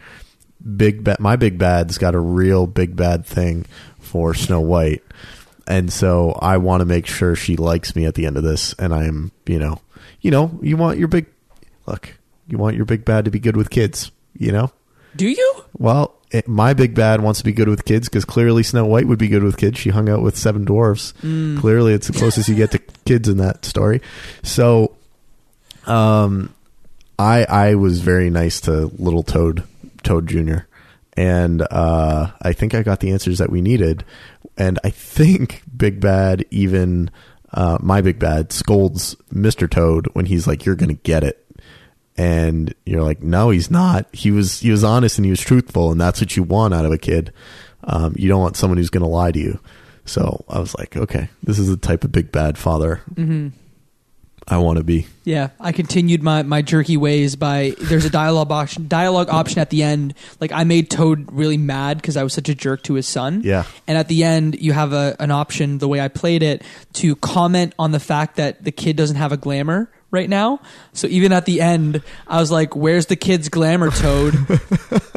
big 0.76 1.02
bad. 1.02 1.18
My 1.18 1.34
big 1.34 1.58
bad's 1.58 1.98
got 1.98 2.14
a 2.14 2.20
real 2.20 2.68
big 2.68 2.94
bad 2.94 3.26
thing 3.26 3.66
for 3.98 4.34
Snow 4.34 4.60
White, 4.60 5.02
and 5.66 5.92
so 5.92 6.32
I 6.40 6.56
want 6.58 6.80
to 6.80 6.84
make 6.84 7.06
sure 7.06 7.34
she 7.34 7.56
likes 7.56 7.96
me 7.96 8.06
at 8.06 8.14
the 8.14 8.26
end 8.26 8.36
of 8.36 8.42
this. 8.42 8.74
And 8.78 8.92
I'm, 8.94 9.32
you 9.46 9.58
know, 9.58 9.80
you 10.20 10.30
know, 10.30 10.58
you 10.62 10.76
want 10.76 10.98
your 10.98 11.08
big 11.08 11.26
look. 11.86 12.14
You 12.46 12.58
want 12.58 12.76
your 12.76 12.84
big 12.84 13.04
bad 13.04 13.24
to 13.24 13.30
be 13.30 13.38
good 13.38 13.56
with 13.56 13.70
kids. 13.70 14.10
You 14.36 14.52
know. 14.52 14.72
Do 15.16 15.28
you? 15.28 15.64
Well, 15.78 16.14
it, 16.30 16.48
my 16.48 16.74
big 16.74 16.94
bad 16.94 17.20
wants 17.20 17.38
to 17.38 17.44
be 17.44 17.52
good 17.52 17.68
with 17.68 17.84
kids 17.84 18.08
because 18.08 18.24
clearly 18.24 18.64
Snow 18.64 18.84
White 18.84 19.06
would 19.06 19.18
be 19.18 19.28
good 19.28 19.44
with 19.44 19.56
kids. 19.56 19.78
She 19.78 19.90
hung 19.90 20.08
out 20.08 20.22
with 20.22 20.36
seven 20.36 20.64
dwarfs. 20.64 21.14
Clearly, 21.60 21.94
it's 21.94 22.08
the 22.08 22.12
closest 22.12 22.48
you 22.48 22.56
get 22.56 22.72
to 22.72 22.78
kids 23.06 23.28
in 23.28 23.36
that 23.36 23.64
story. 23.64 24.02
So, 24.42 24.96
um, 25.86 26.52
I 27.18 27.44
I 27.44 27.74
was 27.76 28.00
very 28.00 28.30
nice 28.30 28.60
to 28.62 28.90
little 28.98 29.22
Toad 29.22 29.62
Toad 30.02 30.26
Junior, 30.26 30.66
and 31.16 31.62
uh, 31.70 32.30
I 32.42 32.52
think 32.52 32.74
I 32.74 32.82
got 32.82 33.00
the 33.00 33.12
answers 33.12 33.38
that 33.38 33.50
we 33.50 33.60
needed. 33.60 34.04
And 34.56 34.78
I 34.84 34.90
think 34.90 35.62
Big 35.76 36.00
Bad 36.00 36.44
even 36.50 37.10
uh, 37.52 37.78
my 37.80 38.00
Big 38.00 38.18
Bad 38.18 38.52
scolds 38.52 39.16
Mister 39.30 39.68
Toad 39.68 40.08
when 40.12 40.26
he's 40.26 40.46
like, 40.46 40.64
"You're 40.64 40.76
gonna 40.76 40.94
get 40.94 41.24
it." 41.24 41.40
and 42.16 42.72
you're 42.86 43.02
like, 43.02 43.22
no, 43.22 43.50
he's 43.50 43.70
not. 43.70 44.06
He 44.12 44.30
was 44.30 44.60
he 44.60 44.70
was 44.70 44.84
honest 44.84 45.18
and 45.18 45.24
he 45.24 45.30
was 45.30 45.40
truthful, 45.40 45.90
and 45.90 46.00
that's 46.00 46.20
what 46.20 46.36
you 46.36 46.42
want 46.42 46.74
out 46.74 46.84
of 46.84 46.92
a 46.92 46.98
kid. 46.98 47.32
Um, 47.82 48.14
you 48.16 48.28
don't 48.28 48.40
want 48.40 48.56
someone 48.56 48.78
who's 48.78 48.90
to 49.02 49.08
lie 49.08 49.32
to 49.32 49.38
you. 49.38 49.58
So 50.04 50.44
I 50.48 50.58
was 50.58 50.74
like, 50.76 50.96
okay, 50.96 51.28
this 51.42 51.58
is 51.58 51.68
the 51.68 51.76
type 51.76 52.04
of 52.04 52.12
big 52.12 52.30
bad 52.30 52.56
father 52.58 53.00
I 54.46 54.58
want 54.58 54.76
to 54.78 54.84
be. 54.84 55.06
Yeah, 55.24 55.50
I 55.58 55.72
continued 55.72 56.22
my, 56.22 56.42
my 56.42 56.60
jerky 56.60 56.98
ways 56.98 57.34
by 57.34 57.74
there's 57.80 58.04
a 58.04 58.10
dialogue 58.10 58.50
option 58.50 58.88
dialogue 58.88 59.30
option 59.30 59.58
at 59.58 59.70
the 59.70 59.82
end. 59.82 60.14
Like 60.38 60.52
I 60.52 60.64
made 60.64 60.90
Toad 60.90 61.32
really 61.32 61.56
mad 61.56 61.96
because 61.96 62.16
I 62.16 62.22
was 62.22 62.34
such 62.34 62.50
a 62.50 62.54
jerk 62.54 62.82
to 62.84 62.94
his 62.94 63.06
son. 63.06 63.40
Yeah. 63.42 63.64
And 63.86 63.96
at 63.96 64.08
the 64.08 64.22
end, 64.22 64.60
you 64.60 64.72
have 64.72 64.92
a, 64.92 65.16
an 65.18 65.30
option, 65.30 65.78
the 65.78 65.88
way 65.88 66.00
I 66.00 66.08
played 66.08 66.42
it, 66.42 66.62
to 66.94 67.16
comment 67.16 67.74
on 67.78 67.92
the 67.92 68.00
fact 68.00 68.36
that 68.36 68.62
the 68.64 68.72
kid 68.72 68.96
doesn't 68.96 69.16
have 69.16 69.32
a 69.32 69.38
glamour 69.38 69.90
right 70.10 70.28
now. 70.28 70.60
So 70.92 71.06
even 71.08 71.32
at 71.32 71.46
the 71.46 71.60
end, 71.60 72.02
I 72.26 72.38
was 72.38 72.50
like, 72.50 72.76
"Where's 72.76 73.06
the 73.06 73.16
kid's 73.16 73.48
glamour, 73.48 73.90
Toad?" 73.90 74.34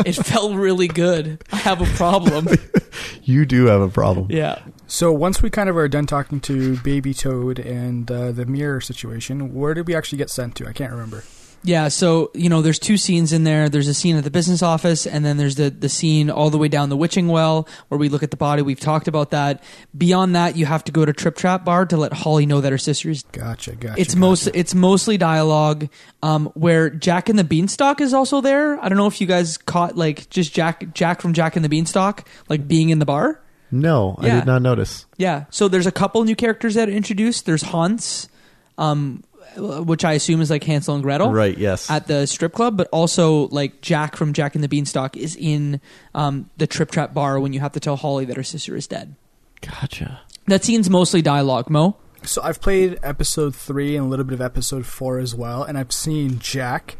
it 0.06 0.14
felt 0.14 0.56
really 0.56 0.88
good. 0.88 1.44
I 1.52 1.58
have 1.58 1.82
a 1.82 1.86
problem. 1.96 2.48
You 3.28 3.46
do 3.46 3.66
have 3.66 3.82
a 3.82 3.90
problem. 3.90 4.28
yeah. 4.30 4.60
So 4.88 5.12
once 5.12 5.42
we 5.42 5.50
kind 5.50 5.68
of 5.68 5.76
are 5.76 5.90
done 5.90 6.06
talking 6.06 6.40
to 6.40 6.78
Baby 6.78 7.14
Toad 7.14 7.60
and 7.60 8.10
uh, 8.10 8.32
the 8.32 8.46
mirror 8.46 8.80
situation, 8.80 9.54
where 9.54 9.74
did 9.74 9.86
we 9.86 9.94
actually 9.94 10.18
get 10.18 10.30
sent 10.30 10.56
to? 10.56 10.66
I 10.66 10.72
can't 10.72 10.94
remember. 10.94 11.26
Yeah, 11.64 11.90
so 11.90 12.32
you 12.34 12.50
know, 12.50 12.62
there's 12.62 12.80
two 12.80 12.98
scenes 12.98 13.34
in 13.34 13.44
there. 13.44 13.68
There's 13.68 13.88
a 13.88 13.94
scene 13.94 14.16
at 14.16 14.24
the 14.24 14.32
business 14.32 14.62
office, 14.62 15.06
and 15.06 15.26
then 15.26 15.38
there's 15.38 15.56
the 15.56 15.70
the 15.70 15.90
scene 15.90 16.30
all 16.30 16.50
the 16.50 16.58
way 16.58 16.68
down 16.68 16.90
the 16.90 16.98
witching 16.98 17.28
well 17.28 17.68
where 17.90 17.98
we 17.98 18.10
look 18.10 18.24
at 18.24 18.32
the 18.32 18.38
body. 18.38 18.62
We've 18.62 18.80
talked 18.80 19.08
about 19.08 19.32
that. 19.32 19.64
Beyond 19.98 20.36
that, 20.36 20.56
you 20.56 20.66
have 20.66 20.84
to 20.86 20.92
go 20.92 21.04
to 21.04 21.14
Trip 21.14 21.36
Trap 21.36 21.66
Bar 21.66 21.86
to 21.88 21.98
let 21.98 22.14
Holly 22.14 22.46
know 22.46 22.62
that 22.62 22.72
her 22.72 22.78
sister's. 22.78 23.24
Gotcha, 23.32 23.76
gotcha. 23.76 24.00
It's 24.00 24.14
gotcha. 24.14 24.20
most 24.20 24.48
it's 24.54 24.74
mostly 24.74 25.18
dialogue. 25.18 25.90
Um, 26.24 26.48
where 26.56 26.90
Jack 26.90 27.30
and 27.30 27.38
the 27.38 27.44
Beanstalk 27.44 28.02
is 28.02 28.14
also 28.14 28.42
there. 28.42 28.84
I 28.84 28.90
don't 28.90 28.98
know 28.98 29.08
if 29.08 29.22
you 29.22 29.28
guys 29.28 29.58
caught 29.58 29.96
like 29.96 30.30
just 30.30 30.54
Jack 30.54 30.94
Jack 30.94 31.22
from 31.22 31.34
Jack 31.34 31.56
and 31.56 31.64
the 31.64 31.70
Beanstalk 31.70 32.28
like 32.50 32.68
being 32.68 32.90
in 32.90 33.00
the 33.00 33.06
bar. 33.06 33.42
No, 33.72 34.16
I 34.20 34.30
did 34.30 34.46
not 34.46 34.62
notice. 34.62 35.06
Yeah. 35.18 35.46
So 35.50 35.68
there's 35.68 35.88
a 35.88 35.92
couple 35.92 36.24
new 36.24 36.36
characters 36.36 36.76
that 36.76 36.88
are 36.88 36.92
introduced. 36.92 37.46
There's 37.46 37.64
Hans, 37.64 38.30
um, 38.78 39.24
which 39.58 40.06
I 40.06 40.14
assume 40.14 40.42
is 40.42 40.50
like 40.50 40.64
Hansel 40.64 40.96
and 40.96 41.04
Gretel. 41.04 41.32
Right? 41.32 41.58
Yes. 41.58 41.90
at 41.90 42.08
the 42.08 42.26
strip 42.28 42.54
club, 42.54 42.78
but 42.78 42.88
also 42.92 43.48
like 43.48 43.82
Jack 43.82 44.16
from 44.16 44.34
Jack 44.34 44.56
and 44.56 44.64
the 44.64 44.68
Beanstalk 44.70 45.18
is 45.18 45.36
in 45.36 45.82
um, 46.14 46.50
the 46.58 46.68
Trip 46.68 46.92
Trap 46.92 47.14
bar 47.14 47.40
when 47.40 47.54
you 47.54 47.60
have 47.60 47.72
to 47.74 47.80
tell 47.80 47.96
Holly 47.96 48.26
that 48.26 48.38
her 48.38 48.44
sister 48.44 48.76
is 48.76 48.88
dead. 48.88 49.16
gotcha. 49.62 50.22
That 50.48 50.64
scene's 50.64 50.90
mostly 50.90 51.22
dialogue, 51.22 51.70
Mo. 51.70 51.98
So 52.24 52.42
I've 52.42 52.62
played 52.62 53.00
episode 53.04 53.56
three 53.56 53.96
and 53.96 54.06
a 54.06 54.10
little 54.10 54.26
bit 54.26 54.34
of 54.34 54.42
episode 54.42 54.86
four 54.86 55.20
as 55.20 55.36
well, 55.36 55.64
and 55.64 55.78
I've 55.78 55.92
seen 55.92 56.40
Jack. 56.40 56.96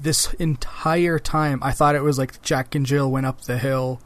This 0.00 0.32
entire 0.34 1.18
time, 1.18 1.58
I 1.62 1.72
thought 1.72 1.94
it 1.96 2.02
was 2.02 2.18
like 2.18 2.40
Jack 2.42 2.74
and 2.74 2.86
Jill 2.86 3.10
went 3.10 3.26
up 3.26 3.40
the 3.42 3.58
hill, 3.58 4.00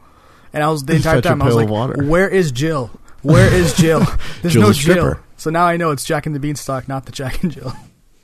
and 0.51 0.63
I 0.63 0.69
was 0.69 0.83
the 0.85 0.95
entire 0.97 1.15
Fetch 1.15 1.25
time 1.25 1.41
I 1.41 1.45
was 1.45 1.55
like, 1.55 1.69
water. 1.69 2.03
"Where 2.05 2.27
is 2.27 2.51
Jill? 2.51 2.89
Where 3.21 3.53
is 3.53 3.73
Jill? 3.75 3.99
There's 4.41 4.53
Jill's 4.53 4.87
no 4.87 4.91
a. 4.93 4.95
Jill." 4.95 5.19
So 5.37 5.49
now 5.51 5.65
I 5.65 5.77
know 5.77 5.91
it's 5.91 6.03
Jack 6.05 6.25
and 6.25 6.33
the 6.35 6.39
Beanstalk, 6.39 6.87
not 6.87 7.05
the 7.05 7.11
Jack 7.11 7.43
and 7.43 7.51
Jill. 7.51 7.73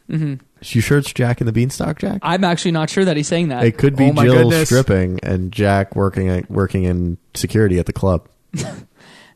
You 0.09 0.81
sure 0.81 0.97
it's 0.97 1.13
Jack 1.13 1.39
and 1.39 1.47
the 1.47 1.51
Beanstalk, 1.53 1.99
Jack? 1.99 2.19
I'm 2.23 2.43
actually 2.43 2.71
not 2.71 2.89
sure 2.89 3.05
that 3.05 3.15
he's 3.15 3.27
saying 3.27 3.49
that. 3.49 3.63
it 3.63 3.77
could 3.77 3.95
be 3.95 4.05
Oh 4.09 4.13
my 4.13 4.25
Jill 4.25 4.33
goodness. 4.35 4.67
stripping 4.67 5.19
and 5.23 5.51
Jack 5.51 5.95
working 5.95 6.27
at, 6.29 6.49
working 6.51 6.83
in 6.83 7.17
security 7.33 7.79
at 7.79 7.85
the 7.85 7.93
club. 7.93 8.27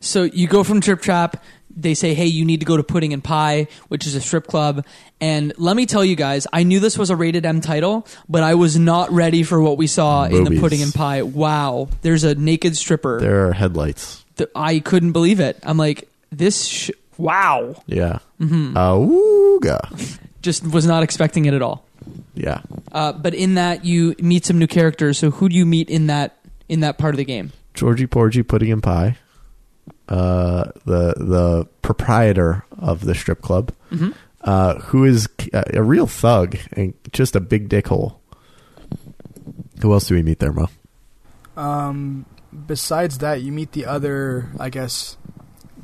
So 0.00 0.24
you 0.24 0.46
go 0.48 0.62
from 0.64 0.82
Trip 0.82 1.00
Trap, 1.00 1.42
they 1.74 1.94
say, 1.94 2.12
"Hey, 2.12 2.26
you 2.26 2.44
need 2.44 2.60
to 2.60 2.66
go 2.66 2.76
to 2.76 2.82
Pudding 2.82 3.14
and 3.14 3.24
Pie, 3.24 3.68
which 3.88 4.06
is 4.06 4.14
a 4.14 4.20
strip 4.20 4.46
club." 4.46 4.84
And 5.18 5.54
let 5.56 5.76
me 5.76 5.86
tell 5.86 6.04
you 6.04 6.14
guys, 6.14 6.46
I 6.52 6.62
knew 6.62 6.78
this 6.78 6.98
was 6.98 7.08
a 7.08 7.16
rated 7.16 7.46
M 7.46 7.62
title, 7.62 8.06
but 8.28 8.42
I 8.42 8.54
was 8.54 8.78
not 8.78 9.10
ready 9.12 9.42
for 9.44 9.62
what 9.62 9.78
we 9.78 9.86
saw 9.86 10.24
in 10.24 10.44
the 10.44 10.50
Boobies. 10.50 10.60
Pudding 10.60 10.82
and 10.82 10.92
Pie. 10.92 11.22
Wow, 11.22 11.88
there's 12.02 12.22
a 12.22 12.34
naked 12.34 12.76
stripper. 12.76 13.18
There 13.18 13.48
are 13.48 13.52
headlights. 13.54 14.26
Th- 14.36 14.50
I 14.54 14.80
couldn't 14.80 15.12
believe 15.12 15.40
it. 15.40 15.58
I'm 15.62 15.78
like, 15.78 16.06
this. 16.30 16.66
Sh- 16.66 16.90
wow, 17.16 17.74
Yeah. 17.86 18.18
Mm-hmm. 18.42 18.76
Awooga. 18.76 20.18
Just 20.44 20.66
was 20.70 20.84
not 20.84 21.02
expecting 21.02 21.46
it 21.46 21.54
at 21.54 21.62
all. 21.62 21.86
Yeah. 22.34 22.60
Uh, 22.92 23.12
but 23.14 23.32
in 23.32 23.54
that, 23.54 23.86
you 23.86 24.14
meet 24.20 24.44
some 24.44 24.58
new 24.58 24.66
characters. 24.66 25.16
So 25.18 25.30
who 25.30 25.48
do 25.48 25.56
you 25.56 25.64
meet 25.64 25.88
in 25.88 26.08
that 26.08 26.36
in 26.68 26.80
that 26.80 26.98
part 26.98 27.14
of 27.14 27.16
the 27.16 27.24
game? 27.24 27.50
Georgie 27.72 28.06
Porgie 28.06 28.42
Pudding 28.42 28.70
and 28.70 28.82
Pie, 28.82 29.16
uh, 30.08 30.64
the 30.84 31.14
the 31.16 31.66
proprietor 31.80 32.64
of 32.78 33.00
the 33.06 33.14
strip 33.14 33.40
club, 33.40 33.72
Mm-hmm. 33.90 34.10
uh, 34.42 34.74
who 34.80 35.04
is 35.04 35.28
a, 35.54 35.78
a 35.78 35.82
real 35.82 36.06
thug 36.06 36.58
and 36.72 36.92
just 37.12 37.34
a 37.34 37.40
big 37.40 37.70
dickhole. 37.70 38.16
Who 39.80 39.92
else 39.94 40.08
do 40.08 40.14
we 40.14 40.22
meet 40.22 40.40
there, 40.40 40.52
Mo? 40.52 40.68
Um, 41.56 42.26
besides 42.66 43.18
that, 43.18 43.40
you 43.42 43.50
meet 43.52 43.72
the 43.72 43.86
other, 43.86 44.50
I 44.60 44.68
guess, 44.70 45.16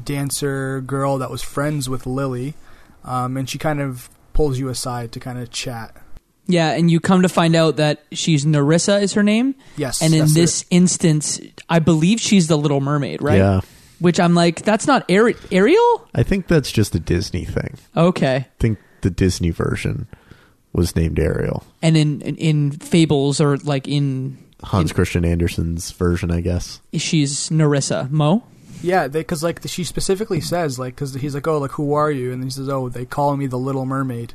dancer 0.04 0.80
girl 0.82 1.18
that 1.18 1.30
was 1.30 1.42
friends 1.42 1.88
with 1.88 2.06
Lily, 2.06 2.54
um, 3.04 3.36
and 3.36 3.48
she 3.48 3.56
kind 3.58 3.80
of 3.80 4.10
pulls 4.40 4.58
you 4.58 4.68
aside 4.70 5.12
to 5.12 5.20
kind 5.20 5.38
of 5.38 5.50
chat. 5.50 5.94
Yeah, 6.46 6.70
and 6.70 6.90
you 6.90 6.98
come 6.98 7.20
to 7.22 7.28
find 7.28 7.54
out 7.54 7.76
that 7.76 8.02
she's 8.10 8.46
Nerissa 8.46 8.98
is 9.00 9.12
her 9.12 9.22
name, 9.22 9.54
Yes, 9.76 10.00
and 10.02 10.14
in 10.14 10.32
this 10.32 10.62
it. 10.62 10.68
instance, 10.70 11.38
I 11.68 11.78
believe 11.78 12.20
she's 12.20 12.48
the 12.48 12.56
Little 12.56 12.80
Mermaid, 12.80 13.20
right? 13.22 13.36
Yeah, 13.36 13.60
Which 13.98 14.18
I'm 14.18 14.34
like, 14.34 14.62
that's 14.62 14.86
not 14.86 15.08
Ari- 15.10 15.36
Ariel. 15.52 16.08
I 16.14 16.22
think 16.22 16.48
that's 16.48 16.72
just 16.72 16.94
a 16.94 16.98
Disney 16.98 17.44
thing. 17.44 17.76
Okay. 17.96 18.36
I 18.36 18.46
think 18.58 18.78
the 19.02 19.10
Disney 19.10 19.50
version 19.50 20.06
was 20.72 20.96
named 20.96 21.18
Ariel. 21.20 21.62
And 21.82 21.96
in 21.98 22.20
in, 22.22 22.36
in 22.36 22.70
Fables 22.72 23.40
or 23.42 23.58
like 23.58 23.86
in 23.86 24.38
Hans 24.64 24.92
Christian 24.92 25.24
Andersen's 25.26 25.90
version, 25.92 26.30
I 26.30 26.40
guess. 26.40 26.80
she's 26.94 27.50
Nerissa 27.50 28.08
Mo. 28.10 28.42
Yeah, 28.82 29.08
because 29.08 29.42
like 29.42 29.60
she 29.66 29.84
specifically 29.84 30.40
says 30.40 30.78
like 30.78 30.94
because 30.94 31.14
he's 31.14 31.34
like 31.34 31.46
oh 31.46 31.58
like 31.58 31.72
who 31.72 31.94
are 31.94 32.10
you 32.10 32.32
and 32.32 32.42
he 32.42 32.50
says 32.50 32.68
oh 32.68 32.88
they 32.88 33.04
call 33.04 33.36
me 33.36 33.46
the 33.46 33.58
Little 33.58 33.84
Mermaid, 33.84 34.34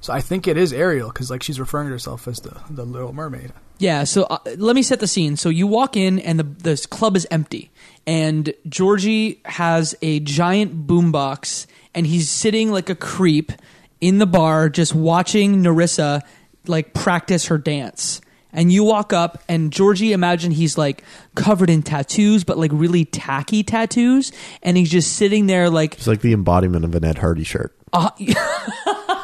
so 0.00 0.12
I 0.12 0.20
think 0.20 0.46
it 0.46 0.56
is 0.56 0.72
Ariel 0.72 1.08
because 1.08 1.30
like 1.30 1.42
she's 1.42 1.60
referring 1.60 1.88
to 1.88 1.92
herself 1.92 2.26
as 2.28 2.40
the 2.40 2.60
the 2.70 2.84
Little 2.84 3.12
Mermaid. 3.12 3.52
Yeah, 3.78 4.04
so 4.04 4.22
uh, 4.24 4.38
let 4.56 4.76
me 4.76 4.82
set 4.82 5.00
the 5.00 5.06
scene. 5.06 5.36
So 5.36 5.48
you 5.48 5.66
walk 5.66 5.96
in 5.96 6.18
and 6.20 6.38
the 6.38 6.44
this 6.44 6.86
club 6.86 7.16
is 7.16 7.26
empty, 7.30 7.70
and 8.06 8.54
Georgie 8.68 9.40
has 9.44 9.94
a 10.00 10.20
giant 10.20 10.86
boombox, 10.86 11.66
and 11.94 12.06
he's 12.06 12.30
sitting 12.30 12.70
like 12.70 12.88
a 12.88 12.94
creep 12.94 13.52
in 14.00 14.18
the 14.18 14.26
bar, 14.26 14.68
just 14.68 14.94
watching 14.94 15.62
Nerissa 15.62 16.22
like 16.66 16.94
practice 16.94 17.46
her 17.46 17.58
dance. 17.58 18.20
And 18.54 18.72
you 18.72 18.84
walk 18.84 19.12
up, 19.12 19.42
and 19.48 19.72
Georgie, 19.72 20.12
imagine 20.12 20.52
he's 20.52 20.78
like 20.78 21.02
covered 21.34 21.68
in 21.68 21.82
tattoos, 21.82 22.44
but 22.44 22.56
like 22.56 22.70
really 22.72 23.04
tacky 23.04 23.62
tattoos, 23.64 24.30
and 24.62 24.76
he's 24.76 24.90
just 24.90 25.14
sitting 25.16 25.46
there 25.46 25.68
like, 25.68 25.94
It's 25.94 26.06
like 26.06 26.20
the 26.20 26.32
embodiment 26.32 26.84
of 26.84 26.94
an 26.94 27.04
Ed 27.04 27.18
Hardy 27.18 27.42
shirt. 27.44 27.76
uh, 27.92 28.10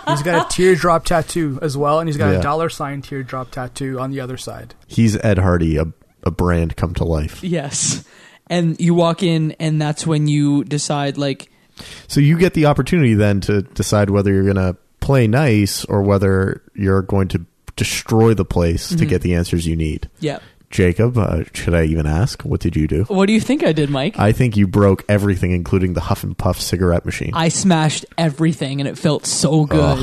He's 0.09 0.23
got 0.25 0.47
a 0.47 0.55
teardrop 0.55 1.05
tattoo 1.05 1.59
as 1.63 1.77
well, 1.77 2.01
and 2.01 2.09
he's 2.09 2.17
got 2.17 2.33
Yeah. 2.33 2.41
a 2.41 2.43
dollar 2.43 2.69
sign 2.69 3.01
teardrop 3.03 3.51
tattoo 3.53 4.01
on 4.01 4.11
the 4.11 4.21
other 4.21 4.37
side. 4.37 4.75
He's 4.89 5.17
Ed 5.25 5.39
Hardy, 5.39 5.77
a, 5.77 5.85
a 6.25 6.31
brand 6.33 6.75
come 6.77 6.95
to 6.95 7.05
life. 7.05 7.43
yes. 7.45 8.05
And 8.49 8.81
you 8.81 8.95
walk 8.95 9.23
in, 9.23 9.53
and 9.61 9.81
that's 9.81 10.05
when 10.05 10.27
you 10.27 10.65
decide 10.65 11.17
like, 11.17 11.49
So 12.09 12.21
you 12.21 12.37
get 12.37 12.55
the 12.55 12.67
opportunity 12.67 13.15
then 13.15 13.41
to 13.43 13.63
decide 13.63 14.11
whether 14.11 14.33
you're 14.33 14.43
going 14.53 14.57
to 14.57 14.77
play 14.99 15.29
nice 15.29 15.85
or 15.85 16.03
whether 16.03 16.61
you're 16.75 17.03
going 17.03 17.29
to 17.29 17.47
destroy 17.81 18.35
the 18.35 18.45
place 18.45 18.91
to 18.95 19.07
get 19.07 19.23
the 19.23 19.35
answers 19.35 19.67
you 19.67 19.75
need. 19.77 20.09
yeah. 20.21 20.39
Jacob, 20.71 21.19
uh, 21.19 21.43
should 21.53 21.75
I 21.75 21.83
even 21.87 22.07
ask? 22.07 22.43
What 22.43 22.61
did 22.61 22.77
you 22.77 22.87
do? 22.87 23.03
What 23.09 23.27
do 23.27 23.33
you 23.33 23.41
think 23.41 23.65
I 23.65 23.73
did, 23.73 23.91
Mike? 23.91 24.17
I 24.21 24.31
think 24.31 24.57
you 24.57 24.69
broke 24.69 25.03
everything, 25.09 25.51
including 25.51 25.95
the 25.95 26.01
Huff 26.01 26.23
and 26.23 26.39
Puff 26.39 26.61
cigarette 26.61 27.05
machine. 27.05 27.33
I 27.35 27.49
smashed 27.49 28.07
everything 28.17 28.81
and 28.81 28.87
it 28.89 28.97
felt 28.97 29.27
so 29.27 29.65
good. 29.67 29.99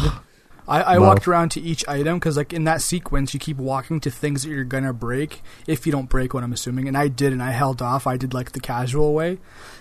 I, 0.68 0.82
I 0.82 0.98
Wow. 1.00 1.08
walked 1.08 1.26
around 1.26 1.52
to 1.52 1.62
each 1.62 1.88
item 1.88 2.20
because, 2.20 2.36
like, 2.36 2.52
in 2.52 2.66
that 2.66 2.82
sequence, 2.82 3.34
you 3.34 3.40
keep 3.40 3.56
walking 3.56 4.02
to 4.02 4.12
things 4.12 4.44
that 4.44 4.50
you're 4.50 4.66
gonna 4.66 4.92
break 4.92 5.42
if 5.68 5.86
you 5.86 5.94
don't 5.94 6.10
break 6.10 6.34
what 6.34 6.44
I'm 6.44 6.52
assuming. 6.52 6.90
And 6.90 6.98
I 6.98 7.08
did, 7.08 7.32
and 7.32 7.42
I 7.42 7.52
held 7.52 7.82
off. 7.82 8.06
I 8.06 8.18
did 8.18 8.34
like 8.34 8.52
the 8.52 8.60
casual 8.60 9.13
way, 9.13 9.38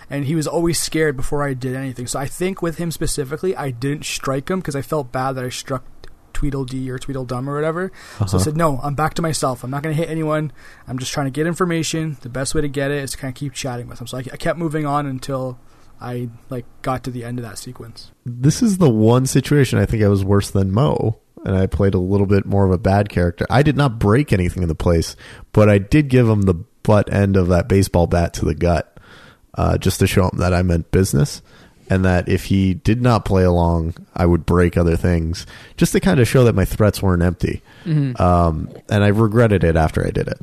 and 0.09 0.23
he 0.23 0.35
was 0.35 0.47
always 0.47 0.79
scared 0.81 1.17
before 1.17 1.43
I 1.43 1.53
did 1.53 1.75
anything. 1.75 2.07
So 2.07 2.17
I 2.17 2.27
think 2.27 2.61
with 2.61 2.77
him 2.77 2.91
specifically, 2.91 3.53
I 3.57 3.71
didn't 3.71 4.05
strike 4.05 4.47
him 4.49 4.59
because 4.61 4.77
I 4.77 4.81
felt 4.81 5.11
bad 5.11 5.33
that 5.33 5.43
I 5.43 5.49
struck 5.49 5.83
Tweedledee 6.37 6.89
or 6.89 6.97
Tweedledum 6.99 7.49
or 7.49 7.55
whatever. 7.55 7.91
So 8.19 8.23
Uh-huh. 8.25 8.37
I 8.37 8.41
said, 8.41 8.55
no, 8.57 8.79
I'm 8.83 8.95
back 8.95 9.13
to 9.15 9.21
myself. 9.21 9.63
I'm 9.63 9.71
not 9.71 9.81
gonna 9.83 9.95
hit 9.95 10.09
anyone. 10.09 10.51
I'm 10.87 10.99
just 10.99 11.11
trying 11.11 11.25
to 11.27 11.31
get 11.31 11.47
information. 11.47 12.17
The 12.21 12.29
best 12.29 12.53
way 12.55 12.61
to 12.61 12.67
get 12.67 12.91
it 12.91 13.03
is 13.03 13.11
to 13.11 13.17
kind 13.17 13.31
of 13.31 13.35
keep 13.35 13.53
chatting 13.53 13.87
with 13.87 13.97
them. 13.97 14.07
So 14.07 14.17
I, 14.17 14.21
I 14.31 14.37
kept 14.37 14.59
moving 14.59 14.85
on 14.85 15.05
until 15.07 15.57
I 15.99 16.29
like 16.49 16.65
got 16.83 17.03
to 17.05 17.11
the 17.11 17.23
end 17.23 17.39
of 17.39 17.45
that 17.45 17.57
sequence. 17.57 18.11
this 18.25 18.61
is 18.61 18.77
the 18.77 18.89
one 18.89 19.25
situation 19.25 19.79
I 19.79 19.85
think 19.87 20.03
I 20.03 20.07
was 20.09 20.23
worse 20.23 20.51
than 20.51 20.71
Mo, 20.71 21.17
and 21.43 21.55
I 21.57 21.65
played 21.65 21.95
a 21.95 21.99
little 21.99 22.27
bit 22.27 22.45
more 22.45 22.65
of 22.65 22.71
a 22.71 22.77
bad 22.77 23.09
character. 23.09 23.47
I 23.49 23.63
did 23.63 23.75
not 23.77 23.97
break 23.97 24.31
anything 24.31 24.61
in 24.61 24.69
the 24.69 24.75
place, 24.75 25.15
but 25.53 25.69
I 25.69 25.79
did 25.79 26.07
give 26.09 26.29
him 26.29 26.43
the 26.43 26.53
butt 26.83 27.11
end 27.11 27.35
of 27.35 27.47
that 27.47 27.67
baseball 27.67 28.05
bat 28.05 28.33
to 28.35 28.45
the 28.45 28.53
gut, 28.53 28.99
uh, 29.55 29.77
just 29.79 29.99
to 30.01 30.05
show 30.07 30.25
him 30.29 30.37
that 30.37 30.53
I 30.53 30.61
meant 30.61 30.91
business, 30.91 31.41
and 31.89 32.05
that 32.05 32.27
if 32.27 32.45
he 32.45 32.73
did 32.73 33.01
not 33.01 33.25
play 33.25 33.43
along, 33.43 33.95
I 34.15 34.25
would 34.25 34.45
break 34.45 34.77
other 34.77 34.95
things, 34.95 35.45
just 35.77 35.91
to 35.93 35.99
kind 35.99 36.19
of 36.19 36.27
show 36.27 36.43
that 36.45 36.55
my 36.55 36.65
threats 36.65 37.01
weren't 37.01 37.23
empty. 37.23 37.61
Um, 38.19 38.69
and 38.89 39.03
I 39.03 39.07
regretted 39.07 39.63
it 39.63 39.75
after 39.75 40.05
I 40.05 40.11
did 40.11 40.27
it. 40.27 40.39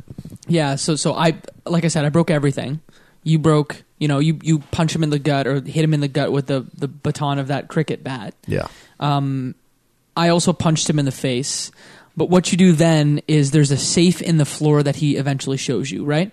Yeah, 0.48 0.76
so 0.76 0.96
so 0.96 1.14
I 1.14 1.34
like 1.66 1.84
I 1.84 1.88
said, 1.88 2.04
I 2.04 2.08
broke 2.08 2.30
everything. 2.30 2.80
You 3.22 3.38
broke, 3.38 3.82
you 3.98 4.08
know, 4.08 4.18
you 4.18 4.38
you 4.42 4.60
punch 4.70 4.94
him 4.94 5.02
in 5.02 5.10
the 5.10 5.18
gut 5.18 5.46
or 5.46 5.60
hit 5.60 5.84
him 5.84 5.94
in 5.94 6.00
the 6.00 6.08
gut 6.08 6.32
with 6.32 6.46
the 6.46 6.66
the 6.74 6.88
baton 6.88 7.38
of 7.38 7.48
that 7.48 7.68
cricket 7.68 8.02
bat. 8.02 8.34
Yeah. 8.46 8.68
Um, 9.00 9.54
I 10.16 10.28
also 10.28 10.52
punched 10.52 10.88
him 10.88 10.98
in 10.98 11.04
the 11.04 11.12
face. 11.12 11.70
But 12.16 12.30
what 12.30 12.52
you 12.52 12.58
do 12.58 12.72
then 12.72 13.20
is 13.26 13.50
there's 13.50 13.72
a 13.72 13.76
safe 13.76 14.22
in 14.22 14.36
the 14.36 14.44
floor 14.44 14.82
that 14.82 14.96
he 14.96 15.16
eventually 15.16 15.56
shows 15.56 15.90
you, 15.90 16.04
right? 16.04 16.30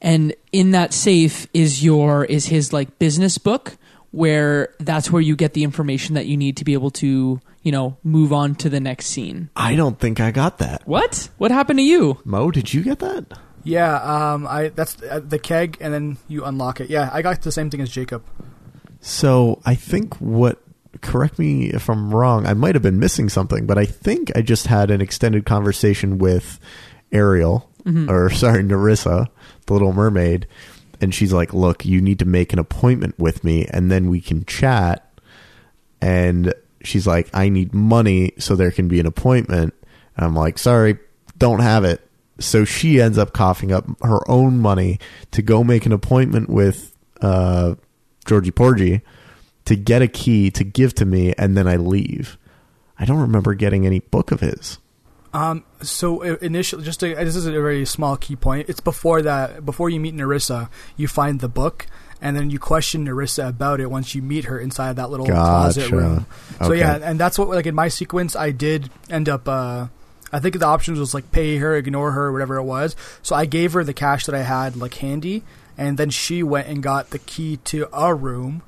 And 0.00 0.34
in 0.52 0.70
that 0.70 0.92
safe 0.92 1.46
is 1.52 1.84
your 1.84 2.24
is 2.24 2.46
his 2.46 2.72
like 2.72 2.98
business 2.98 3.38
book 3.38 3.76
where 4.10 4.74
that's 4.80 5.10
where 5.10 5.22
you 5.22 5.36
get 5.36 5.52
the 5.52 5.62
information 5.62 6.14
that 6.14 6.26
you 6.26 6.36
need 6.36 6.56
to 6.56 6.64
be 6.64 6.72
able 6.72 6.90
to, 6.90 7.40
you 7.62 7.72
know, 7.72 7.96
move 8.02 8.32
on 8.32 8.54
to 8.56 8.68
the 8.68 8.80
next 8.80 9.06
scene. 9.06 9.50
I 9.54 9.76
don't 9.76 9.98
think 9.98 10.20
I 10.20 10.30
got 10.30 10.58
that. 10.58 10.82
What? 10.86 11.28
What 11.38 11.50
happened 11.50 11.78
to 11.78 11.84
you? 11.84 12.18
Mo, 12.24 12.50
did 12.50 12.74
you 12.74 12.82
get 12.82 12.98
that? 13.00 13.38
Yeah, 13.62 13.94
um, 13.96 14.46
I 14.46 14.68
that's 14.68 15.00
uh, 15.02 15.20
the 15.22 15.38
keg, 15.38 15.76
and 15.80 15.92
then 15.92 16.16
you 16.28 16.44
unlock 16.44 16.80
it. 16.80 16.88
Yeah, 16.88 17.10
I 17.12 17.22
got 17.22 17.42
the 17.42 17.52
same 17.52 17.70
thing 17.70 17.80
as 17.80 17.90
Jacob. 17.90 18.24
So 19.00 19.60
I 19.64 19.74
think 19.74 20.14
what 20.20 20.62
correct 21.02 21.38
me 21.38 21.66
if 21.66 21.88
I'm 21.88 22.12
wrong, 22.12 22.46
I 22.46 22.54
might 22.54 22.74
have 22.74 22.82
been 22.82 22.98
missing 22.98 23.28
something, 23.28 23.66
but 23.66 23.78
I 23.78 23.84
think 23.84 24.32
I 24.34 24.42
just 24.42 24.66
had 24.66 24.90
an 24.90 25.00
extended 25.00 25.44
conversation 25.46 26.18
with 26.18 26.58
Ariel 27.12 27.69
or 28.10 28.30
sorry, 28.30 28.62
Nerissa, 28.62 29.28
the 29.66 29.72
little 29.72 29.92
mermaid, 29.92 30.46
and 31.00 31.14
she's 31.14 31.32
like, 31.32 31.52
Look, 31.54 31.84
you 31.84 32.00
need 32.00 32.18
to 32.20 32.24
make 32.24 32.52
an 32.52 32.58
appointment 32.58 33.18
with 33.18 33.44
me 33.44 33.66
and 33.70 33.90
then 33.90 34.10
we 34.10 34.20
can 34.20 34.44
chat 34.44 35.06
and 36.00 36.54
she's 36.82 37.06
like, 37.06 37.28
I 37.34 37.48
need 37.48 37.74
money 37.74 38.32
so 38.38 38.56
there 38.56 38.70
can 38.70 38.88
be 38.88 39.00
an 39.00 39.06
appointment. 39.06 39.74
And 40.16 40.26
I'm 40.26 40.34
like, 40.34 40.58
sorry, 40.58 40.98
don't 41.38 41.60
have 41.60 41.84
it. 41.84 42.00
So 42.38 42.64
she 42.64 43.00
ends 43.00 43.18
up 43.18 43.32
coughing 43.32 43.70
up 43.70 43.86
her 44.02 44.28
own 44.30 44.58
money 44.60 44.98
to 45.32 45.42
go 45.42 45.62
make 45.62 45.84
an 45.84 45.92
appointment 45.92 46.48
with 46.48 46.96
uh, 47.20 47.74
Georgie 48.24 48.50
Porgie 48.50 49.02
to 49.66 49.76
get 49.76 50.00
a 50.00 50.08
key 50.08 50.50
to 50.52 50.64
give 50.64 50.94
to 50.94 51.04
me, 51.04 51.34
and 51.36 51.56
then 51.56 51.68
I 51.68 51.76
leave. 51.76 52.38
I 52.98 53.04
don't 53.04 53.20
remember 53.20 53.54
getting 53.54 53.84
any 53.84 54.00
book 54.00 54.32
of 54.32 54.40
his. 54.40 54.78
Um, 55.32 55.64
so 55.80 56.24
uh, 56.24 56.36
initially, 56.42 56.82
just 56.84 57.00
to, 57.00 57.14
this 57.14 57.36
is 57.36 57.46
a 57.46 57.52
very 57.52 57.84
small 57.84 58.16
key 58.16 58.36
point. 58.36 58.68
It's 58.68 58.80
before 58.80 59.22
that, 59.22 59.64
before 59.64 59.88
you 59.88 60.00
meet 60.00 60.14
Nerissa, 60.14 60.68
you 60.96 61.06
find 61.06 61.38
the 61.40 61.48
book, 61.48 61.86
and 62.20 62.36
then 62.36 62.50
you 62.50 62.58
question 62.58 63.04
Nerissa 63.04 63.46
about 63.46 63.80
it 63.80 63.90
once 63.90 64.14
you 64.14 64.22
meet 64.22 64.46
her 64.46 64.58
inside 64.58 64.96
that 64.96 65.08
little 65.10 65.26
closet 65.26 65.82
Gotcha. 65.82 65.96
room. 65.96 66.26
So 66.58 66.64
Okay. 66.66 66.80
yeah, 66.80 66.98
and 67.00 67.18
that's 67.18 67.38
what 67.38 67.48
like 67.48 67.66
in 67.66 67.74
my 67.74 67.88
sequence, 67.88 68.34
I 68.34 68.50
did 68.50 68.90
end 69.08 69.28
up. 69.28 69.46
Uh, 69.48 69.86
I 70.32 70.38
think 70.40 70.58
the 70.58 70.66
options 70.66 70.98
was 70.98 71.14
like 71.14 71.30
pay 71.32 71.56
her, 71.58 71.76
ignore 71.76 72.12
her, 72.12 72.30
whatever 72.32 72.56
it 72.56 72.62
was. 72.64 72.94
So 73.22 73.34
I 73.36 73.46
gave 73.46 73.72
her 73.72 73.82
the 73.84 73.94
cash 73.94 74.26
that 74.26 74.34
I 74.34 74.42
had 74.42 74.76
like 74.76 74.94
handy, 74.94 75.44
and 75.78 75.96
then 75.96 76.10
she 76.10 76.42
went 76.42 76.66
and 76.68 76.82
got 76.82 77.10
the 77.10 77.18
key 77.20 77.56
to 77.66 77.88
our 77.92 78.14
room. 78.16 78.62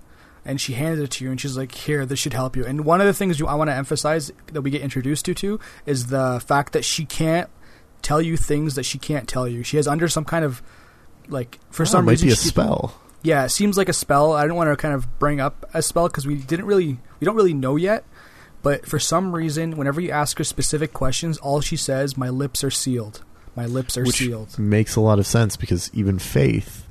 And 0.44 0.60
she 0.60 0.72
handed 0.72 0.98
it 1.04 1.10
to 1.12 1.24
you, 1.24 1.30
and 1.30 1.40
she's 1.40 1.56
like, 1.56 1.72
"Here, 1.72 2.04
this 2.04 2.18
should 2.18 2.32
help 2.32 2.56
you." 2.56 2.64
And 2.64 2.84
one 2.84 3.00
of 3.00 3.06
the 3.06 3.12
things 3.12 3.38
you, 3.38 3.46
I 3.46 3.54
want 3.54 3.70
to 3.70 3.74
emphasize 3.74 4.32
that 4.52 4.62
we 4.62 4.70
get 4.70 4.82
introduced 4.82 5.24
to 5.26 5.34
too 5.34 5.60
is 5.86 6.06
the 6.08 6.42
fact 6.44 6.72
that 6.72 6.84
she 6.84 7.04
can't 7.04 7.48
tell 8.02 8.20
you 8.20 8.36
things 8.36 8.74
that 8.74 8.84
she 8.84 8.98
can't 8.98 9.28
tell 9.28 9.46
you. 9.46 9.62
She 9.62 9.76
has 9.76 9.86
under 9.86 10.08
some 10.08 10.24
kind 10.24 10.44
of 10.44 10.60
like 11.28 11.60
for 11.70 11.84
Oh, 11.84 11.86
some 11.86 12.08
reason 12.08 12.26
be 12.28 12.32
a 12.32 12.36
spell. 12.36 13.00
Yeah, 13.22 13.44
it 13.44 13.50
seems 13.50 13.78
like 13.78 13.88
a 13.88 13.92
spell. 13.92 14.32
I 14.32 14.48
don't 14.48 14.56
want 14.56 14.70
to 14.70 14.76
kind 14.76 14.94
of 14.94 15.18
bring 15.20 15.40
up 15.40 15.64
a 15.72 15.80
spell 15.80 16.08
because 16.08 16.26
we 16.26 16.34
didn't 16.34 16.66
really, 16.66 16.98
we 17.20 17.24
don't 17.24 17.36
really 17.36 17.54
know 17.54 17.76
yet. 17.76 18.04
But 18.62 18.84
for 18.84 18.98
some 18.98 19.32
reason, 19.34 19.76
whenever 19.76 20.00
you 20.00 20.10
ask 20.10 20.38
her 20.38 20.44
specific 20.44 20.92
questions, 20.92 21.38
all 21.38 21.60
she 21.60 21.76
says, 21.76 22.16
"My 22.16 22.28
lips 22.30 22.64
are 22.64 22.70
sealed. 22.70 23.22
My 23.54 23.66
lips 23.66 23.96
are 23.96 24.04
Which 24.04 24.16
sealed." 24.16 24.58
makes 24.58 24.96
a 24.96 25.00
lot 25.00 25.20
of 25.20 25.26
sense 25.26 25.56
because 25.56 25.88
even 25.94 26.18
Faith 26.18 26.86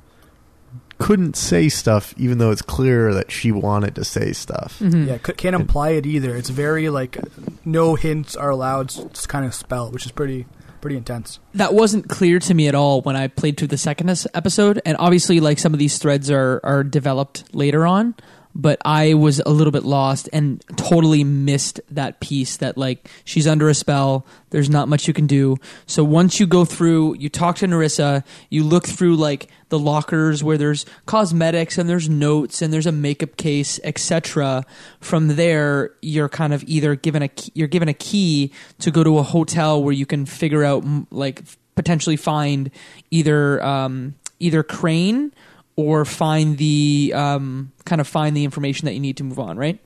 couldn't 1.02 1.36
say 1.36 1.68
stuff, 1.68 2.14
even 2.16 2.38
though 2.38 2.50
it's 2.50 2.62
clear 2.62 3.12
that 3.14 3.30
she 3.30 3.50
wanted 3.52 3.94
to 3.96 4.04
say 4.04 4.32
stuff. 4.32 4.78
Mhm. 4.80 5.06
Yeah, 5.08 5.18
c- 5.26 5.32
can't 5.32 5.56
imply 5.56 5.90
it 5.90 6.06
either. 6.06 6.36
It's 6.36 6.48
very 6.50 6.88
like 6.88 7.18
no 7.64 7.94
hints 7.96 8.36
are 8.36 8.50
allowed 8.50 8.90
s- 8.90 9.26
kind 9.26 9.44
of 9.44 9.54
spell, 9.54 9.90
which 9.90 10.06
is 10.06 10.12
pretty 10.12 10.46
pretty 10.80 10.96
intense. 10.96 11.38
that 11.54 11.74
wasn't 11.74 12.08
clear 12.08 12.40
to 12.40 12.54
me 12.54 12.66
at 12.66 12.74
all 12.74 13.02
when 13.02 13.14
I 13.14 13.28
played 13.28 13.56
through 13.56 13.68
the 13.68 13.78
second 13.78 14.10
episode. 14.34 14.80
And 14.84 14.96
obviously, 14.98 15.38
like 15.38 15.58
some 15.60 15.72
of 15.72 15.78
these 15.78 15.98
threads 15.98 16.28
are 16.30 16.60
are 16.64 16.82
developed 16.82 17.44
later 17.52 17.86
on, 17.86 18.14
but 18.54 18.80
I 18.84 19.14
was 19.14 19.40
a 19.40 19.50
little 19.50 19.70
bit 19.70 19.84
lost 19.84 20.28
and 20.32 20.62
totally 20.76 21.24
missed 21.24 21.80
that 21.90 22.20
piece. 22.20 22.56
That 22.58 22.76
like 22.76 23.08
she's 23.24 23.46
under 23.46 23.68
a 23.68 23.74
spell. 23.74 24.26
There's 24.50 24.68
not 24.68 24.88
much 24.88 25.08
you 25.08 25.14
can 25.14 25.26
do. 25.26 25.56
So 25.86 26.04
once 26.04 26.38
you 26.38 26.46
go 26.46 26.64
through, 26.64 27.16
you 27.16 27.28
talk 27.28 27.56
to 27.56 27.66
Nerissa. 27.66 28.24
You 28.50 28.64
look 28.64 28.86
through 28.86 29.16
like 29.16 29.48
the 29.70 29.78
lockers 29.78 30.44
where 30.44 30.58
there's 30.58 30.84
cosmetics 31.06 31.78
and 31.78 31.88
there's 31.88 32.08
notes 32.08 32.60
and 32.60 32.72
there's 32.72 32.86
a 32.86 32.92
makeup 32.92 33.36
case, 33.36 33.80
etc. 33.84 34.66
From 35.00 35.28
there, 35.28 35.94
you're 36.02 36.28
kind 36.28 36.52
of 36.52 36.62
either 36.64 36.94
given 36.94 37.22
a 37.22 37.28
key, 37.28 37.52
you're 37.54 37.68
given 37.68 37.88
a 37.88 37.94
key 37.94 38.52
to 38.80 38.90
go 38.90 39.02
to 39.02 39.18
a 39.18 39.22
hotel 39.22 39.82
where 39.82 39.94
you 39.94 40.04
can 40.04 40.26
figure 40.26 40.62
out 40.62 40.84
like 41.10 41.42
potentially 41.74 42.16
find 42.16 42.70
either 43.10 43.62
um, 43.64 44.14
either 44.38 44.62
Crane 44.62 45.32
or 45.76 46.04
find 46.04 46.58
the 46.58 47.12
um, 47.14 47.72
kind 47.84 48.00
of 48.00 48.08
find 48.08 48.36
the 48.36 48.44
information 48.44 48.86
that 48.86 48.94
you 48.94 49.00
need 49.00 49.16
to 49.16 49.24
move 49.24 49.38
on. 49.38 49.56
Right, 49.56 49.78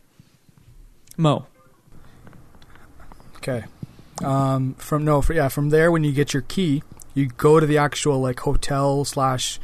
Mo. 1.16 1.46
Okay. 3.37 3.64
Um, 4.25 4.75
from 4.75 5.05
no, 5.05 5.20
for, 5.20 5.35
yeah, 5.35 5.49
from 5.49 5.70
there 5.70 5.92
when 5.92 6.03
you 6.03 6.12
get 6.12 6.33
your 6.33 6.42
key, 6.42 6.83
you 7.14 7.27
go 7.27 7.61
to 7.61 7.66
the 7.66 7.79
actual 7.79 8.20
like 8.20 8.40
hotel 8.40 9.05
slash 9.05 9.61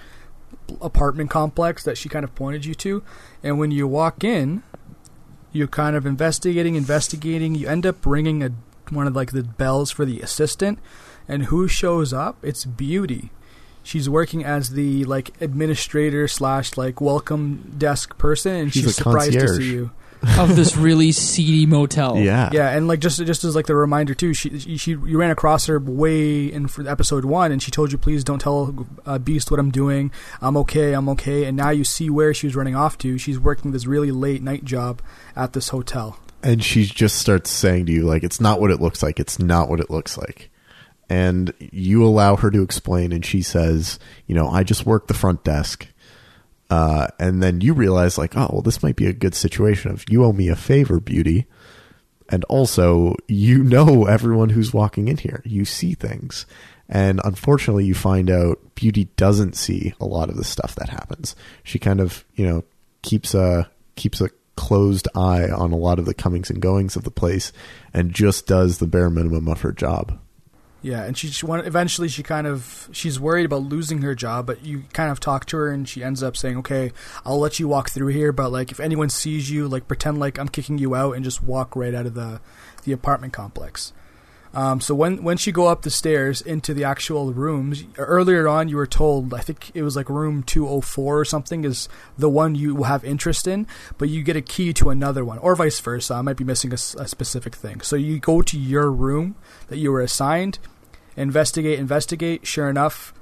apartment 0.81 1.31
complex 1.31 1.83
that 1.85 1.99
she 1.99 2.09
kind 2.09 2.25
of 2.25 2.35
pointed 2.35 2.65
you 2.65 2.75
to, 2.75 3.03
and 3.43 3.59
when 3.59 3.71
you 3.71 3.89
walk 3.89 4.23
in, 4.23 4.63
you're 5.53 5.69
kind 5.69 5.97
of 5.97 6.07
investigating, 6.07 6.75
investigating. 6.75 7.55
You 7.55 7.69
end 7.69 7.87
up 7.87 8.05
ringing 8.07 8.43
a 8.43 8.53
one 8.91 9.07
of 9.07 9.17
like 9.17 9.33
the 9.33 9.43
bells 9.43 9.91
for 9.91 10.05
the 10.05 10.21
assistant, 10.21 10.79
and 11.27 11.47
who 11.47 11.67
shows 11.67 12.13
up? 12.13 12.37
It's 12.43 12.65
Beauty. 12.65 13.31
She's 13.83 14.09
working 14.09 14.45
as 14.45 14.71
the 14.71 15.05
like 15.05 15.31
administrator 15.41 16.29
slash 16.29 16.77
like 16.77 17.01
welcome 17.01 17.75
desk 17.79 18.17
person, 18.19 18.53
and 18.55 18.73
She's 18.73 18.83
she's, 18.85 18.91
a 18.93 18.95
surprised 18.95 19.33
to 19.33 19.49
see 19.49 19.73
you. 19.73 19.91
of 20.39 20.55
this 20.55 20.77
really 20.77 21.11
seedy 21.11 21.67
motel. 21.67 22.17
Yeah. 22.17 22.49
Yeah, 22.53 22.71
and 22.71 22.87
like 22.87 23.01
just 23.01 23.19
just 23.27 23.43
as 23.43 23.57
like 23.57 23.67
the 23.67 23.75
reminder 23.75 24.15
too, 24.15 24.35
she 24.35 24.57
she, 24.61 24.77
she 24.77 24.91
you 24.93 25.19
ran 25.19 25.31
across 25.33 25.67
her 25.67 25.81
way 25.81 26.47
in 26.47 26.69
for 26.69 26.89
episode 26.89 27.25
one, 27.25 27.51
and 27.51 27.61
she 27.61 27.73
told 27.73 27.91
you 27.91 27.99
please 27.99 28.23
don't 28.23 28.39
tell 28.39 28.87
uh, 29.05 29.19
Beast 29.19 29.51
what 29.51 29.59
I'm 29.59 29.73
doing. 29.73 30.13
I'm 30.41 30.57
okay, 30.59 30.93
I'm 30.93 31.09
okay. 31.09 31.45
And 31.45 31.57
now 31.57 31.71
you 31.71 31.83
see 31.83 32.09
where 32.09 32.33
she 32.33 32.47
was 32.47 32.55
running 32.55 32.77
off 32.77 32.99
to. 32.99 33.19
She's 33.19 33.41
working 33.41 33.73
this 33.73 33.85
really 33.85 34.13
late 34.13 34.43
night 34.43 34.65
job 34.65 35.03
at 35.35 35.55
this 35.55 35.71
hotel. 35.71 36.19
and 36.45 36.63
she 36.63 36.85
just 36.85 37.17
starts 37.19 37.51
saying 37.51 37.87
to 37.87 37.93
you 37.93 38.03
like 38.03 38.23
it's 38.23 38.41
not 38.41 38.61
what 38.61 38.71
it 38.71 38.81
looks 38.81 39.03
like 39.03 39.19
it's 39.21 39.39
not 39.41 39.69
what 39.69 39.79
it 39.81 39.91
looks 39.91 40.17
like 40.19 40.51
and 41.13 41.53
you 41.59 42.03
allow 42.03 42.37
her 42.37 42.51
to 42.51 42.63
explain 42.63 43.13
and 43.13 43.23
she 43.23 43.43
says 43.43 43.99
you 44.27 44.35
know 44.35 44.49
i 44.49 44.63
just 44.63 44.87
work 44.87 45.07
the 45.07 45.15
front 45.15 45.45
desk. 45.45 45.87
Uh, 46.71 47.07
and 47.19 47.43
then 47.43 47.61
you 47.61 47.75
realize 47.75 48.17
like 48.17 48.35
oh 48.35 48.49
well 48.51 48.63
this 48.63 48.83
might 48.83 48.97
be 48.97 49.07
a 49.07 49.13
good 49.13 49.35
situation 49.35 49.91
of 49.91 50.07
you 50.09 50.25
owe 50.25 50.33
me 50.33 50.49
a 50.49 50.57
favor 50.57 50.99
beauty. 51.01 51.47
And 52.31 52.45
also 52.45 53.15
you 53.29 53.63
know 53.75 54.07
everyone 54.07 54.49
who's 54.49 54.73
walking 54.73 55.09
in 55.09 55.19
here. 55.19 55.43
You 55.45 55.67
see 55.67 55.93
things. 55.93 56.47
And 56.89 57.21
unfortunately 57.25 57.85
you 57.85 57.95
find 57.95 58.31
out 58.31 58.75
beauty 58.75 59.05
doesn't 59.17 59.55
see 59.55 59.93
a 60.01 60.07
lot 60.07 60.31
of 60.31 60.37
the 60.37 60.45
stuff 60.45 60.75
that 60.77 60.89
happens. 60.89 61.37
She 61.63 61.79
kind 61.79 62.01
of 62.01 62.25
you 62.37 62.47
know 62.47 62.65
keeps 63.03 63.35
a 63.35 63.71
keeps 63.97 64.23
a 64.23 64.31
closed 64.57 65.09
eye 65.15 65.51
on 65.51 65.73
a 65.73 65.77
lot 65.77 65.99
of 65.99 66.07
the 66.07 66.15
comings 66.15 66.49
and 66.49 66.63
goings 66.63 66.97
of 66.97 67.05
the 67.05 67.11
place 67.11 67.53
and 67.93 68.15
just 68.15 68.47
does 68.47 68.79
the 68.79 68.87
bare 68.87 69.11
minimum 69.11 69.47
of 69.47 69.61
her 69.61 69.73
job 69.73 70.19
Yeah, 70.83 71.05
and 71.05 71.17
she, 71.17 71.29
she 71.29 71.47
want, 71.47 71.65
eventually 71.65 72.09
she 72.09 72.25
kind 72.25 72.45
of 72.45 72.89
she's 72.91 73.21
worried 73.21 73.47
about 73.47 73.63
losing 73.63 74.03
her 74.03 74.17
job, 74.17 74.47
but 74.47 74.65
you 74.65 74.83
kind 74.93 75.13
of 75.13 75.21
talk 75.21 75.47
to 75.47 75.57
her 75.57 75.71
and 75.71 75.89
she 75.89 76.03
ends 76.03 76.25
up 76.25 76.37
saying, 76.37 76.59
"Okay, 76.59 76.91
I'll 77.25 77.39
let 77.39 77.61
you 77.61 77.69
walk 77.69 77.91
through 77.91 78.09
here, 78.09 78.33
but 78.33 78.51
like 78.51 78.73
if 78.73 78.81
anyone 78.81 79.09
sees 79.09 79.49
you, 79.49 79.69
like 79.69 79.87
pretend 79.87 80.19
like 80.19 80.39
I'm 80.39 80.49
kicking 80.49 80.79
you 80.79 80.97
out 80.97 81.13
and 81.13 81.25
just 81.25 81.43
walk 81.43 81.77
right 81.77 81.95
out 81.95 82.07
of 82.07 82.15
the 82.15 82.41
the 82.83 82.91
apartment 82.91 83.33
complex." 83.33 83.93
Um, 84.55 84.81
so 84.81 84.95
when 84.95 85.23
when 85.23 85.39
she 85.39 85.51
go 85.51 85.69
up 85.69 85.83
the 85.83 85.91
stairs 85.91 86.43
into 86.43 86.75
the 86.75 86.85
actual 86.85 87.33
rooms, 87.33 87.85
earlier 87.97 88.47
on 88.47 88.69
you 88.69 88.77
were 88.77 88.87
told 88.87 89.33
I 89.33 89.41
think 89.41 89.71
it 89.75 89.83
was 89.83 89.97
like 89.97 90.11
room 90.11 90.43
204 90.43 91.21
or 91.21 91.25
something 91.25 91.65
is 91.65 91.89
the 92.19 92.29
one 92.29 92.55
you 92.55 92.83
have 92.83 93.03
interest 93.05 93.47
in, 93.47 93.67
but 93.97 94.11
you 94.11 94.23
get 94.23 94.37
a 94.37 94.43
key 94.43 94.73
to 94.75 94.91
another 94.91 95.25
one, 95.25 95.39
or 95.39 95.57
vice 95.57 95.81
versa. 95.81 96.15
I 96.15 96.23
might 96.23 96.37
be 96.37 96.45
missing 96.45 96.73
a 96.73 96.77
specific 96.77 97.55
thing. 97.55 97.81
So 97.81 97.97
you 97.97 98.19
go 98.19 98.43
to 98.43 98.59
your 98.59 98.91
room 98.91 99.37
that 99.69 99.79
you 99.79 99.91
were 99.91 100.03
assigned, 100.03 100.59
investigate, 101.17 101.79
investigate. 101.79 102.47
Sure 102.47 102.69
enough, 102.69 103.13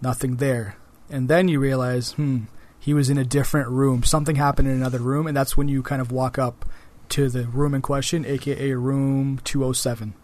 nothing 0.00 0.36
there, 0.36 0.76
and 1.08 1.28
then 1.28 1.48
you 1.48 1.60
realize, 1.60 2.12
hmm, 2.12 2.44
he 2.78 2.94
was 2.94 3.10
in 3.10 3.18
a 3.18 3.24
different 3.24 3.68
room. 3.68 4.02
Something 4.02 4.36
happened 4.36 4.68
in 4.68 4.74
another 4.74 4.98
room, 5.00 5.26
and 5.26 5.36
that's 5.36 5.56
when 5.56 5.68
you 5.68 5.82
kind 5.82 6.00
of 6.00 6.10
walk 6.10 6.38
up 6.38 6.64
to 7.10 7.28
the 7.28 7.44
room 7.46 7.74
in 7.74 7.82
question, 7.82 8.24
aka 8.24 8.72
room 8.72 9.40
207. 9.44 10.14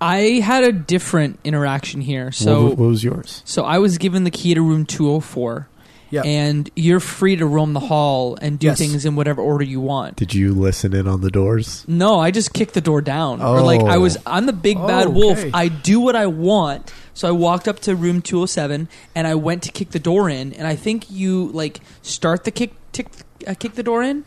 I 0.00 0.40
had 0.44 0.64
a 0.64 0.72
different 0.72 1.38
interaction 1.44 2.00
here. 2.00 2.32
So 2.32 2.64
what, 2.64 2.78
what 2.78 2.86
was 2.88 3.04
yours 3.04 3.42
so 3.44 3.64
I 3.64 3.78
was 3.78 3.98
given 3.98 4.24
the 4.24 4.30
key 4.30 4.54
to 4.54 4.60
room 4.60 4.84
204. 4.84 5.68
Yeah. 6.12 6.22
And 6.24 6.70
you're 6.76 7.00
free 7.00 7.34
to 7.36 7.46
roam 7.46 7.72
the 7.72 7.80
hall 7.80 8.36
and 8.40 8.58
do 8.58 8.66
Yes. 8.68 8.78
things 8.78 9.04
in 9.04 9.16
whatever 9.16 9.40
order 9.42 9.64
you 9.64 9.80
want. 9.80 10.14
did 10.16 10.34
you 10.34 10.54
listen 10.54 10.94
in 10.94 11.08
on 11.08 11.22
the 11.22 11.30
doors 11.30 11.84
No, 11.88 12.20
I 12.20 12.30
just 12.30 12.52
kicked 12.52 12.74
the 12.74 12.80
door 12.82 13.00
down. 13.00 13.40
Or 13.42 13.60
like 13.62 13.80
I 13.82 13.96
Oh. 13.96 14.00
was 14.00 14.16
I'm 14.26 14.46
the 14.46 14.52
big 14.52 14.76
Oh, 14.78 14.86
bad 14.86 15.08
wolf. 15.08 15.38
okay. 15.38 15.50
I 15.54 15.68
do 15.68 15.98
what 16.00 16.14
I 16.14 16.26
want. 16.26 16.92
So 17.14 17.26
I 17.28 17.32
walked 17.32 17.66
up 17.66 17.80
to 17.80 17.96
room 17.96 18.20
207 18.22 18.88
and 19.14 19.26
I 19.26 19.34
went 19.34 19.62
to 19.64 19.72
kick 19.72 19.90
the 19.90 19.98
door 19.98 20.28
in 20.28 20.52
and 20.52 20.66
I 20.66 20.76
think 20.76 21.10
you 21.10 21.50
like 21.54 21.80
start 22.02 22.44
the 22.44 22.50
kick 22.50 22.72
tick, 22.92 23.08
uh, 23.48 23.54
kick 23.58 23.74
the 23.74 23.82
door 23.82 24.02
in 24.02 24.24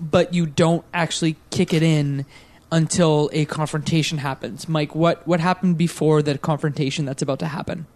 but 0.00 0.34
you 0.34 0.44
don't 0.46 0.84
actually 0.92 1.36
kick 1.50 1.72
it 1.72 1.82
in 1.82 2.26
until 2.70 3.28
a 3.32 3.44
confrontation 3.46 4.18
happens. 4.18 4.68
Mike, 4.68 4.94
what 4.94 5.26
what 5.26 5.40
happened 5.40 5.78
before 5.78 6.20
the 6.22 6.36
confrontation 6.38 7.04
that's 7.06 7.22
about 7.22 7.38
to 7.38 7.46
happen? 7.46 7.86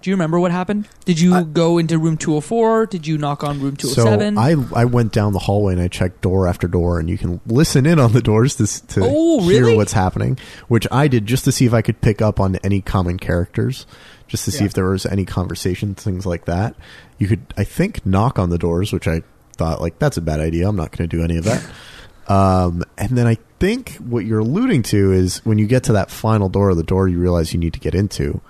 Do 0.00 0.10
you 0.10 0.14
remember 0.14 0.38
what 0.38 0.52
happened? 0.52 0.88
Did 1.04 1.18
you 1.18 1.34
I- 1.34 1.42
go 1.42 1.76
into 1.78 1.98
room 1.98 2.16
204? 2.16 2.86
Did 2.86 3.06
you 3.06 3.18
knock 3.18 3.42
on 3.42 3.60
room 3.60 3.76
207? 3.76 4.36
so 4.36 4.40
i 4.40 4.80
i 4.82 4.84
went 4.84 5.12
down 5.12 5.32
the 5.32 5.38
hallway 5.40 5.72
and 5.72 5.82
i 5.82 5.88
checked 5.88 6.20
door 6.20 6.46
after 6.46 6.68
door 6.68 7.00
and 7.00 7.10
you 7.10 7.18
can 7.18 7.40
listen 7.46 7.84
in 7.86 7.98
on 7.98 8.12
the 8.12 8.22
doors 8.22 8.54
to, 8.56 8.86
to 8.88 9.00
Oh, 9.02 9.40
hear 9.40 9.62
really? 9.64 9.76
what's 9.76 9.92
happening 9.92 10.38
which 10.68 10.86
i 10.92 11.08
did 11.08 11.26
just 11.26 11.44
to 11.46 11.52
see 11.52 11.66
if 11.66 11.74
i 11.74 11.82
could 11.82 12.00
pick 12.00 12.22
up 12.22 12.38
on 12.38 12.56
any 12.62 12.80
common 12.80 13.18
characters 13.18 13.86
just 14.28 14.44
to 14.44 14.50
see 14.52 14.60
Yeah. 14.60 14.66
if 14.66 14.72
there 14.74 14.88
was 14.90 15.04
any 15.04 15.24
conversation 15.24 15.94
things 15.96 16.24
like 16.26 16.44
that 16.44 16.76
you 17.18 17.26
could 17.26 17.42
i 17.56 17.64
think 17.64 18.06
knock 18.06 18.38
on 18.38 18.50
the 18.50 18.58
doors 18.58 18.92
which 18.92 19.08
i 19.08 19.22
thought 19.56 19.80
like 19.80 19.98
that's 19.98 20.16
a 20.16 20.20
bad 20.22 20.38
idea 20.38 20.68
i'm 20.68 20.76
not 20.76 20.96
going 20.96 21.08
to 21.08 21.16
do 21.16 21.24
any 21.24 21.36
of 21.38 21.44
that 21.44 21.64
um, 22.32 22.84
and 22.96 23.10
then 23.18 23.26
i 23.26 23.36
think 23.58 23.94
what 23.96 24.24
you're 24.24 24.38
alluding 24.40 24.82
to 24.84 25.10
is 25.12 25.44
when 25.44 25.58
you 25.58 25.66
get 25.66 25.82
to 25.84 25.92
that 25.94 26.08
final 26.10 26.48
door 26.48 26.72
the 26.76 26.84
door 26.84 27.08
you 27.08 27.18
realize 27.18 27.52
you 27.52 27.58
need 27.58 27.72
to 27.72 27.80
get 27.80 27.94
into 27.94 28.40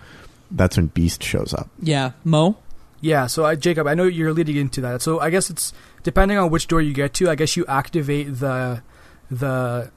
that's 0.50 0.76
when 0.76 0.86
beast 0.86 1.22
shows 1.22 1.52
up 1.52 1.68
yeah, 1.80 2.12
Mo. 2.24 2.56
Yeah, 3.00 3.26
so 3.26 3.44
I, 3.44 3.54
Jacob, 3.54 3.86
I 3.86 3.94
know 3.94 4.04
you're 4.04 4.32
leading 4.32 4.56
into 4.56 4.80
that. 4.80 5.02
So 5.02 5.20
I 5.20 5.30
guess 5.30 5.50
it's 5.50 5.72
depending 6.02 6.36
on 6.36 6.50
which 6.50 6.66
door 6.66 6.80
you 6.80 6.92
get 6.92 7.14
to. 7.14 7.30
I 7.30 7.34
guess 7.36 7.56
you 7.56 7.64
activate 7.66 8.40
the 8.40 8.82
the 9.30 9.90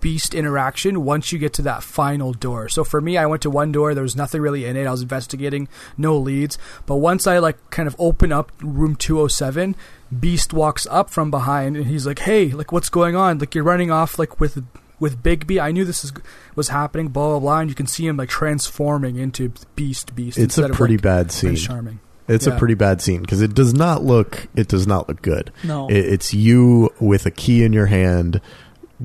beast 0.00 0.34
interaction 0.34 1.04
once 1.04 1.32
you 1.32 1.38
get 1.38 1.52
to 1.54 1.62
that 1.62 1.82
final 1.82 2.32
door. 2.32 2.68
So 2.68 2.84
for 2.84 3.00
me, 3.00 3.18
I 3.18 3.26
went 3.26 3.42
to 3.42 3.50
one 3.50 3.72
door. 3.72 3.94
There 3.94 4.02
was 4.02 4.16
nothing 4.16 4.40
really 4.40 4.64
in 4.64 4.76
it. 4.76 4.86
I 4.86 4.90
was 4.92 5.02
investigating, 5.02 5.68
no 5.98 6.16
leads. 6.16 6.56
But 6.86 6.96
once 6.96 7.26
I 7.26 7.38
like 7.38 7.58
kind 7.70 7.88
of 7.88 7.96
open 7.98 8.32
up 8.32 8.52
room 8.62 8.94
207, 8.96 9.74
Beast 10.18 10.52
walks 10.52 10.86
up 10.88 11.10
from 11.10 11.30
behind 11.30 11.76
and 11.76 11.86
he's 11.86 12.06
like, 12.06 12.20
"Hey, 12.20 12.50
like 12.50 12.72
what's 12.72 12.88
going 12.88 13.16
on? 13.16 13.38
Like 13.38 13.54
you're 13.54 13.64
running 13.64 13.90
off 13.90 14.18
like 14.18 14.40
with." 14.40 14.64
With 14.98 15.22
Bigby, 15.22 15.60
I 15.60 15.72
knew 15.72 15.84
this 15.84 16.04
is, 16.04 16.12
was 16.54 16.68
happening. 16.68 17.08
Blah 17.08 17.28
blah 17.30 17.40
blah, 17.40 17.60
and 17.60 17.68
you 17.68 17.74
can 17.76 17.86
see 17.86 18.06
him 18.06 18.16
like 18.16 18.28
transforming 18.30 19.16
into 19.16 19.52
Beast. 19.74 20.14
Beast. 20.14 20.38
it's 20.38 20.56
a 20.58 20.68
pretty 20.70 20.94
of, 20.94 21.00
like, 21.00 21.02
bad 21.02 21.32
scene 21.32 21.56
Charming. 21.56 22.00
It's 22.28 22.46
Yeah. 22.46 22.54
a 22.54 22.58
pretty 22.58 22.74
bad 22.74 23.00
scene 23.02 23.20
because 23.20 23.40
it 23.42 23.54
does 23.54 23.74
not 23.74 24.02
look 24.04 24.48
it 24.56 24.68
does 24.68 24.86
not 24.86 25.08
look 25.08 25.22
good. 25.22 25.52
No. 25.62 25.86
It, 25.88 25.98
it's 25.98 26.32
you 26.34 26.90
with 26.98 27.26
a 27.26 27.30
key 27.30 27.62
in 27.62 27.72
your 27.72 27.86
hand, 27.86 28.40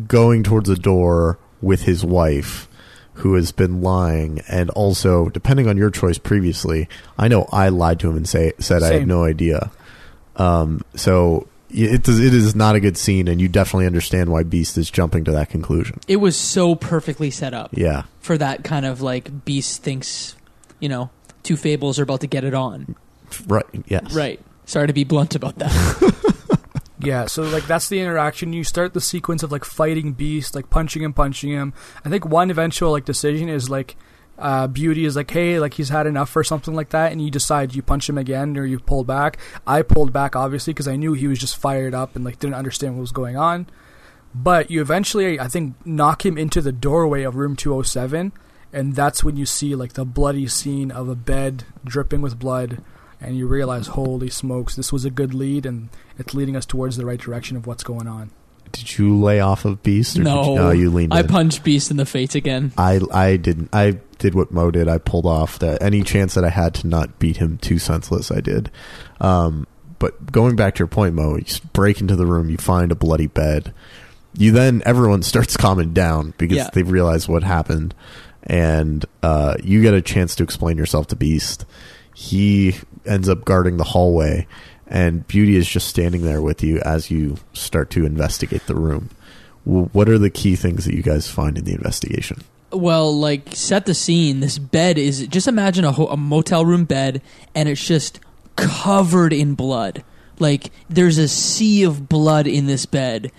going 0.08 0.43
towards 0.43 0.69
a 0.69 0.75
door 0.75 1.38
with 1.62 1.82
his 1.84 2.04
wife, 2.06 2.67
who 3.15 3.36
has 3.36 3.51
been 3.51 3.82
lying, 3.82 4.41
and 4.47 4.69
also 4.71 5.27
depending 5.30 5.67
on 5.67 5.77
your 5.77 5.91
choice 5.91 6.17
previously, 6.17 6.88
I 7.17 7.27
know 7.27 7.47
I 7.51 7.67
lied 7.69 7.99
to 7.99 8.10
him 8.10 8.15
and 8.15 8.27
say 8.27 8.54
said 8.60 8.82
I 8.82 8.93
had 8.93 9.08
no 9.08 9.23
idea. 9.25 9.71
Um, 10.38 10.82
so 10.95 11.47
it 11.74 12.04
does, 12.04 12.20
it 12.20 12.34
is 12.34 12.56
not 12.56 12.76
a 12.76 12.80
good 12.80 12.98
scene, 12.98 13.28
and 13.28 13.40
you 13.42 13.48
definitely 13.48 13.86
understand 13.88 14.30
why 14.30 14.44
Beast 14.44 14.78
is 14.78 14.90
jumping 14.90 15.24
to 15.26 15.32
that 15.32 15.50
conclusion. 15.50 16.00
It 16.08 16.18
was 16.18 16.36
so 16.38 16.76
perfectly 16.76 17.32
set 17.32 17.54
up 17.54 17.70
Yeah, 17.74 18.04
for 18.20 18.38
that 18.38 18.64
kind 18.64 18.86
of 18.86 19.02
like 19.02 19.46
Beast 19.46 19.82
thinks, 19.84 20.36
you 20.80 20.90
know, 20.90 21.10
two 21.44 21.58
fables 21.58 22.00
are 22.00 22.04
about 22.04 22.22
to 22.22 22.28
get 22.28 22.44
it 22.44 22.54
on. 22.54 22.96
right. 23.48 23.66
Yes, 23.88 24.14
Right. 24.14 24.40
Sorry 24.66 24.88
to 24.88 24.94
be 24.94 25.04
blunt 25.04 25.36
about 25.36 25.58
that. 25.58 26.18
Yeah, 27.04 27.26
so 27.26 27.42
like 27.42 27.66
that's 27.66 27.90
the 27.90 28.00
interaction. 28.00 28.54
You 28.54 28.64
start 28.64 28.94
the 28.94 29.02
sequence 29.02 29.42
of 29.42 29.52
like 29.52 29.66
fighting 29.66 30.14
Beast, 30.14 30.54
like 30.54 30.70
punching 30.70 31.02
him, 31.02 31.14
punching 31.14 31.50
him. 31.50 31.74
I 32.06 32.10
think 32.10 32.26
one 32.26 32.52
eventual 32.52 32.92
like 32.92 33.06
decision 33.06 33.50
is 33.50 33.72
like 33.72 33.96
uh, 34.41 34.67
Beauty 34.67 35.06
is 35.06 35.15
like, 35.15 35.30
hey, 35.30 35.60
like 35.60 35.75
he's 35.75 35.89
had 35.89 36.08
enough 36.08 36.36
or 36.36 36.43
something 36.43 36.73
like 36.73 36.89
that, 36.89 37.12
and 37.12 37.21
you 37.23 37.30
decide 37.30 37.75
you 37.75 37.82
punch 37.82 38.10
him 38.10 38.17
again 38.17 38.58
or 38.58 38.65
you 38.65 38.80
pull 38.80 39.04
back. 39.04 39.38
I 39.65 39.84
pulled 39.84 40.12
back 40.12 40.36
obviously 40.36 40.73
because 40.73 40.88
I 40.88 40.95
knew 40.95 41.13
he 41.13 41.27
was 41.27 41.39
just 41.39 41.58
fired 41.58 41.93
up 41.93 42.15
and 42.15 42.25
like 42.25 42.39
didn't 42.39 42.56
understand 42.56 42.95
what 42.95 43.01
was 43.01 43.12
going 43.12 43.38
on. 43.38 43.67
But 44.34 44.71
you 44.71 44.82
eventually, 44.82 45.39
I 45.39 45.47
think, 45.47 45.75
knock 45.86 46.25
him 46.25 46.38
into 46.38 46.62
the 46.62 46.71
doorway 46.71 47.23
of 47.23 47.36
room 47.36 47.56
207, 47.56 48.32
and 48.73 48.95
that's 48.95 49.23
when 49.23 49.38
you 49.38 49.45
see 49.45 49.75
like 49.75 49.93
the 49.93 50.06
bloody 50.06 50.47
scene 50.47 50.89
of 50.89 51.08
a 51.08 51.15
bed 51.15 51.65
dripping 51.86 52.21
with 52.21 52.39
blood, 52.39 52.84
and 53.19 53.38
you 53.38 53.45
realize, 53.45 53.88
holy 53.88 54.30
smokes, 54.30 54.75
this 54.75 54.91
was 54.91 55.06
a 55.06 55.12
good 55.12 55.34
lead, 55.34 55.65
and 55.65 55.89
it's 56.17 56.34
leading 56.34 56.56
us 56.56 56.65
towards 56.65 56.97
the 56.97 57.06
right 57.06 57.19
direction 57.19 57.58
of 57.58 57.67
what's 57.67 57.84
going 57.84 58.08
on. 58.08 58.32
Did 58.72 58.98
you 58.98 59.20
lay 59.20 59.40
off 59.40 59.66
of 59.66 59.82
Beast? 59.84 60.18
Or 60.18 60.24
no, 60.24 60.44
did 60.44 60.50
you, 60.50 60.56
no, 60.56 60.72
you 60.72 60.90
leaned. 60.90 61.14
I 61.14 61.22
in. 61.22 61.28
punched 61.28 61.64
Beast 61.64 61.92
in 61.92 61.98
the 61.98 62.06
face 62.06 62.36
again. 62.36 62.72
I 62.78 63.00
I 63.14 63.38
didn't. 63.38 63.70
I 63.74 64.00
did 64.20 64.36
what 64.36 64.52
Mo 64.52 64.72
did. 64.72 64.88
I 64.88 64.98
pulled 64.98 65.26
off 65.26 65.60
that 65.60 65.82
any 65.82 66.04
chance 66.04 66.34
that 66.36 66.44
I 66.44 66.50
had 66.50 66.74
to 66.76 66.88
not 66.88 67.20
beat 67.20 67.38
him 67.38 67.58
too 67.58 67.80
senseless. 67.80 68.32
I 68.32 68.40
did. 68.42 68.70
Um, 69.20 69.68
but 70.00 70.32
going 70.32 70.56
back 70.56 70.76
to 70.76 70.80
your 70.80 70.88
point, 70.88 71.14
Mo, 71.16 71.38
you 71.38 71.44
break 71.74 72.02
into 72.02 72.16
the 72.16 72.26
room, 72.26 72.50
you 72.50 72.58
find 72.58 72.92
a 72.92 72.96
bloody 72.96 73.28
bed. 73.28 73.74
You 74.38 74.52
then 74.52 74.82
everyone 74.86 75.22
starts 75.24 75.58
calming 75.58 75.94
down 75.94 76.34
because 76.38 76.58
Yeah. 76.58 76.70
they 76.74 76.84
realize 76.84 77.28
what 77.28 77.44
happened, 77.44 77.94
and 78.44 79.06
uh, 79.24 79.56
you 79.64 79.82
get 79.82 79.94
a 79.94 80.02
chance 80.02 80.36
to 80.36 80.44
explain 80.44 80.78
yourself 80.78 81.08
to 81.08 81.16
Beast. 81.16 81.66
He 82.16 82.76
ends 83.06 83.28
up 83.30 83.46
guarding 83.46 83.78
the 83.78 83.84
hallway, 83.84 84.48
and 84.91 85.25
Beauty 85.27 85.56
is 85.56 85.67
just 85.67 85.88
standing 85.88 86.23
there 86.23 86.41
with 86.41 86.62
you 86.62 86.80
as 86.80 87.10
you 87.10 87.38
start 87.54 87.89
to 87.91 88.06
investigate 88.06 88.67
the 88.67 88.75
room. 88.75 89.10
What 89.63 90.10
are 90.10 90.17
the 90.17 90.30
key 90.30 90.56
things 90.56 90.86
that 90.86 90.93
you 90.93 91.01
guys 91.01 91.30
find 91.30 91.58
in 91.58 91.63
the 91.63 91.73
investigation? 91.73 92.41
Well, 92.71 93.15
like 93.17 93.56
set 93.56 93.86
the 93.86 93.93
scene. 93.93 94.41
This 94.41 94.58
bed 94.58 94.97
is 94.97 95.27
just 95.27 95.47
imagine 95.47 95.86
a, 95.86 95.91
ho- 95.91 96.08
a 96.08 96.17
motel 96.17 96.65
room 96.65 96.86
bed, 96.86 97.21
and 97.56 97.69
it's 97.69 97.86
just 97.86 98.19
covered 98.56 99.34
in 99.34 99.56
blood. 99.56 100.04
Like 100.39 100.71
there's 100.89 101.17
a 101.17 101.27
sea 101.27 101.84
of 101.84 102.10
blood 102.10 102.47
in 102.47 102.65
this 102.65 102.86
bed, 102.86 103.32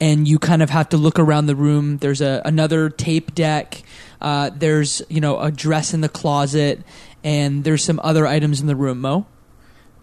and 0.00 0.26
you 0.26 0.38
kind 0.38 0.62
of 0.62 0.70
have 0.70 0.88
to 0.90 0.96
look 0.96 1.18
around 1.18 1.46
the 1.46 1.56
room. 1.56 1.98
There's 1.98 2.20
a 2.20 2.40
another 2.44 2.88
tape 2.88 3.34
deck. 3.34 3.82
Uh, 4.20 4.50
there's 4.54 5.02
you 5.08 5.20
know 5.20 5.38
a 5.40 5.50
dress 5.50 5.92
in 5.92 6.00
the 6.00 6.08
closet, 6.08 6.80
and 7.22 7.64
there's 7.64 7.82
some 7.82 8.00
other 8.02 8.26
items 8.26 8.60
in 8.60 8.68
the 8.68 8.76
room. 8.76 9.00
Mo. 9.00 9.26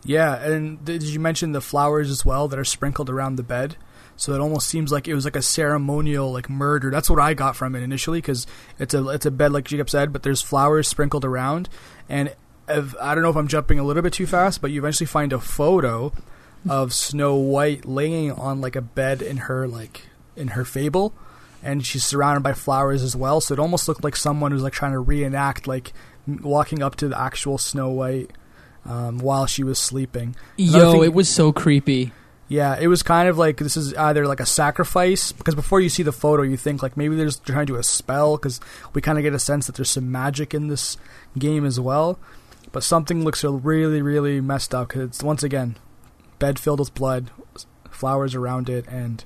Yeah, 0.04 0.36
and 0.36 0.84
did 0.84 1.04
you 1.04 1.20
mention 1.20 1.52
the 1.52 1.62
flowers 1.62 2.10
as 2.10 2.26
well 2.26 2.48
that 2.48 2.58
are 2.58 2.66
sprinkled 2.66 3.10
around 3.10 3.36
the 3.36 3.44
bed? 3.44 3.76
So 4.16 4.34
it 4.34 4.42
almost 4.42 4.68
seems 4.68 4.92
like 4.92 5.08
it 5.08 5.16
was 5.16 5.26
like 5.26 5.36
a 5.36 5.42
ceremonial 5.42 6.32
like 6.32 6.50
murder. 6.50 6.92
That's 6.92 7.10
what 7.10 7.20
I 7.20 7.34
got 7.34 7.56
from 7.56 7.76
it 7.76 7.82
initially 7.82 8.20
because 8.20 8.46
it's 8.78 8.94
a 8.94 9.08
it's 9.10 9.26
a 9.26 9.32
bed 9.32 9.52
like 9.52 9.66
Jacob 9.66 9.90
said, 9.90 10.14
but 10.14 10.24
there's 10.24 10.42
flowers 10.42 10.88
sprinkled 10.88 11.26
around, 11.26 11.70
and 12.10 12.36
if, 12.68 12.96
I 13.02 13.16
don't 13.16 13.24
know 13.24 13.30
if 13.30 13.36
I'm 13.36 13.48
jumping 13.48 13.80
a 13.80 13.84
little 13.84 14.04
bit 14.04 14.14
too 14.14 14.28
fast, 14.28 14.62
but 14.62 14.72
you 14.72 14.80
eventually 14.80 15.08
find 15.08 15.34
a 15.34 15.40
photo 15.40 16.14
of 16.70 16.94
Snow 16.94 17.36
White 17.36 17.86
laying 17.86 18.32
on 18.32 18.62
like 18.62 18.76
a 18.76 18.82
bed 18.82 19.22
in 19.22 19.38
her 19.38 19.68
like 19.68 20.04
in 20.36 20.50
her 20.50 20.66
fable, 20.66 21.14
and 21.64 21.86
she's 21.86 22.06
surrounded 22.06 22.42
by 22.42 22.54
flowers 22.54 23.04
as 23.04 23.16
well. 23.16 23.42
So 23.42 23.54
it 23.54 23.60
almost 23.60 23.88
looked 23.88 24.04
like 24.04 24.16
someone 24.16 24.54
was 24.54 24.64
like 24.64 24.74
trying 24.74 24.94
to 24.94 25.00
reenact 25.00 25.68
like 25.68 25.94
walking 26.28 26.84
up 26.84 26.96
to 26.98 27.08
the 27.08 27.20
actual 27.20 27.58
Snow 27.58 27.90
White 27.90 28.32
um, 28.86 29.20
while 29.20 29.46
she 29.46 29.64
was 29.64 29.80
sleeping. 29.80 30.36
Another 30.58 30.78
Yo, 30.80 30.92
thing- 30.94 31.04
it 31.04 31.14
was 31.14 31.30
so 31.30 31.52
creepy. 31.52 32.12
Yeah, 32.48 32.78
it 32.78 32.88
was 32.88 33.02
kind 33.02 33.30
of 33.30 33.38
like 33.38 33.58
this 33.58 33.78
is 33.78 33.94
either 33.94 34.28
like 34.28 34.42
a 34.42 34.46
sacrifice 34.46 35.32
because 35.32 35.56
before 35.56 35.80
you 35.80 35.88
see 35.88 36.04
the 36.04 36.12
photo, 36.12 36.44
you 36.44 36.58
think 36.58 36.84
like 36.84 36.98
maybe 36.98 37.16
they're 37.16 37.28
just 37.28 37.46
trying 37.46 37.66
to 37.66 37.74
do 37.74 37.80
a 37.80 37.84
spell 37.84 38.36
because 38.36 38.60
we 38.94 39.02
kind 39.02 39.18
of 39.18 39.24
get 39.24 39.34
a 39.34 39.40
sense 39.40 39.68
that 39.68 39.76
there's 39.78 39.90
some 39.90 40.12
magic 40.12 40.54
in 40.54 40.68
this 40.68 40.98
game 41.40 41.66
as 41.66 41.80
well. 41.80 42.20
But 42.74 42.84
something 42.84 43.24
looks 43.24 43.44
really, 43.46 44.02
really 44.02 44.42
messed 44.42 44.76
up 44.76 44.90
because 44.90 45.04
it's 45.04 45.24
once 45.24 45.44
again 45.44 45.78
bed 46.40 46.60
filled 46.60 46.80
with 46.80 46.94
blood, 46.94 47.32
flowers 47.90 48.36
around 48.36 48.68
it, 48.68 48.86
and 48.90 49.24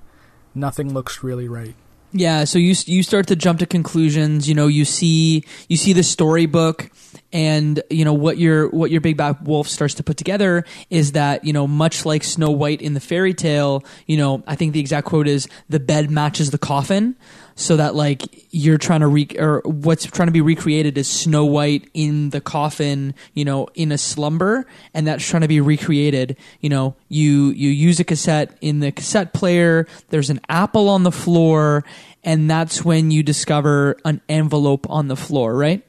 nothing 0.54 0.94
looks 0.94 1.24
really 1.24 1.48
right. 1.48 1.76
Yeah, 2.12 2.44
so 2.44 2.60
you 2.60 2.76
you 2.86 3.02
start 3.02 3.26
to 3.28 3.36
jump 3.36 3.58
to 3.60 3.66
conclusions. 3.66 4.48
You 4.48 4.54
know, 4.54 4.68
you 4.68 4.86
see 4.86 5.44
you 5.68 5.78
see 5.78 5.94
the 5.94 6.04
storybook, 6.04 6.92
and 7.34 7.82
you 7.90 8.06
know 8.06 8.14
what 8.14 8.38
your 8.38 8.70
what 8.70 8.92
your 8.92 9.02
big 9.02 9.18
bad 9.18 9.46
wolf 9.46 9.68
starts 9.68 9.94
to 9.96 10.04
put 10.04 10.18
together 10.18 10.64
is 10.90 11.14
that 11.14 11.44
you 11.44 11.54
know 11.54 11.68
much 11.68 12.06
like 12.06 12.24
Snow 12.24 12.52
White 12.52 12.82
in 12.82 12.94
the 12.94 13.00
fairy 13.00 13.34
tale. 13.34 13.84
You 14.06 14.18
know, 14.18 14.44
I 14.48 14.56
think 14.56 14.74
the 14.74 14.80
exact 14.80 15.08
quote 15.08 15.28
is 15.28 15.48
the 15.70 15.80
bed 15.80 16.10
matches 16.10 16.52
the 16.52 16.58
coffin, 16.58 17.16
so 17.56 17.78
that 17.78 17.96
like 17.96 18.22
you're 18.52 18.78
trying 18.78 19.02
to 19.02 19.08
re 19.08 19.28
or 19.38 19.62
what's 19.66 20.06
trying 20.06 20.28
to 20.28 20.32
be 20.32 20.42
recreated 20.42 20.98
is 20.98 21.08
Snow 21.08 21.46
White 21.46 21.90
in 21.94 22.30
the 22.30 22.42
coffin. 22.42 23.14
You 23.34 23.46
know, 23.46 23.68
in 23.76 23.92
a 23.92 23.98
slumber, 23.98 24.66
and 24.94 25.06
that's 25.08 25.28
trying 25.28 25.42
to 25.42 25.48
be 25.48 25.62
recreated. 25.62 26.38
You 26.62 26.70
know, 26.70 26.96
you 27.10 27.50
you 27.50 27.70
use 27.70 28.00
a 28.00 28.04
cassette 28.04 28.58
in 28.62 28.80
the 28.80 28.92
cassette 28.92 29.34
player. 29.34 29.88
There's 30.10 30.30
an 30.30 30.42
apple 30.48 30.90
on 30.90 31.04
the 31.04 31.12
floor 31.12 31.84
and 32.26 32.50
that's 32.50 32.84
when 32.84 33.12
you 33.12 33.22
discover 33.22 33.98
an 34.04 34.20
envelope 34.28 34.90
on 34.90 35.08
the 35.08 35.16
floor, 35.16 35.56
right? 35.56 35.84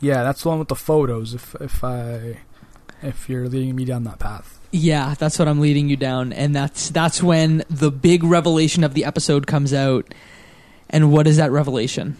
Yeah, 0.00 0.22
that's 0.22 0.42
the 0.42 0.48
one 0.48 0.58
with 0.58 0.68
the 0.68 0.76
photos. 0.76 1.34
If 1.34 1.54
if 1.60 1.84
I 1.84 2.38
if 3.02 3.28
you're 3.28 3.48
leading 3.48 3.76
me 3.76 3.84
down 3.84 4.04
that 4.04 4.18
path. 4.18 4.58
Yeah, 4.72 5.14
that's 5.18 5.38
what 5.38 5.48
I'm 5.48 5.60
leading 5.60 5.88
you 5.88 5.96
down, 5.96 6.32
and 6.32 6.54
that's 6.54 6.90
that's 6.90 7.22
when 7.22 7.64
the 7.68 7.90
big 7.90 8.22
revelation 8.24 8.84
of 8.84 8.94
the 8.94 9.04
episode 9.04 9.46
comes 9.46 9.72
out. 9.72 10.12
And 10.88 11.12
what 11.12 11.26
is 11.26 11.36
that 11.36 11.50
revelation? 11.52 12.16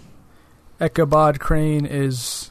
Ichabod 0.81 1.40
Crane 1.40 1.87
is 1.87 2.51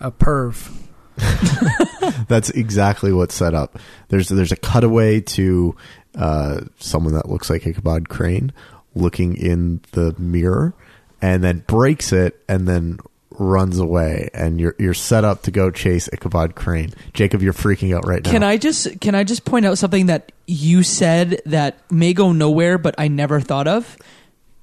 a 0.00 0.10
perv. 0.10 0.72
That's 2.28 2.50
exactly 2.50 3.12
what's 3.12 3.34
set 3.34 3.54
up. 3.54 3.78
There's 4.08 4.28
there's 4.28 4.52
a 4.52 4.56
cutaway 4.56 5.20
to 5.20 5.76
uh, 6.14 6.60
someone 6.78 7.14
that 7.14 7.28
looks 7.28 7.50
like 7.50 7.66
Ichabod 7.66 8.08
Crane 8.08 8.52
looking 8.94 9.36
in 9.36 9.80
the 9.92 10.14
mirror, 10.18 10.74
and 11.20 11.42
then 11.42 11.64
breaks 11.66 12.12
it, 12.12 12.42
and 12.48 12.68
then 12.68 12.98
runs 13.38 13.78
away, 13.78 14.30
and 14.34 14.60
you're 14.60 14.74
you're 14.78 14.94
set 14.94 15.24
up 15.24 15.42
to 15.42 15.50
go 15.50 15.70
chase 15.70 16.08
Ichabod 16.12 16.54
Crane. 16.54 16.92
Jacob, 17.12 17.42
you're 17.42 17.52
freaking 17.52 17.96
out 17.96 18.06
right 18.06 18.24
now. 18.24 18.30
Can 18.30 18.42
I 18.42 18.56
just 18.56 19.00
can 19.00 19.14
I 19.14 19.24
just 19.24 19.44
point 19.44 19.66
out 19.66 19.78
something 19.78 20.06
that 20.06 20.32
you 20.46 20.82
said 20.82 21.40
that 21.46 21.78
may 21.90 22.12
go 22.12 22.32
nowhere, 22.32 22.78
but 22.78 22.94
I 22.98 23.08
never 23.08 23.40
thought 23.40 23.68
of? 23.68 23.96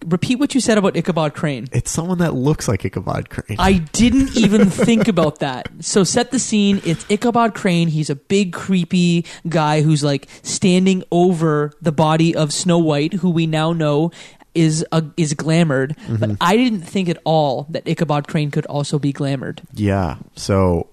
Repeat 0.06 0.36
what 0.36 0.54
you 0.54 0.62
said 0.62 0.78
about 0.78 0.96
Ichabod 0.96 1.34
Crane. 1.34 1.68
It's 1.72 1.90
someone 1.90 2.20
that 2.20 2.36
looks 2.36 2.68
like 2.68 2.86
Ichabod 2.86 3.30
Crane. 3.30 3.58
I 3.58 3.74
didn't 3.92 4.38
even 4.38 4.70
think 4.70 5.08
about 5.08 5.40
that. 5.40 5.68
So 5.80 6.04
set 6.04 6.30
the 6.30 6.38
scene. 6.38 6.80
It's 6.86 7.06
Ichabod 7.10 7.56
Crane. 7.56 7.88
He's 7.88 8.12
a 8.12 8.16
big, 8.16 8.54
creepy 8.54 9.26
guy 9.50 9.82
who's 9.82 10.04
like 10.04 10.28
standing 10.44 11.04
over 11.12 11.72
the 11.82 11.92
body 11.92 12.36
of 12.36 12.54
Snow 12.54 12.78
White, 12.78 13.14
who 13.14 13.32
we 13.32 13.48
now 13.48 13.74
know 13.74 14.12
is 14.56 14.86
a, 14.92 15.04
is 15.18 15.34
glamored. 15.34 15.96
But 16.20 16.38
I 16.42 16.56
didn't 16.58 16.82
think 16.82 17.10
at 17.10 17.20
all 17.24 17.68
that 17.70 17.88
Ichabod 17.88 18.28
Crane 18.28 18.52
could 18.52 18.66
also 18.66 18.98
be 18.98 19.14
glamored. 19.14 19.60
Yeah. 19.74 20.18
So 20.36 20.88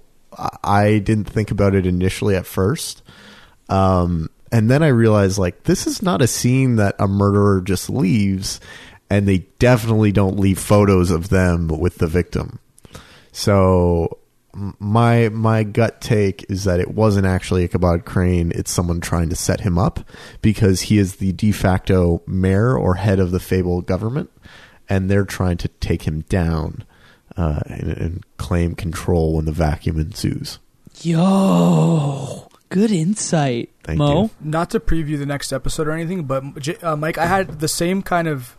I- 0.63 0.99
didn't 0.99 1.31
think 1.31 1.51
about 1.51 1.75
it 1.75 1.87
initially 1.87 2.37
at 2.37 2.47
first. 2.47 3.03
Um, 3.69 4.29
and 4.51 4.71
then 4.71 4.83
I 4.83 4.89
realized 4.89 5.39
like 5.39 5.65
this 5.65 5.87
is 5.87 6.03
not 6.03 6.21
a 6.21 6.27
scene 6.27 6.77
that 6.77 6.95
a 6.99 7.09
murderer 7.09 7.61
just 7.63 7.89
leaves 7.89 8.61
and 9.09 9.27
they 9.27 9.39
definitely 9.59 10.13
don't 10.13 10.39
leave 10.39 10.59
photos 10.59 11.11
of 11.11 11.29
them 11.29 11.69
with 11.69 11.99
the 11.99 12.07
victim. 12.07 12.59
So 13.33 14.19
my 14.55 15.29
my 15.31 15.63
gut 15.63 16.01
take 16.01 16.45
is 16.51 16.65
that 16.65 16.81
it 16.81 16.91
wasn't 16.91 17.27
actually 17.27 17.65
Ichabod 17.65 18.05
Crane, 18.05 18.53
it's 18.55 18.71
someone 18.71 19.01
trying 19.01 19.29
to 19.31 19.37
set 19.37 19.61
him 19.61 19.79
up 19.79 20.01
because 20.43 20.83
he 20.83 20.99
is 20.99 21.17
the 21.17 21.33
de 21.33 21.53
facto 21.53 22.23
mayor 22.27 22.77
or 22.77 22.95
head 22.95 23.19
of 23.19 23.31
the 23.31 23.41
Fable 23.41 23.81
government 23.81 24.31
and 24.89 25.11
they're 25.11 25.25
trying 25.25 25.57
to 25.59 25.69
take 25.69 26.03
him 26.03 26.21
down 26.29 26.85
uh, 27.37 27.61
and, 27.67 27.93
and 27.93 28.37
claim 28.37 28.75
control 28.75 29.37
when 29.37 29.47
the 29.47 29.53
vacuum 29.53 29.99
ensues. 29.99 30.59
Yo, 31.01 32.49
good 32.69 32.91
insight, 32.91 33.71
Thank 33.85 33.99
Mo. 33.99 34.23
you. 34.25 34.31
not 34.41 34.71
to 34.71 34.81
preview 34.81 35.19
the 35.19 35.25
next 35.27 35.53
episode 35.53 35.89
or 35.89 35.93
anything, 35.93 36.25
but 36.25 36.85
uh, 36.85 36.97
Mike, 36.97 37.17
I 37.17 37.27
had 37.27 37.61
the 37.61 37.69
same 37.69 38.03
kind 38.03 38.29
of 38.29 38.55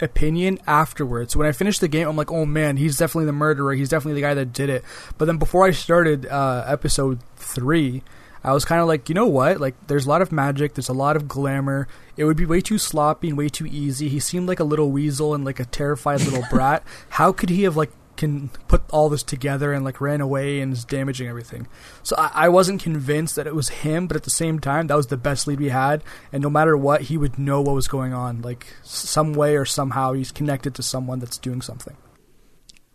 opinion 0.00 0.58
afterwards. 0.66 1.36
When 1.36 1.46
I 1.46 1.52
finished 1.52 1.80
the 1.80 1.88
game, 1.88 2.08
I'm 2.08 2.16
like, 2.16 2.30
oh 2.30 2.46
man, 2.46 2.76
he's 2.76 2.98
definitely 2.98 3.26
the 3.26 3.32
murderer. 3.32 3.74
He's 3.74 3.88
definitely 3.88 4.20
the 4.20 4.26
guy 4.26 4.34
that 4.34 4.52
did 4.52 4.70
it. 4.70 4.84
But 5.18 5.26
then 5.26 5.38
before 5.38 5.66
I 5.66 5.70
started 5.70 6.26
uh, 6.26 6.64
episode 6.66 7.20
three, 7.36 8.02
I 8.42 8.52
was 8.52 8.66
kind 8.66 8.80
of 8.80 8.86
like, 8.86 9.08
you 9.08 9.14
know 9.14 9.26
what? 9.26 9.58
Like, 9.58 9.74
there's 9.86 10.04
a 10.04 10.08
lot 10.08 10.20
of 10.20 10.30
magic, 10.30 10.74
there's 10.74 10.90
a 10.90 10.94
lot 10.94 11.16
of 11.16 11.26
glamour. 11.26 11.88
It 12.16 12.24
would 12.24 12.36
be 12.36 12.44
way 12.44 12.60
too 12.60 12.76
sloppy 12.76 13.28
and 13.28 13.38
way 13.38 13.48
too 13.48 13.66
easy. 13.66 14.10
He 14.10 14.20
seemed 14.20 14.46
like 14.46 14.60
a 14.60 14.64
little 14.64 14.90
weasel 14.90 15.34
and 15.34 15.44
like 15.44 15.60
a 15.60 15.64
terrified 15.64 16.20
little 16.20 16.44
brat. 16.50 16.82
How 17.08 17.32
could 17.32 17.48
he 17.48 17.62
have 17.62 17.76
like 17.76 17.90
can 18.16 18.48
put 18.68 18.82
all 18.90 19.08
this 19.08 19.22
together 19.22 19.72
and 19.72 19.84
like 19.84 20.00
ran 20.00 20.20
away 20.20 20.60
and 20.60 20.72
is 20.72 20.84
damaging 20.84 21.28
everything? 21.28 21.66
So 22.02 22.16
I, 22.16 22.30
I 22.34 22.48
wasn't 22.48 22.82
convinced 22.82 23.36
that 23.36 23.46
it 23.46 23.54
was 23.54 23.68
him, 23.68 24.06
but 24.06 24.16
at 24.16 24.24
the 24.24 24.30
same 24.30 24.58
time, 24.58 24.86
that 24.88 24.96
was 24.96 25.08
the 25.08 25.16
best 25.16 25.46
lead 25.46 25.60
we 25.60 25.68
had. 25.68 26.02
And 26.32 26.42
no 26.42 26.50
matter 26.50 26.76
what, 26.76 27.02
he 27.02 27.16
would 27.16 27.38
know 27.38 27.60
what 27.60 27.74
was 27.74 27.88
going 27.88 28.12
on. 28.12 28.42
Like 28.42 28.66
some 28.82 29.32
way 29.32 29.56
or 29.56 29.64
somehow, 29.64 30.12
he's 30.12 30.32
connected 30.32 30.74
to 30.76 30.82
someone 30.82 31.18
that's 31.18 31.38
doing 31.38 31.62
something. 31.62 31.96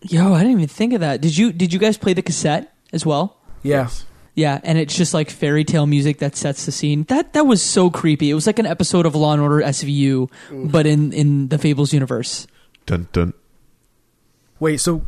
Yo, 0.01 0.33
I 0.33 0.39
didn't 0.39 0.53
even 0.53 0.67
think 0.67 0.93
of 0.93 1.01
that. 1.01 1.21
Did 1.21 1.37
you 1.37 1.51
did 1.51 1.73
you 1.73 1.79
guys 1.79 1.97
play 1.97 2.13
the 2.13 2.21
cassette 2.21 2.73
as 2.93 3.05
well? 3.05 3.37
Yeah. 3.63 3.89
Yeah, 4.35 4.61
and 4.63 4.77
it's 4.77 4.95
just 4.95 5.13
like 5.13 5.29
fairy 5.29 5.65
tale 5.65 5.85
music 5.85 6.19
that 6.19 6.37
sets 6.37 6.65
the 6.65 6.71
scene. 6.71 7.03
That 7.09 7.33
that 7.33 7.45
was 7.45 7.61
so 7.61 7.89
creepy. 7.89 8.29
It 8.29 8.35
was 8.35 8.47
like 8.47 8.57
an 8.57 8.65
episode 8.65 9.05
of 9.05 9.13
Law 9.13 9.33
and 9.33 9.41
Order 9.41 9.59
SVU, 9.59 10.31
mm. 10.49 10.71
but 10.71 10.85
in 10.85 11.11
in 11.11 11.49
the 11.49 11.57
Fables 11.57 11.91
universe. 11.91 12.47
Dun 12.85 13.09
dun. 13.11 13.33
Wait, 14.59 14.79
so 14.79 15.05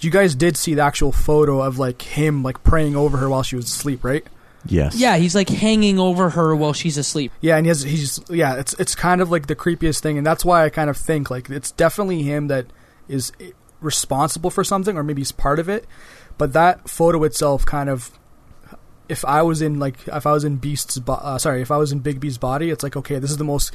you 0.00 0.10
guys 0.10 0.34
did 0.34 0.56
see 0.56 0.74
the 0.74 0.82
actual 0.82 1.12
photo 1.12 1.60
of 1.62 1.78
like 1.78 2.02
him 2.02 2.42
like 2.42 2.62
praying 2.64 2.96
over 2.96 3.18
her 3.18 3.28
while 3.28 3.42
she 3.42 3.56
was 3.56 3.66
asleep, 3.66 4.04
right? 4.04 4.26
Yes. 4.64 4.96
Yeah, 4.96 5.16
he's 5.16 5.34
like 5.34 5.48
hanging 5.48 5.98
over 5.98 6.30
her 6.30 6.54
while 6.54 6.72
she's 6.72 6.96
asleep. 6.96 7.32
Yeah, 7.40 7.56
and 7.56 7.66
he 7.66 7.68
has 7.68 7.82
he's 7.82 8.20
yeah, 8.30 8.54
it's 8.56 8.74
it's 8.74 8.94
kind 8.94 9.20
of 9.20 9.30
like 9.30 9.46
the 9.46 9.56
creepiest 9.56 10.00
thing, 10.00 10.18
and 10.18 10.26
that's 10.26 10.44
why 10.44 10.64
I 10.64 10.70
kind 10.70 10.88
of 10.88 10.96
think 10.96 11.30
like 11.30 11.50
it's 11.50 11.72
definitely 11.72 12.22
him 12.22 12.48
that 12.48 12.66
is 13.08 13.32
responsible 13.80 14.50
for 14.50 14.62
something, 14.62 14.96
or 14.96 15.02
maybe 15.02 15.20
he's 15.20 15.32
part 15.32 15.58
of 15.58 15.68
it. 15.68 15.86
But 16.38 16.52
that 16.52 16.88
photo 16.88 17.24
itself, 17.24 17.66
kind 17.66 17.88
of, 17.88 18.18
if 19.08 19.24
I 19.24 19.42
was 19.42 19.62
in 19.62 19.78
like 19.78 19.96
if 20.06 20.26
I 20.26 20.32
was 20.32 20.44
in 20.44 20.56
Beast's, 20.56 20.98
bo- 20.98 21.14
uh, 21.14 21.38
sorry, 21.38 21.60
if 21.60 21.70
I 21.70 21.76
was 21.76 21.90
in 21.92 22.00
Bigby's 22.00 22.38
body, 22.38 22.70
it's 22.70 22.82
like 22.82 22.96
okay, 22.96 23.18
this 23.18 23.30
is 23.30 23.38
the 23.38 23.44
most. 23.44 23.72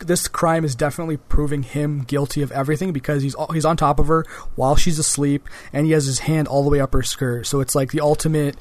This 0.00 0.28
crime 0.28 0.64
is 0.64 0.74
definitely 0.74 1.16
proving 1.16 1.62
him 1.64 2.02
guilty 2.04 2.42
of 2.42 2.52
everything 2.52 2.92
because 2.92 3.22
he's 3.22 3.34
he's 3.52 3.64
on 3.64 3.76
top 3.76 3.98
of 3.98 4.06
her 4.08 4.24
while 4.54 4.76
she's 4.76 4.98
asleep, 4.98 5.48
and 5.72 5.86
he 5.86 5.92
has 5.92 6.06
his 6.06 6.20
hand 6.20 6.48
all 6.48 6.62
the 6.64 6.70
way 6.70 6.80
up 6.80 6.92
her 6.92 7.02
skirt. 7.02 7.46
So 7.46 7.60
it's 7.60 7.74
like 7.74 7.90
the 7.92 8.00
ultimate 8.00 8.56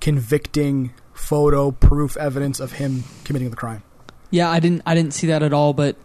convicting 0.00 0.92
photo 1.14 1.70
proof 1.70 2.16
evidence 2.16 2.60
of 2.60 2.72
him 2.72 3.04
committing 3.24 3.50
the 3.50 3.56
crime. 3.56 3.82
Yeah, 4.30 4.50
I 4.50 4.60
didn't 4.60 4.82
I 4.86 4.94
didn't 4.94 5.14
see 5.14 5.28
that 5.28 5.42
at 5.42 5.52
all, 5.52 5.72
but 5.72 5.96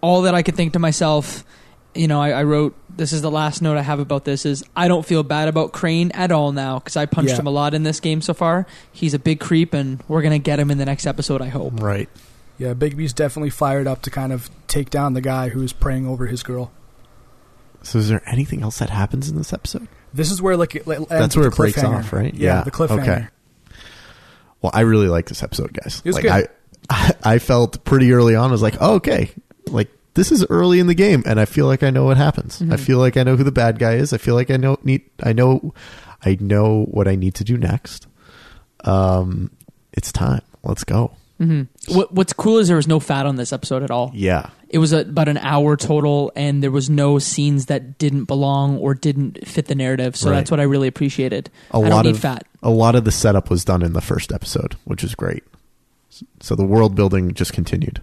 all 0.00 0.22
that 0.22 0.34
I 0.34 0.42
could 0.42 0.56
think 0.56 0.72
to 0.74 0.78
myself, 0.78 1.44
you 1.94 2.08
know, 2.08 2.20
I, 2.20 2.30
I 2.30 2.42
wrote 2.42 2.74
this 2.94 3.12
is 3.12 3.22
the 3.22 3.30
last 3.30 3.60
note 3.62 3.76
I 3.76 3.82
have 3.82 4.00
about 4.00 4.24
this 4.24 4.44
is 4.46 4.64
I 4.74 4.88
don't 4.88 5.04
feel 5.04 5.22
bad 5.22 5.48
about 5.48 5.72
Crane 5.72 6.10
at 6.12 6.32
all 6.32 6.52
now 6.52 6.78
because 6.78 6.96
I 6.96 7.06
punched 7.06 7.32
Yeah. 7.32 7.38
him 7.40 7.46
a 7.46 7.50
lot 7.50 7.74
in 7.74 7.82
this 7.82 8.00
game 8.00 8.20
so 8.20 8.34
far. 8.34 8.66
He's 8.90 9.14
a 9.14 9.18
big 9.18 9.38
creep, 9.40 9.72
and 9.74 10.02
we're 10.08 10.22
gonna 10.22 10.38
get 10.38 10.58
him 10.58 10.70
in 10.70 10.78
the 10.78 10.86
next 10.86 11.06
episode. 11.06 11.40
I 11.42 11.48
hope. 11.48 11.80
Right. 11.80 12.08
Yeah, 12.58 12.74
Bigby's 12.74 13.12
definitely 13.12 13.50
fired 13.50 13.86
up 13.86 14.02
to 14.02 14.10
kind 14.10 14.32
of 14.32 14.50
take 14.66 14.90
down 14.90 15.14
the 15.14 15.20
guy 15.20 15.50
who's 15.50 15.72
praying 15.72 16.06
over 16.06 16.26
his 16.26 16.42
girl. 16.42 16.72
So 17.82 17.98
is 17.98 18.08
there 18.08 18.22
anything 18.26 18.62
else 18.62 18.78
that 18.78 18.90
happens 18.90 19.28
in 19.28 19.36
this 19.36 19.52
episode? 19.52 19.88
This 20.12 20.30
is 20.30 20.40
where 20.40 20.56
like 20.56 20.74
it 20.74 20.88
ends 20.88 21.08
That's 21.08 21.36
where 21.36 21.48
it 21.48 21.54
breaks 21.54 21.82
off, 21.84 22.12
right? 22.12 22.34
Yeah, 22.34 22.62
the 22.62 22.70
cliffhanger. 22.70 23.02
Okay. 23.02 23.26
Well, 24.62 24.72
I 24.74 24.80
really 24.80 25.08
like 25.08 25.26
this 25.26 25.42
episode, 25.42 25.72
guys. 25.72 26.00
It 26.04 26.08
was 26.08 26.16
like 26.16 26.24
good. 26.24 26.48
I, 26.90 27.12
I 27.22 27.38
felt 27.38 27.84
pretty 27.84 28.12
early 28.12 28.34
on. 28.34 28.48
I 28.48 28.52
was 28.52 28.62
like, 28.62 28.76
oh, 28.80 28.94
okay, 28.94 29.30
like 29.66 29.90
this 30.14 30.32
is 30.32 30.44
early 30.48 30.80
in 30.80 30.86
the 30.86 30.94
game, 30.94 31.22
and 31.26 31.38
I 31.38 31.44
feel 31.44 31.66
like 31.66 31.82
I 31.82 31.90
know 31.90 32.04
what 32.04 32.16
happens. 32.16 32.62
I 32.70 32.76
feel 32.76 32.98
like 32.98 33.16
I 33.16 33.22
know 33.22 33.36
who 33.36 33.44
the 33.44 33.52
bad 33.52 33.78
guy 33.78 33.94
is. 33.94 34.12
I 34.12 34.18
feel 34.18 34.34
like 34.34 34.50
I 34.50 34.56
know 34.56 34.78
need. 34.82 35.02
I 35.22 35.32
know, 35.34 35.74
I 36.24 36.38
know 36.40 36.86
what 36.86 37.06
I 37.06 37.14
need 37.14 37.34
to 37.36 37.44
do 37.44 37.58
next. 37.58 38.06
Um, 38.84 39.50
it's 39.92 40.10
time. 40.10 40.42
Let's 40.64 40.84
go. 40.84 41.12
Hmm 41.38 41.62
What, 41.88 42.12
what's 42.12 42.32
cool 42.32 42.58
is 42.58 42.68
there 42.68 42.76
was 42.76 42.88
no 42.88 42.98
fat 43.00 43.26
on 43.26 43.36
this 43.36 43.52
episode 43.52 43.82
at 43.82 43.90
all. 43.90 44.10
Yeah. 44.14 44.50
It 44.68 44.78
was 44.78 44.92
a, 44.92 45.00
about 45.00 45.28
an 45.28 45.38
hour 45.38 45.76
total, 45.76 46.32
and 46.34 46.62
there 46.62 46.70
was 46.70 46.90
no 46.90 47.18
scenes 47.18 47.66
that 47.66 47.98
didn't 47.98 48.24
belong 48.24 48.78
or 48.78 48.94
didn't 48.94 49.46
fit 49.46 49.66
the 49.66 49.74
narrative. 49.74 50.16
So 50.16 50.30
Right. 50.30 50.36
that's 50.38 50.50
what 50.50 50.60
I 50.60 50.64
really 50.64 50.88
appreciated. 50.88 51.50
A 51.70 51.76
I 51.76 51.78
lot 51.78 51.88
don't 51.90 52.04
need 52.06 52.14
of 52.16 52.20
fat. 52.20 52.46
a 52.62 52.70
lot 52.70 52.94
of 52.96 53.04
the 53.04 53.12
setup 53.12 53.48
was 53.50 53.64
done 53.64 53.82
in 53.82 53.92
the 53.92 54.00
first 54.00 54.32
episode, 54.32 54.74
which 54.84 55.04
is 55.04 55.14
great. 55.14 55.44
So 56.40 56.54
the 56.54 56.64
world 56.64 56.94
building 56.94 57.34
just 57.34 57.52
continued. 57.52 58.00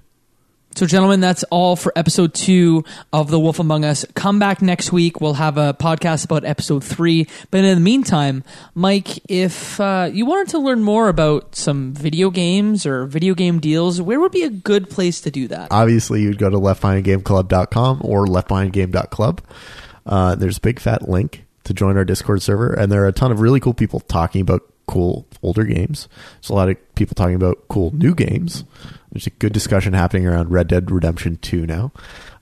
So, 0.75 0.87
gentlemen, 0.87 1.19
that's 1.19 1.43
all 1.51 1.75
for 1.75 1.93
episode 1.95 2.33
two 2.33 2.83
of 3.11 3.29
The 3.29 3.39
Wolf 3.39 3.59
Among 3.59 3.85
Us. 3.85 4.05
Come 4.15 4.39
back 4.39 4.59
next 4.59 4.91
week. 4.91 5.21
We'll 5.21 5.35
have 5.35 5.55
a 5.59 5.75
podcast 5.75 6.25
about 6.25 6.45
episode 6.45 6.83
three. 6.83 7.27
But 7.51 7.63
in 7.63 7.75
the 7.75 7.79
meantime, 7.79 8.43
Mike, 8.73 9.19
if 9.29 9.79
uh, 9.79 10.09
you 10.11 10.25
wanted 10.25 10.49
to 10.49 10.57
learn 10.59 10.81
more 10.81 11.09
about 11.09 11.55
some 11.55 11.93
video 11.93 12.31
games 12.31 12.87
or 12.87 13.05
video 13.05 13.35
game 13.35 13.59
deals, 13.59 14.01
where 14.01 14.19
would 14.19 14.31
be 14.31 14.41
a 14.41 14.49
good 14.49 14.89
place 14.89 15.21
to 15.21 15.31
do 15.31 15.47
that? 15.49 15.67
obviously 15.71 16.21
you'd 16.23 16.39
go 16.39 16.49
to 16.49 16.57
leftbehindgameclub.com 16.57 18.01
or 18.03 18.25
leftbehindgame.club. 18.25 19.41
Uh, 20.07 20.33
there's 20.35 20.57
a 20.57 20.61
big 20.61 20.79
fat 20.79 21.07
link 21.07 21.45
to 21.65 21.73
join 21.73 21.97
our 21.97 22.05
Discord 22.05 22.41
server, 22.41 22.73
and 22.73 22.91
there 22.91 23.03
are 23.03 23.07
a 23.07 23.13
ton 23.13 23.31
of 23.31 23.39
really 23.41 23.59
cool 23.59 23.73
people 23.75 23.99
talking 23.99 24.41
about 24.41 24.61
cool 24.87 25.25
older 25.41 25.63
games. 25.63 26.07
There's 26.41 26.49
a 26.49 26.53
lot 26.53 26.69
of 26.69 26.95
people 26.95 27.15
talking 27.15 27.35
about 27.35 27.67
cool 27.69 27.91
new 27.95 28.15
games. 28.15 28.63
There's 29.13 29.27
a 29.27 29.31
good 29.31 29.53
discussion 29.53 29.93
happening 29.93 30.27
around 30.27 30.51
Red 30.51 30.67
Dead 30.67 30.89
Redemption 30.89 31.37
2 31.37 31.67
now. 31.67 31.91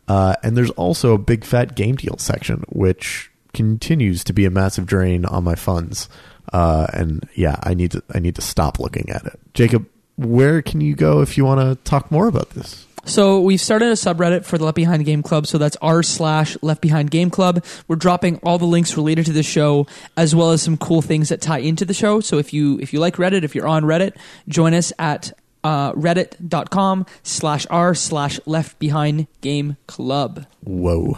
Uh, 0.08 0.36
and 0.42 0.58
there's 0.58 0.72
also 0.72 1.14
a 1.14 1.18
big 1.18 1.44
fat 1.44 1.76
game 1.76 1.96
deal 1.96 2.18
section, 2.18 2.64
which 2.70 3.30
continues 3.54 4.24
to 4.24 4.34
be 4.34 4.46
a 4.46 4.50
massive 4.50 4.86
drain 4.86 5.26
on 5.26 5.44
my 5.44 5.56
funds. 5.56 6.10
Uh, 6.52 6.88
and 6.94 7.28
yeah, 7.36 7.58
I 7.64 7.74
need 7.74 7.92
to 7.92 8.04
I 8.14 8.20
need 8.20 8.36
to 8.36 8.42
stop 8.42 8.80
looking 8.80 9.10
at 9.10 9.26
it. 9.26 9.40
Jacob, 9.54 9.88
where 10.18 10.62
can 10.62 10.82
you 10.82 10.96
go 10.96 11.22
if 11.22 11.38
you 11.38 11.46
want 11.46 11.62
to 11.62 11.82
talk 11.90 12.12
more 12.12 12.28
about 12.28 12.50
this? 12.52 12.86
So 13.04 13.42
we've 13.42 13.60
started 13.60 13.88
a 13.88 13.94
subreddit 13.94 14.46
for 14.46 14.58
the 14.58 14.66
Left 14.66 14.76
Behind 14.76 15.04
Game 15.04 15.24
Club. 15.24 15.48
So 15.48 15.58
that's 15.58 15.76
r 15.82 16.04
slash 16.04 16.56
Left 16.62 16.82
Behind 16.82 17.10
Game 17.10 17.30
Club. 17.30 17.64
We're 17.88 17.96
dropping 17.96 18.38
all 18.38 18.58
the 18.58 18.66
links 18.66 18.96
related 18.96 19.26
to 19.26 19.34
the 19.34 19.44
show, 19.44 19.88
as 20.16 20.36
well 20.36 20.52
as 20.52 20.62
some 20.62 20.78
cool 20.78 21.02
things 21.02 21.30
that 21.30 21.42
tie 21.42 21.60
into 21.60 21.84
the 21.84 21.94
show. 21.94 22.20
So 22.20 22.38
if 22.38 22.54
you 22.54 22.80
if 22.80 22.94
you 22.94 23.00
like 23.00 23.16
Reddit, 23.16 23.44
if 23.44 23.56
you're 23.56 23.68
on 23.68 23.84
Reddit, 23.84 24.16
join 24.48 24.74
us 24.74 24.94
at 25.00 25.34
uh, 25.64 25.94
reddit.com 25.94 27.06
slash 27.24 27.66
r 27.70 27.94
slash 27.96 28.40
Left 28.46 28.78
Behind 28.80 29.28
Game 29.42 29.78
Club. 29.88 30.46
Whoa. 30.64 31.18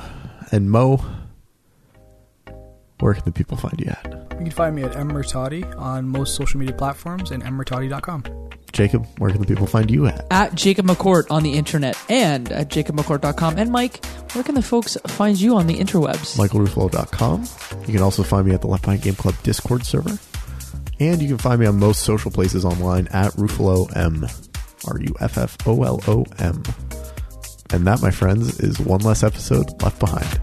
And 0.51 0.69
Mo, 0.69 1.03
where 2.99 3.13
can 3.13 3.23
the 3.25 3.31
people 3.31 3.57
find 3.57 3.79
you 3.79 3.87
at? 3.87 4.05
You 4.31 4.37
can 4.37 4.51
find 4.51 4.75
me 4.75 4.83
at 4.83 4.93
mmertati 4.93 5.77
on 5.79 6.07
most 6.07 6.35
social 6.35 6.59
media 6.59 6.75
platforms 6.75 7.31
and 7.31 7.43
mmertati.com. 7.43 8.23
Jacob, 8.71 9.05
where 9.19 9.29
can 9.29 9.39
the 9.39 9.45
people 9.47 9.67
find 9.67 9.91
you 9.91 10.07
at? 10.07 10.25
At 10.31 10.55
Jacob 10.55 10.87
McCourt 10.87 11.29
on 11.29 11.43
the 11.43 11.53
internet 11.53 11.95
and 12.09 12.51
at 12.51 12.69
jacobmccourt.com. 12.69 13.57
And 13.57 13.71
Mike, 13.71 14.03
where 14.33 14.43
can 14.43 14.55
the 14.55 14.63
folks 14.63 14.97
find 15.07 15.39
you 15.39 15.55
on 15.55 15.67
the 15.67 15.75
interwebs? 15.75 16.37
MichaelRuffolo.com. 16.37 17.47
You 17.87 17.93
can 17.93 18.01
also 18.01 18.23
find 18.23 18.47
me 18.47 18.53
at 18.53 18.61
the 18.61 18.67
Left 18.67 18.83
Behind 18.83 19.01
Game 19.01 19.15
Club 19.15 19.35
Discord 19.43 19.85
server. 19.85 20.17
And 20.99 21.21
you 21.21 21.27
can 21.27 21.37
find 21.37 21.59
me 21.59 21.65
on 21.65 21.79
most 21.79 22.03
social 22.03 22.31
places 22.31 22.65
online 22.65 23.07
at 23.07 23.31
Ruffolo 23.33 23.95
M. 23.95 24.25
R 24.87 24.99
U 24.99 25.15
F 25.19 25.37
F 25.37 25.57
O 25.67 25.83
L 25.83 25.99
O 26.07 26.25
M. 26.39 26.63
And 27.71 27.87
that, 27.87 28.01
my 28.01 28.11
friends, 28.11 28.59
is 28.59 28.79
one 28.79 29.01
less 29.01 29.23
episode 29.23 29.81
left 29.81 29.99
behind. 29.99 30.39